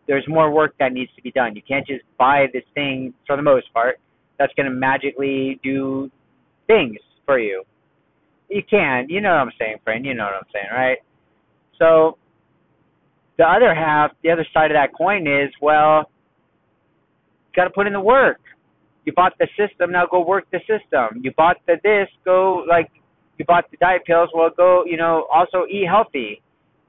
There's 0.07 0.23
more 0.27 0.51
work 0.51 0.75
that 0.77 0.93
needs 0.93 1.09
to 1.15 1.23
be 1.23 1.31
done. 1.31 1.55
You 1.55 1.63
can't 1.67 1.87
just 1.87 2.03
buy 2.19 2.45
this 2.53 2.61
thing 2.75 3.15
for 3.25 3.35
the 3.35 3.41
most 3.41 3.73
part 3.73 3.99
that's 4.37 4.53
going 4.53 4.67
to 4.67 4.71
magically 4.71 5.59
do 5.63 6.11
things 6.67 6.99
for 7.25 7.39
you. 7.39 7.63
You 8.47 8.61
can, 8.69 9.07
you 9.09 9.19
know 9.19 9.31
what 9.31 9.39
I'm 9.39 9.51
saying, 9.57 9.77
friend. 9.83 10.05
You 10.05 10.13
know 10.13 10.25
what 10.25 10.35
I'm 10.35 10.49
saying, 10.53 10.67
right? 10.71 10.99
So 11.79 12.19
the 13.39 13.45
other 13.45 13.73
half, 13.73 14.11
the 14.21 14.29
other 14.29 14.45
side 14.53 14.69
of 14.69 14.75
that 14.75 14.95
coin 14.95 15.25
is, 15.25 15.49
well, 15.63 16.11
got 17.55 17.63
to 17.63 17.71
put 17.71 17.87
in 17.87 17.93
the 17.93 17.99
work. 17.99 18.37
You 19.05 19.13
bought 19.13 19.33
the 19.39 19.47
system, 19.57 19.91
now 19.91 20.05
go 20.05 20.25
work 20.25 20.45
the 20.51 20.59
system. 20.59 21.21
You 21.21 21.31
bought 21.35 21.57
the 21.67 21.75
this, 21.83 22.07
go 22.25 22.65
like 22.67 22.89
you 23.37 23.45
bought 23.45 23.69
the 23.71 23.77
diet 23.77 24.05
pills, 24.05 24.29
well 24.33 24.49
go, 24.55 24.83
you 24.85 24.97
know, 24.97 25.27
also 25.33 25.65
eat 25.69 25.87
healthy. 25.87 26.41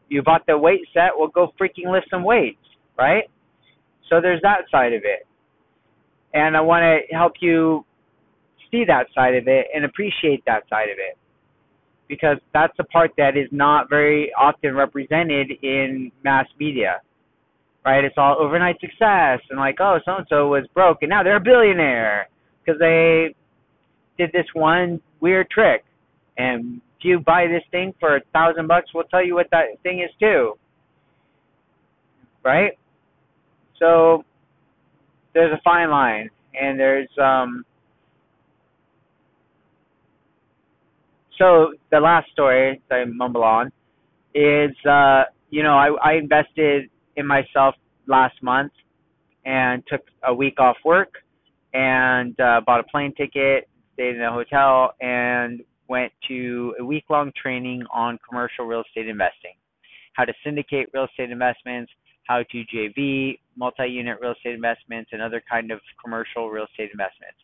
You 0.08 0.22
bought 0.22 0.44
the 0.46 0.58
weight 0.58 0.82
set, 0.92 1.10
well 1.16 1.28
go 1.28 1.52
freaking 1.60 1.90
lift 1.90 2.08
some 2.10 2.24
weights, 2.24 2.58
right? 2.98 3.24
So 4.08 4.20
there's 4.20 4.42
that 4.42 4.62
side 4.70 4.92
of 4.92 5.02
it. 5.04 5.26
And 6.34 6.56
I 6.56 6.60
want 6.60 6.82
to 6.82 7.14
help 7.14 7.34
you 7.40 7.84
see 8.70 8.84
that 8.86 9.06
side 9.14 9.34
of 9.34 9.48
it 9.48 9.66
and 9.74 9.84
appreciate 9.84 10.44
that 10.46 10.68
side 10.68 10.90
of 10.90 10.98
it 10.98 11.16
because 12.08 12.38
that's 12.52 12.76
the 12.76 12.84
part 12.84 13.12
that 13.16 13.36
is 13.36 13.48
not 13.52 13.88
very 13.88 14.32
often 14.38 14.74
represented 14.74 15.52
in 15.62 16.10
mass 16.24 16.46
media. 16.58 17.00
Right? 17.84 18.04
It's 18.04 18.16
all 18.18 18.36
overnight 18.38 18.78
success 18.80 19.40
and 19.48 19.58
like, 19.58 19.76
oh, 19.80 19.98
so 20.04 20.16
and 20.16 20.26
so 20.28 20.48
was 20.48 20.66
broke 20.74 20.98
and 21.02 21.08
now 21.08 21.22
they're 21.22 21.36
a 21.36 21.40
billionaire 21.40 22.28
because 22.64 22.78
they 22.78 23.34
did 24.18 24.30
this 24.32 24.46
one 24.52 25.00
weird 25.20 25.48
trick. 25.50 25.84
And 26.36 26.80
if 26.98 27.04
you 27.04 27.20
buy 27.20 27.46
this 27.46 27.62
thing 27.70 27.94
for 27.98 28.16
a 28.16 28.20
thousand 28.32 28.68
bucks, 28.68 28.90
we'll 28.94 29.04
tell 29.04 29.24
you 29.24 29.34
what 29.34 29.46
that 29.50 29.80
thing 29.82 30.00
is 30.00 30.10
too. 30.20 30.58
Right? 32.44 32.72
So 33.78 34.24
there's 35.32 35.52
a 35.52 35.60
fine 35.62 35.90
line 35.90 36.28
and 36.54 36.78
there's 36.78 37.08
um 37.18 37.64
so 41.38 41.72
the 41.90 42.00
last 42.00 42.30
story 42.32 42.80
that 42.88 42.96
I 42.96 43.04
mumble 43.04 43.42
on 43.42 43.72
is 44.34 44.70
uh, 44.88 45.24
you 45.48 45.62
know 45.62 45.74
I, 45.74 45.90
I 46.04 46.12
invested 46.14 46.90
in 47.20 47.26
myself 47.26 47.76
last 48.06 48.42
month 48.42 48.72
and 49.44 49.82
took 49.86 50.02
a 50.24 50.34
week 50.34 50.58
off 50.58 50.76
work 50.84 51.14
and 51.72 52.38
uh, 52.40 52.60
bought 52.66 52.80
a 52.80 52.84
plane 52.84 53.14
ticket, 53.14 53.68
stayed 53.94 54.16
in 54.16 54.22
a 54.22 54.32
hotel, 54.32 54.92
and 55.00 55.60
went 55.88 56.12
to 56.28 56.74
a 56.80 56.84
week 56.84 57.04
long 57.08 57.32
training 57.40 57.82
on 57.92 58.18
commercial 58.28 58.64
real 58.64 58.82
estate 58.86 59.08
investing, 59.08 59.54
how 60.14 60.24
to 60.24 60.32
syndicate 60.44 60.88
real 60.92 61.04
estate 61.04 61.30
investments, 61.30 61.92
how 62.24 62.42
to 62.50 62.64
JV 62.74 63.38
multi 63.56 63.86
unit 63.86 64.18
real 64.20 64.32
estate 64.32 64.54
investments, 64.54 65.10
and 65.12 65.22
other 65.22 65.42
kind 65.50 65.70
of 65.70 65.80
commercial 66.02 66.50
real 66.50 66.64
estate 66.64 66.90
investments. 66.92 67.38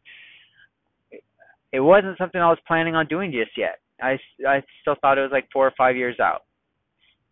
It 1.73 1.81
wasn't 1.81 2.19
something 2.19 2.41
I 2.41 2.49
was 2.49 2.59
planning 2.67 2.95
on 2.95 3.07
doing 3.07 3.33
just 3.33 3.57
yet. 3.57 3.81
I 4.01 4.19
I 4.47 4.63
still 4.83 4.97
thought 5.01 5.19
it 5.19 5.23
was 5.23 5.33
like 5.33 5.49
four 5.53 5.67
or 5.67 5.73
five 5.77 5.97
years 5.97 6.19
out, 6.21 6.45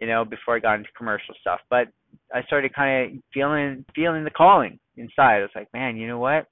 you 0.01 0.07
know, 0.07 0.25
before 0.25 0.57
I 0.57 0.59
got 0.59 0.75
into 0.75 0.91
commercial 0.97 1.35
stuff. 1.41 1.61
But 1.71 1.89
I 2.33 2.43
started 2.43 2.75
kind 2.75 3.17
of 3.17 3.23
feeling 3.33 3.85
feeling 3.95 4.25
the 4.25 4.31
calling 4.31 4.79
inside. 4.97 5.39
I 5.39 5.41
was 5.41 5.51
like, 5.55 5.69
man, 5.73 5.97
you 5.97 6.07
know 6.09 6.19
what? 6.19 6.47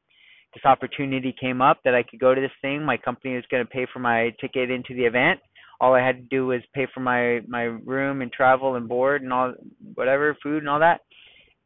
This 0.55 0.65
opportunity 0.65 1.35
came 1.39 1.63
up 1.63 1.79
that 1.85 1.95
I 1.95 2.03
could 2.03 2.21
go 2.21 2.35
to 2.35 2.41
this 2.41 2.51
thing. 2.61 2.85
My 2.85 2.97
company 2.99 3.35
was 3.35 3.45
going 3.51 3.65
to 3.65 3.71
pay 3.71 3.87
for 3.93 4.01
my 4.01 4.31
ticket 4.41 4.71
into 4.71 4.95
the 4.95 5.05
event. 5.05 5.41
All 5.81 5.95
I 5.95 6.05
had 6.05 6.17
to 6.17 6.23
do 6.23 6.47
was 6.47 6.61
pay 6.75 6.87
for 6.93 7.01
my 7.01 7.41
my 7.49 7.63
room 7.63 8.23
and 8.23 8.33
travel 8.33 8.77
and 8.77 8.89
board 8.89 9.23
and 9.23 9.33
all 9.33 9.55
whatever 9.95 10.37
food 10.43 10.59
and 10.59 10.69
all 10.69 10.81
that. 10.81 11.01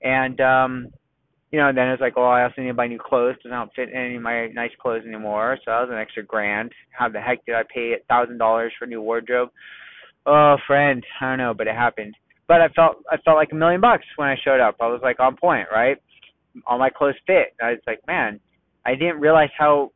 And 0.03 0.41
um 0.41 0.93
you 1.53 1.61
know, 1.61 1.73
then 1.73 1.89
it's 1.89 2.01
like, 2.01 2.15
oh, 2.17 2.25
I 2.25 2.43
also 2.43 2.61
need 2.61 2.69
to 2.69 2.75
buy 2.75 2.89
new 2.89 2.99
clothes 2.99 3.37
because 3.37 3.53
I 3.53 3.59
don't 3.59 3.73
fit 3.75 3.89
any 3.95 4.17
of 4.17 4.23
my 4.23 4.49
nice 4.49 4.73
clothes 4.81 5.05
anymore. 5.07 5.57
So 5.65 5.71
that 5.71 5.81
was 5.81 5.91
an 5.91 5.99
extra 5.99 6.25
grand. 6.25 6.73
How 6.91 7.09
the 7.09 7.21
heck 7.21 7.45
did 7.47 7.55
I 7.55 7.63
pay 7.73 7.93
a 7.93 8.05
thousand 8.09 8.39
dollars 8.39 8.73
for 8.79 8.85
a 8.85 8.89
new 8.89 9.01
wardrobe? 9.01 9.51
Oh, 10.27 10.57
friend, 10.67 11.05
I 11.21 11.31
don't 11.31 11.39
know, 11.39 11.55
but 11.55 11.69
it 11.69 11.75
happened. 11.75 12.15
But 12.49 12.61
I 12.61 12.69
felt 12.69 12.97
I 13.11 13.17
felt 13.19 13.37
like 13.37 13.49
a 13.53 13.55
million 13.57 13.81
bucks 13.81 14.05
when 14.17 14.29
I 14.29 14.37
showed 14.45 14.61
up. 14.61 14.77
I 14.81 14.87
was 14.87 15.01
like 15.03 15.19
on 15.21 15.37
point, 15.37 15.69
right? 15.73 15.97
All 16.67 16.79
my 16.79 16.91
clothes 16.91 17.15
fit. 17.27 17.55
I 17.63 17.73
was 17.73 17.81
like, 17.87 18.01
man, 18.07 18.41
I 18.85 18.95
didn't 18.95 19.21
realize 19.21 19.51
how 19.59 19.93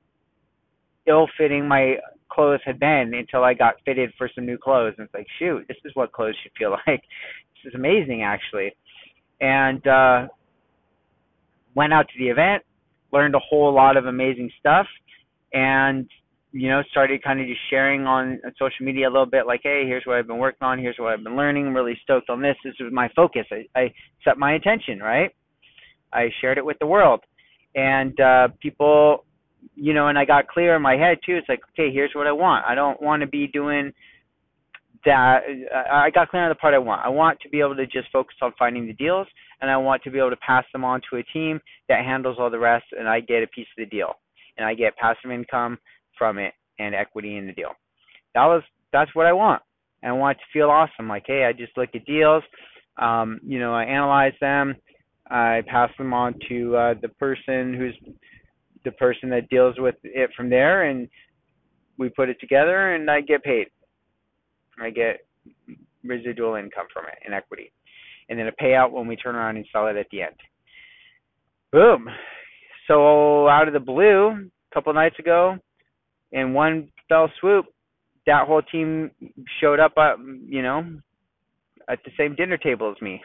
ill-fitting 1.06 1.66
my 1.66 1.94
clothes 2.30 2.60
had 2.64 2.78
been 2.78 3.12
until 3.14 3.42
I 3.44 3.54
got 3.54 3.74
fitted 3.84 4.12
for 4.18 4.28
some 4.34 4.44
new 4.44 4.58
clothes. 4.58 4.94
And 4.98 5.06
it's 5.06 5.14
like, 5.14 5.26
shoot, 5.38 5.64
this 5.68 5.78
is 5.84 5.92
what 5.94 6.12
clothes 6.12 6.36
should 6.42 6.52
feel 6.58 6.70
like. 6.86 7.02
This 7.62 7.70
is 7.70 7.74
amazing, 7.74 8.22
actually. 8.22 8.72
And 9.40 9.86
uh 9.86 10.28
went 11.74 11.92
out 11.92 12.08
to 12.08 12.18
the 12.18 12.28
event, 12.28 12.64
learned 13.12 13.34
a 13.34 13.38
whole 13.38 13.72
lot 13.72 13.96
of 13.96 14.06
amazing 14.06 14.50
stuff, 14.58 14.86
and 15.52 16.08
you 16.52 16.68
know 16.68 16.82
started 16.90 17.22
kind 17.22 17.40
of 17.40 17.46
just 17.46 17.60
sharing 17.68 18.06
on 18.06 18.40
social 18.58 18.84
media 18.84 19.08
a 19.08 19.10
little 19.10 19.26
bit 19.26 19.46
like 19.46 19.60
hey 19.62 19.84
here's 19.86 20.04
what 20.04 20.16
i've 20.16 20.26
been 20.26 20.38
working 20.38 20.66
on 20.66 20.78
here's 20.78 20.96
what 20.98 21.12
i've 21.12 21.22
been 21.22 21.36
learning 21.36 21.66
i'm 21.66 21.74
really 21.74 21.98
stoked 22.02 22.28
on 22.28 22.42
this 22.42 22.56
this 22.64 22.74
is 22.80 22.92
my 22.92 23.08
focus 23.14 23.46
i, 23.52 23.64
I 23.78 23.92
set 24.24 24.38
my 24.38 24.54
intention 24.54 24.98
right 25.00 25.34
i 26.12 26.28
shared 26.40 26.58
it 26.58 26.64
with 26.64 26.78
the 26.80 26.86
world 26.86 27.20
and 27.74 28.18
uh 28.20 28.48
people 28.60 29.24
you 29.76 29.94
know 29.94 30.08
and 30.08 30.18
i 30.18 30.24
got 30.24 30.48
clear 30.48 30.74
in 30.74 30.82
my 30.82 30.96
head 30.96 31.18
too 31.24 31.36
it's 31.36 31.48
like 31.48 31.60
okay 31.74 31.92
here's 31.92 32.12
what 32.14 32.26
i 32.26 32.32
want 32.32 32.64
i 32.66 32.74
don't 32.74 33.00
want 33.00 33.20
to 33.20 33.28
be 33.28 33.46
doing 33.46 33.92
that 35.04 35.40
I 35.90 36.10
got 36.10 36.28
clear 36.28 36.42
on 36.42 36.50
the 36.50 36.54
part 36.54 36.74
I 36.74 36.78
want. 36.78 37.02
I 37.04 37.08
want 37.08 37.40
to 37.40 37.48
be 37.48 37.60
able 37.60 37.76
to 37.76 37.86
just 37.86 38.10
focus 38.12 38.36
on 38.42 38.52
finding 38.58 38.86
the 38.86 38.92
deals, 38.92 39.26
and 39.62 39.70
I 39.70 39.76
want 39.78 40.02
to 40.02 40.10
be 40.10 40.18
able 40.18 40.28
to 40.28 40.36
pass 40.36 40.64
them 40.72 40.84
on 40.84 41.00
to 41.10 41.16
a 41.16 41.22
team 41.32 41.58
that 41.88 42.04
handles 42.04 42.36
all 42.38 42.50
the 42.50 42.58
rest, 42.58 42.84
and 42.98 43.08
I 43.08 43.20
get 43.20 43.42
a 43.42 43.46
piece 43.46 43.66
of 43.78 43.78
the 43.78 43.86
deal, 43.86 44.18
and 44.58 44.66
I 44.66 44.74
get 44.74 44.96
passive 44.98 45.30
income 45.30 45.78
from 46.20 46.38
it 46.38 46.52
and 46.78 46.94
equity 46.94 47.38
in 47.38 47.46
the 47.46 47.52
deal. 47.54 47.72
That 48.34 48.44
was 48.44 48.62
that's 48.92 49.14
what 49.14 49.26
I 49.26 49.32
want. 49.32 49.62
I 50.04 50.12
want 50.12 50.36
it 50.36 50.40
to 50.40 50.58
feel 50.58 50.70
awesome. 50.70 51.08
Like, 51.08 51.24
hey, 51.26 51.44
I 51.44 51.52
just 51.52 51.76
look 51.76 51.90
at 51.94 52.04
deals, 52.04 52.42
um, 52.98 53.40
you 53.42 53.58
know, 53.58 53.74
I 53.74 53.84
analyze 53.84 54.32
them, 54.40 54.76
I 55.28 55.62
pass 55.66 55.90
them 55.98 56.12
on 56.12 56.34
to 56.48 56.76
uh, 56.76 56.94
the 57.00 57.08
person 57.08 57.74
who's 57.74 57.96
the 58.84 58.92
person 58.92 59.30
that 59.30 59.48
deals 59.48 59.76
with 59.78 59.96
it 60.04 60.30
from 60.36 60.50
there, 60.50 60.84
and 60.84 61.08
we 61.98 62.08
put 62.10 62.28
it 62.28 62.40
together, 62.40 62.94
and 62.94 63.10
I 63.10 63.20
get 63.22 63.42
paid 63.42 63.68
I 64.80 64.90
get 64.90 65.26
residual 66.04 66.54
income 66.54 66.86
from 66.92 67.04
it 67.04 67.18
in 67.26 67.34
equity, 67.34 67.72
and 68.28 68.38
then 68.38 68.48
a 68.48 68.62
payout 68.62 68.90
when 68.90 69.06
we 69.06 69.16
turn 69.16 69.34
around 69.34 69.56
and 69.56 69.66
sell 69.72 69.86
it 69.88 69.96
at 69.96 70.06
the 70.10 70.22
end. 70.22 70.36
Boom. 71.72 72.08
So 72.88 73.48
out 73.48 73.68
of 73.68 73.74
the 73.74 73.80
blue, 73.80 74.30
a 74.30 74.74
couple 74.74 74.92
nights 74.94 75.18
ago, 75.18 75.58
in 76.32 76.52
one 76.52 76.90
fell 77.08 77.30
swoop, 77.40 77.66
that 78.26 78.46
whole 78.46 78.62
team 78.62 79.10
showed 79.60 79.80
up, 79.80 79.92
at, 79.96 80.18
you 80.46 80.62
know, 80.62 80.84
at 81.88 81.98
the 82.04 82.10
same 82.16 82.36
dinner 82.36 82.56
table 82.56 82.90
as 82.94 83.00
me. 83.02 83.20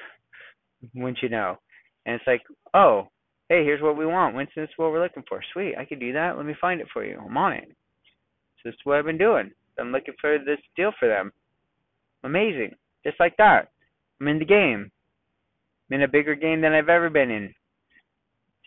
Wouldn't 0.93 1.21
you 1.21 1.29
know? 1.29 1.57
And 2.05 2.15
it's 2.15 2.27
like, 2.27 2.41
oh, 2.73 3.09
hey, 3.49 3.63
here's 3.63 3.81
what 3.81 3.97
we 3.97 4.05
want. 4.05 4.35
Winston, 4.35 4.63
this 4.63 4.69
is 4.69 4.77
what 4.77 4.91
we're 4.91 5.03
looking 5.03 5.23
for. 5.27 5.41
Sweet, 5.53 5.75
I 5.77 5.85
can 5.85 5.99
do 5.99 6.13
that. 6.13 6.37
Let 6.37 6.45
me 6.45 6.55
find 6.59 6.81
it 6.81 6.87
for 6.91 7.05
you. 7.05 7.19
I'm 7.23 7.37
on 7.37 7.53
it. 7.53 7.67
So 7.67 8.69
this 8.69 8.73
is 8.73 8.79
what 8.83 8.97
I've 8.97 9.05
been 9.05 9.17
doing. 9.17 9.51
I'm 9.79 9.91
looking 9.91 10.13
for 10.19 10.37
this 10.37 10.59
deal 10.75 10.91
for 10.99 11.07
them. 11.07 11.31
Amazing. 12.23 12.71
Just 13.05 13.19
like 13.19 13.35
that. 13.37 13.69
I'm 14.19 14.27
in 14.27 14.39
the 14.39 14.45
game. 14.45 14.91
I'm 15.89 15.95
in 15.95 16.03
a 16.03 16.07
bigger 16.07 16.35
game 16.35 16.61
than 16.61 16.73
I've 16.73 16.89
ever 16.89 17.09
been 17.09 17.29
in. 17.29 17.53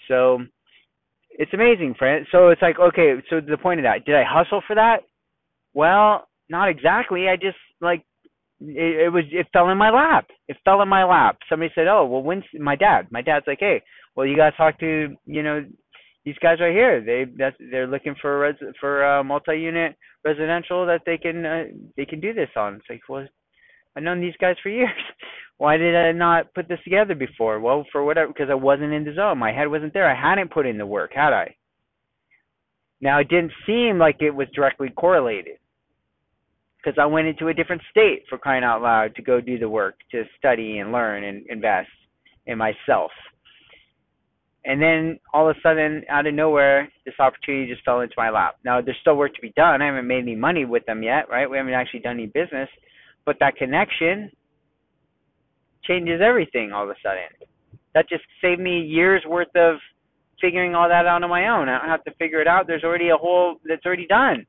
So 0.06 0.40
it's 1.38 1.54
amazing, 1.54 1.94
friend. 1.98 2.26
So 2.32 2.48
it's 2.48 2.60
like, 2.60 2.78
okay, 2.78 3.14
so 3.30 3.40
the 3.40 3.56
point 3.56 3.80
of 3.80 3.84
that, 3.84 4.04
did 4.04 4.16
I 4.16 4.24
hustle 4.28 4.60
for 4.66 4.74
that? 4.74 4.98
Well, 5.72 6.26
not 6.50 6.68
exactly. 6.68 7.28
I 7.28 7.36
just 7.36 7.56
like 7.80 8.04
it, 8.60 9.06
it 9.06 9.12
was 9.12 9.24
it 9.30 9.46
fell 9.52 9.70
in 9.70 9.78
my 9.78 9.90
lap. 9.90 10.26
It 10.48 10.56
fell 10.64 10.82
in 10.82 10.88
my 10.88 11.04
lap. 11.04 11.38
Somebody 11.48 11.70
said, 11.74 11.86
"Oh, 11.86 12.06
well, 12.06 12.22
when's 12.22 12.44
my 12.58 12.74
dad?" 12.74 13.06
My 13.10 13.22
dad's 13.22 13.46
like, 13.46 13.60
"Hey, 13.60 13.82
well, 14.16 14.26
you 14.26 14.36
guys 14.36 14.52
talk 14.56 14.80
to 14.80 15.14
you 15.26 15.42
know 15.42 15.64
these 16.24 16.34
guys 16.42 16.58
right 16.60 16.74
here. 16.74 17.00
They 17.00 17.30
that's 17.36 17.56
they're 17.70 17.86
looking 17.86 18.16
for 18.20 18.34
a 18.34 18.52
res 18.52 18.74
for 18.80 19.04
uh, 19.04 19.22
multi-unit 19.22 19.94
residential 20.24 20.86
that 20.86 21.02
they 21.06 21.18
can 21.18 21.46
uh, 21.46 21.64
they 21.96 22.04
can 22.04 22.20
do 22.20 22.32
this 22.32 22.50
on." 22.56 22.74
It's 22.74 22.86
like, 22.90 23.02
well, 23.08 23.26
I've 23.96 24.02
known 24.02 24.20
these 24.20 24.36
guys 24.40 24.56
for 24.62 24.70
years. 24.70 24.90
Why 25.58 25.76
did 25.76 25.94
I 25.94 26.12
not 26.12 26.54
put 26.54 26.68
this 26.68 26.78
together 26.84 27.14
before? 27.14 27.60
Well, 27.60 27.84
for 27.90 28.04
whatever, 28.04 28.28
because 28.28 28.48
I 28.50 28.54
wasn't 28.54 28.92
in 28.92 29.04
the 29.04 29.14
zone. 29.14 29.38
My 29.38 29.52
head 29.52 29.68
wasn't 29.68 29.92
there. 29.92 30.08
I 30.10 30.14
hadn't 30.14 30.52
put 30.52 30.66
in 30.66 30.78
the 30.78 30.86
work, 30.86 31.10
had 31.14 31.32
I? 31.32 31.56
Now, 33.00 33.20
it 33.20 33.28
didn't 33.28 33.52
seem 33.66 33.98
like 33.98 34.16
it 34.20 34.30
was 34.30 34.48
directly 34.54 34.88
correlated 34.90 35.58
because 36.76 36.98
I 37.00 37.06
went 37.06 37.26
into 37.26 37.48
a 37.48 37.54
different 37.54 37.82
state 37.90 38.22
for 38.28 38.38
crying 38.38 38.64
out 38.64 38.82
loud 38.82 39.14
to 39.16 39.22
go 39.22 39.40
do 39.40 39.58
the 39.58 39.68
work, 39.68 39.96
to 40.12 40.24
study 40.38 40.78
and 40.78 40.92
learn 40.92 41.24
and 41.24 41.44
invest 41.48 41.90
in 42.46 42.56
myself. 42.56 43.10
And 44.64 44.80
then 44.80 45.18
all 45.32 45.48
of 45.48 45.56
a 45.56 45.60
sudden, 45.60 46.04
out 46.08 46.26
of 46.26 46.34
nowhere, 46.34 46.88
this 47.04 47.14
opportunity 47.18 47.72
just 47.72 47.84
fell 47.84 48.00
into 48.00 48.14
my 48.16 48.30
lap. 48.30 48.56
Now, 48.64 48.80
there's 48.80 48.96
still 49.00 49.16
work 49.16 49.34
to 49.34 49.40
be 49.40 49.52
done. 49.56 49.82
I 49.82 49.86
haven't 49.86 50.06
made 50.06 50.22
any 50.22 50.36
money 50.36 50.64
with 50.64 50.84
them 50.86 51.02
yet, 51.02 51.28
right? 51.28 51.48
We 51.48 51.56
haven't 51.56 51.74
actually 51.74 52.00
done 52.00 52.14
any 52.14 52.26
business. 52.26 52.68
But 53.24 53.36
that 53.40 53.56
connection 53.56 54.30
changes 55.84 56.20
everything 56.24 56.72
all 56.72 56.84
of 56.84 56.90
a 56.90 56.94
sudden. 57.02 57.48
That 57.94 58.08
just 58.08 58.24
saved 58.40 58.60
me 58.60 58.80
years 58.80 59.22
worth 59.26 59.54
of 59.56 59.76
figuring 60.40 60.74
all 60.74 60.88
that 60.88 61.06
out 61.06 61.22
on 61.22 61.30
my 61.30 61.48
own. 61.48 61.68
I 61.68 61.78
don't 61.78 61.88
have 61.88 62.04
to 62.04 62.14
figure 62.14 62.40
it 62.40 62.46
out. 62.46 62.66
There's 62.66 62.84
already 62.84 63.08
a 63.08 63.16
whole 63.16 63.56
that's 63.64 63.84
already 63.84 64.06
done. 64.06 64.46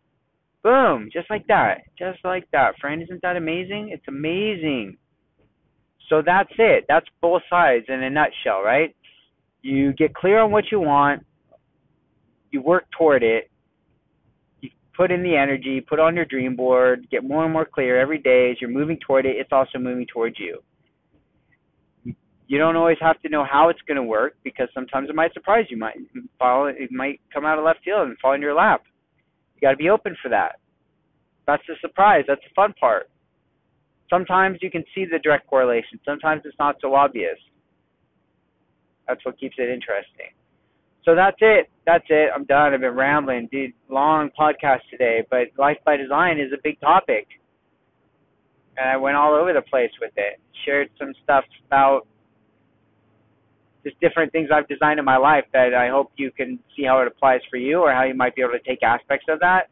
Boom, 0.64 1.10
just 1.12 1.30
like 1.30 1.48
that. 1.48 1.82
Just 1.98 2.20
like 2.24 2.46
that. 2.52 2.78
Friend, 2.80 3.02
isn't 3.02 3.22
that 3.22 3.38
amazing? 3.38 3.90
It's 3.92 4.08
amazing. 4.08 4.98
So 6.10 6.22
that's 6.26 6.52
it. 6.58 6.86
That's 6.88 7.06
both 7.22 7.42
sides 7.50 7.86
in 7.88 8.04
a 8.04 8.10
nutshell, 8.10 8.62
right? 8.64 8.96
You 9.62 9.94
get 9.94 10.14
clear 10.14 10.40
on 10.40 10.52
what 10.52 10.66
you 10.72 10.80
want, 10.80 11.26
you 12.52 12.62
work 12.62 12.86
toward 12.98 13.24
it, 13.24 13.50
you 14.62 14.70
put 14.96 15.12
in 15.12 15.22
the 15.22 15.36
energy, 15.36 15.82
put 15.82 16.00
on 16.00 16.16
your 16.16 16.26
dream 16.26 16.56
board, 16.56 17.08
get 17.12 17.24
more 17.24 17.44
and 17.44 17.54
more 17.54 17.66
clear 17.66 18.00
every 18.00 18.18
day 18.18 18.52
as 18.52 18.58
you're 18.60 18.70
moving 18.70 18.98
toward 19.06 19.26
it, 19.26 19.36
it's 19.36 19.52
also 19.52 19.78
moving 19.78 20.08
towards 20.12 20.40
you. 20.40 20.60
You 22.50 22.58
don't 22.58 22.76
always 22.76 22.98
have 23.00 23.22
to 23.22 23.30
know 23.30 23.46
how 23.46 23.70
it's 23.70 23.80
going 23.88 23.98
to 23.98 24.04
work 24.04 24.34
because 24.44 24.70
sometimes 24.74 25.08
it 25.08 25.16
might 25.16 25.32
surprise 25.36 25.66
you. 25.70 25.78
Might 25.78 25.98
fall, 26.40 26.66
it 26.66 26.92
might 26.92 27.22
come 27.32 27.46
out 27.46 27.60
of 27.60 27.64
left 27.64 27.84
field 27.86 28.08
and 28.08 28.18
fall 28.18 28.34
in 28.34 28.42
your 28.42 28.56
lap. 28.56 28.82
You 29.54 29.62
got 29.62 29.72
to 29.72 29.78
be 29.78 29.92
open 29.92 30.18
for 30.20 30.30
that. 30.30 30.60
That's 31.46 31.62
the 31.68 31.76
surprise. 31.80 32.24
That's 32.28 32.42
the 32.42 32.50
fun 32.56 32.74
part. 32.80 33.12
Sometimes 34.10 34.58
you 34.64 34.72
can 34.72 34.84
see 34.96 35.06
the 35.06 35.20
direct 35.20 35.46
correlation. 35.46 36.00
Sometimes 36.04 36.42
it's 36.44 36.58
not 36.58 36.78
so 36.82 36.96
obvious. 36.96 37.38
That's 39.08 39.24
what 39.24 39.40
keeps 39.40 39.56
it 39.60 39.70
interesting. 39.70 40.34
So 41.06 41.14
that's 41.14 41.38
it. 41.42 41.70
That's 41.86 42.06
it. 42.10 42.32
I'm 42.34 42.46
done. 42.46 42.74
I've 42.74 42.82
been 42.82 42.96
rambling. 42.96 43.48
Dude, 43.52 43.74
long 43.90 44.32
podcast 44.38 44.80
today, 44.90 45.24
but 45.30 45.50
life 45.60 45.78
by 45.86 45.98
design 45.98 46.40
is 46.40 46.52
a 46.52 46.58
big 46.64 46.80
topic. 46.80 47.28
And 48.76 48.90
I 48.90 48.98
went 48.98 49.18
all 49.18 49.36
over 49.36 49.54
the 49.54 49.62
place 49.62 49.92
with 50.02 50.14
it. 50.18 50.40
Shared 50.66 50.90
some 50.98 51.14
stuff 51.24 51.44
about 51.68 52.08
just 53.84 54.00
different 54.00 54.32
things 54.32 54.50
I've 54.54 54.68
designed 54.68 55.00
in 55.00 55.06
my 55.06 55.18
life 55.18 55.46
that 55.54 55.74
I 55.74 55.90
hope 55.90 56.12
you 56.18 56.32
can 56.32 56.60
see 56.76 56.84
how 56.84 57.00
it 57.02 57.08
applies 57.08 57.42
for 57.50 57.58
you 57.58 57.80
or 57.80 57.94
how 57.94 58.04
you 58.04 58.14
might 58.14 58.36
be 58.36 58.42
able 58.42 58.54
to 58.54 58.60
take 58.60 58.84
aspects 58.84 59.26
of 59.30 59.40
that. 59.40 59.70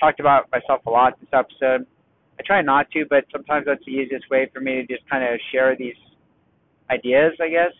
Talked 0.00 0.20
about 0.20 0.50
myself 0.52 0.84
a 0.86 0.90
lot 0.90 1.18
this 1.20 1.28
episode. 1.32 1.86
I 2.38 2.42
try 2.44 2.60
not 2.62 2.90
to, 2.90 3.04
but 3.08 3.24
sometimes 3.32 3.66
that's 3.66 3.84
the 3.84 3.92
easiest 3.92 4.28
way 4.30 4.50
for 4.52 4.60
me 4.60 4.74
to 4.74 4.86
just 4.86 5.08
kind 5.08 5.22
of 5.24 5.38
share 5.50 5.76
these 5.76 5.94
ideas, 6.90 7.32
I 7.40 7.48
guess. 7.48 7.72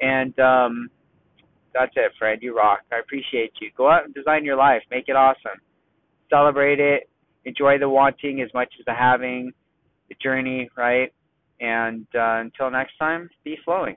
And 0.00 0.36
um, 0.40 0.90
that's 1.74 1.92
it, 1.96 2.12
friend. 2.18 2.40
You 2.42 2.56
rock. 2.56 2.80
I 2.92 2.98
appreciate 2.98 3.52
you. 3.60 3.70
Go 3.76 3.90
out 3.90 4.04
and 4.04 4.14
design 4.14 4.44
your 4.44 4.56
life. 4.56 4.82
Make 4.90 5.04
it 5.08 5.16
awesome. 5.16 5.60
Celebrate 6.30 6.80
it. 6.80 7.08
Enjoy 7.44 7.78
the 7.78 7.88
wanting 7.88 8.40
as 8.40 8.48
much 8.54 8.72
as 8.78 8.84
the 8.86 8.94
having, 8.94 9.52
the 10.08 10.14
journey, 10.22 10.68
right? 10.76 11.12
And 11.60 12.06
uh, 12.14 12.40
until 12.40 12.70
next 12.70 12.96
time, 12.98 13.28
be 13.44 13.56
flowing. 13.64 13.96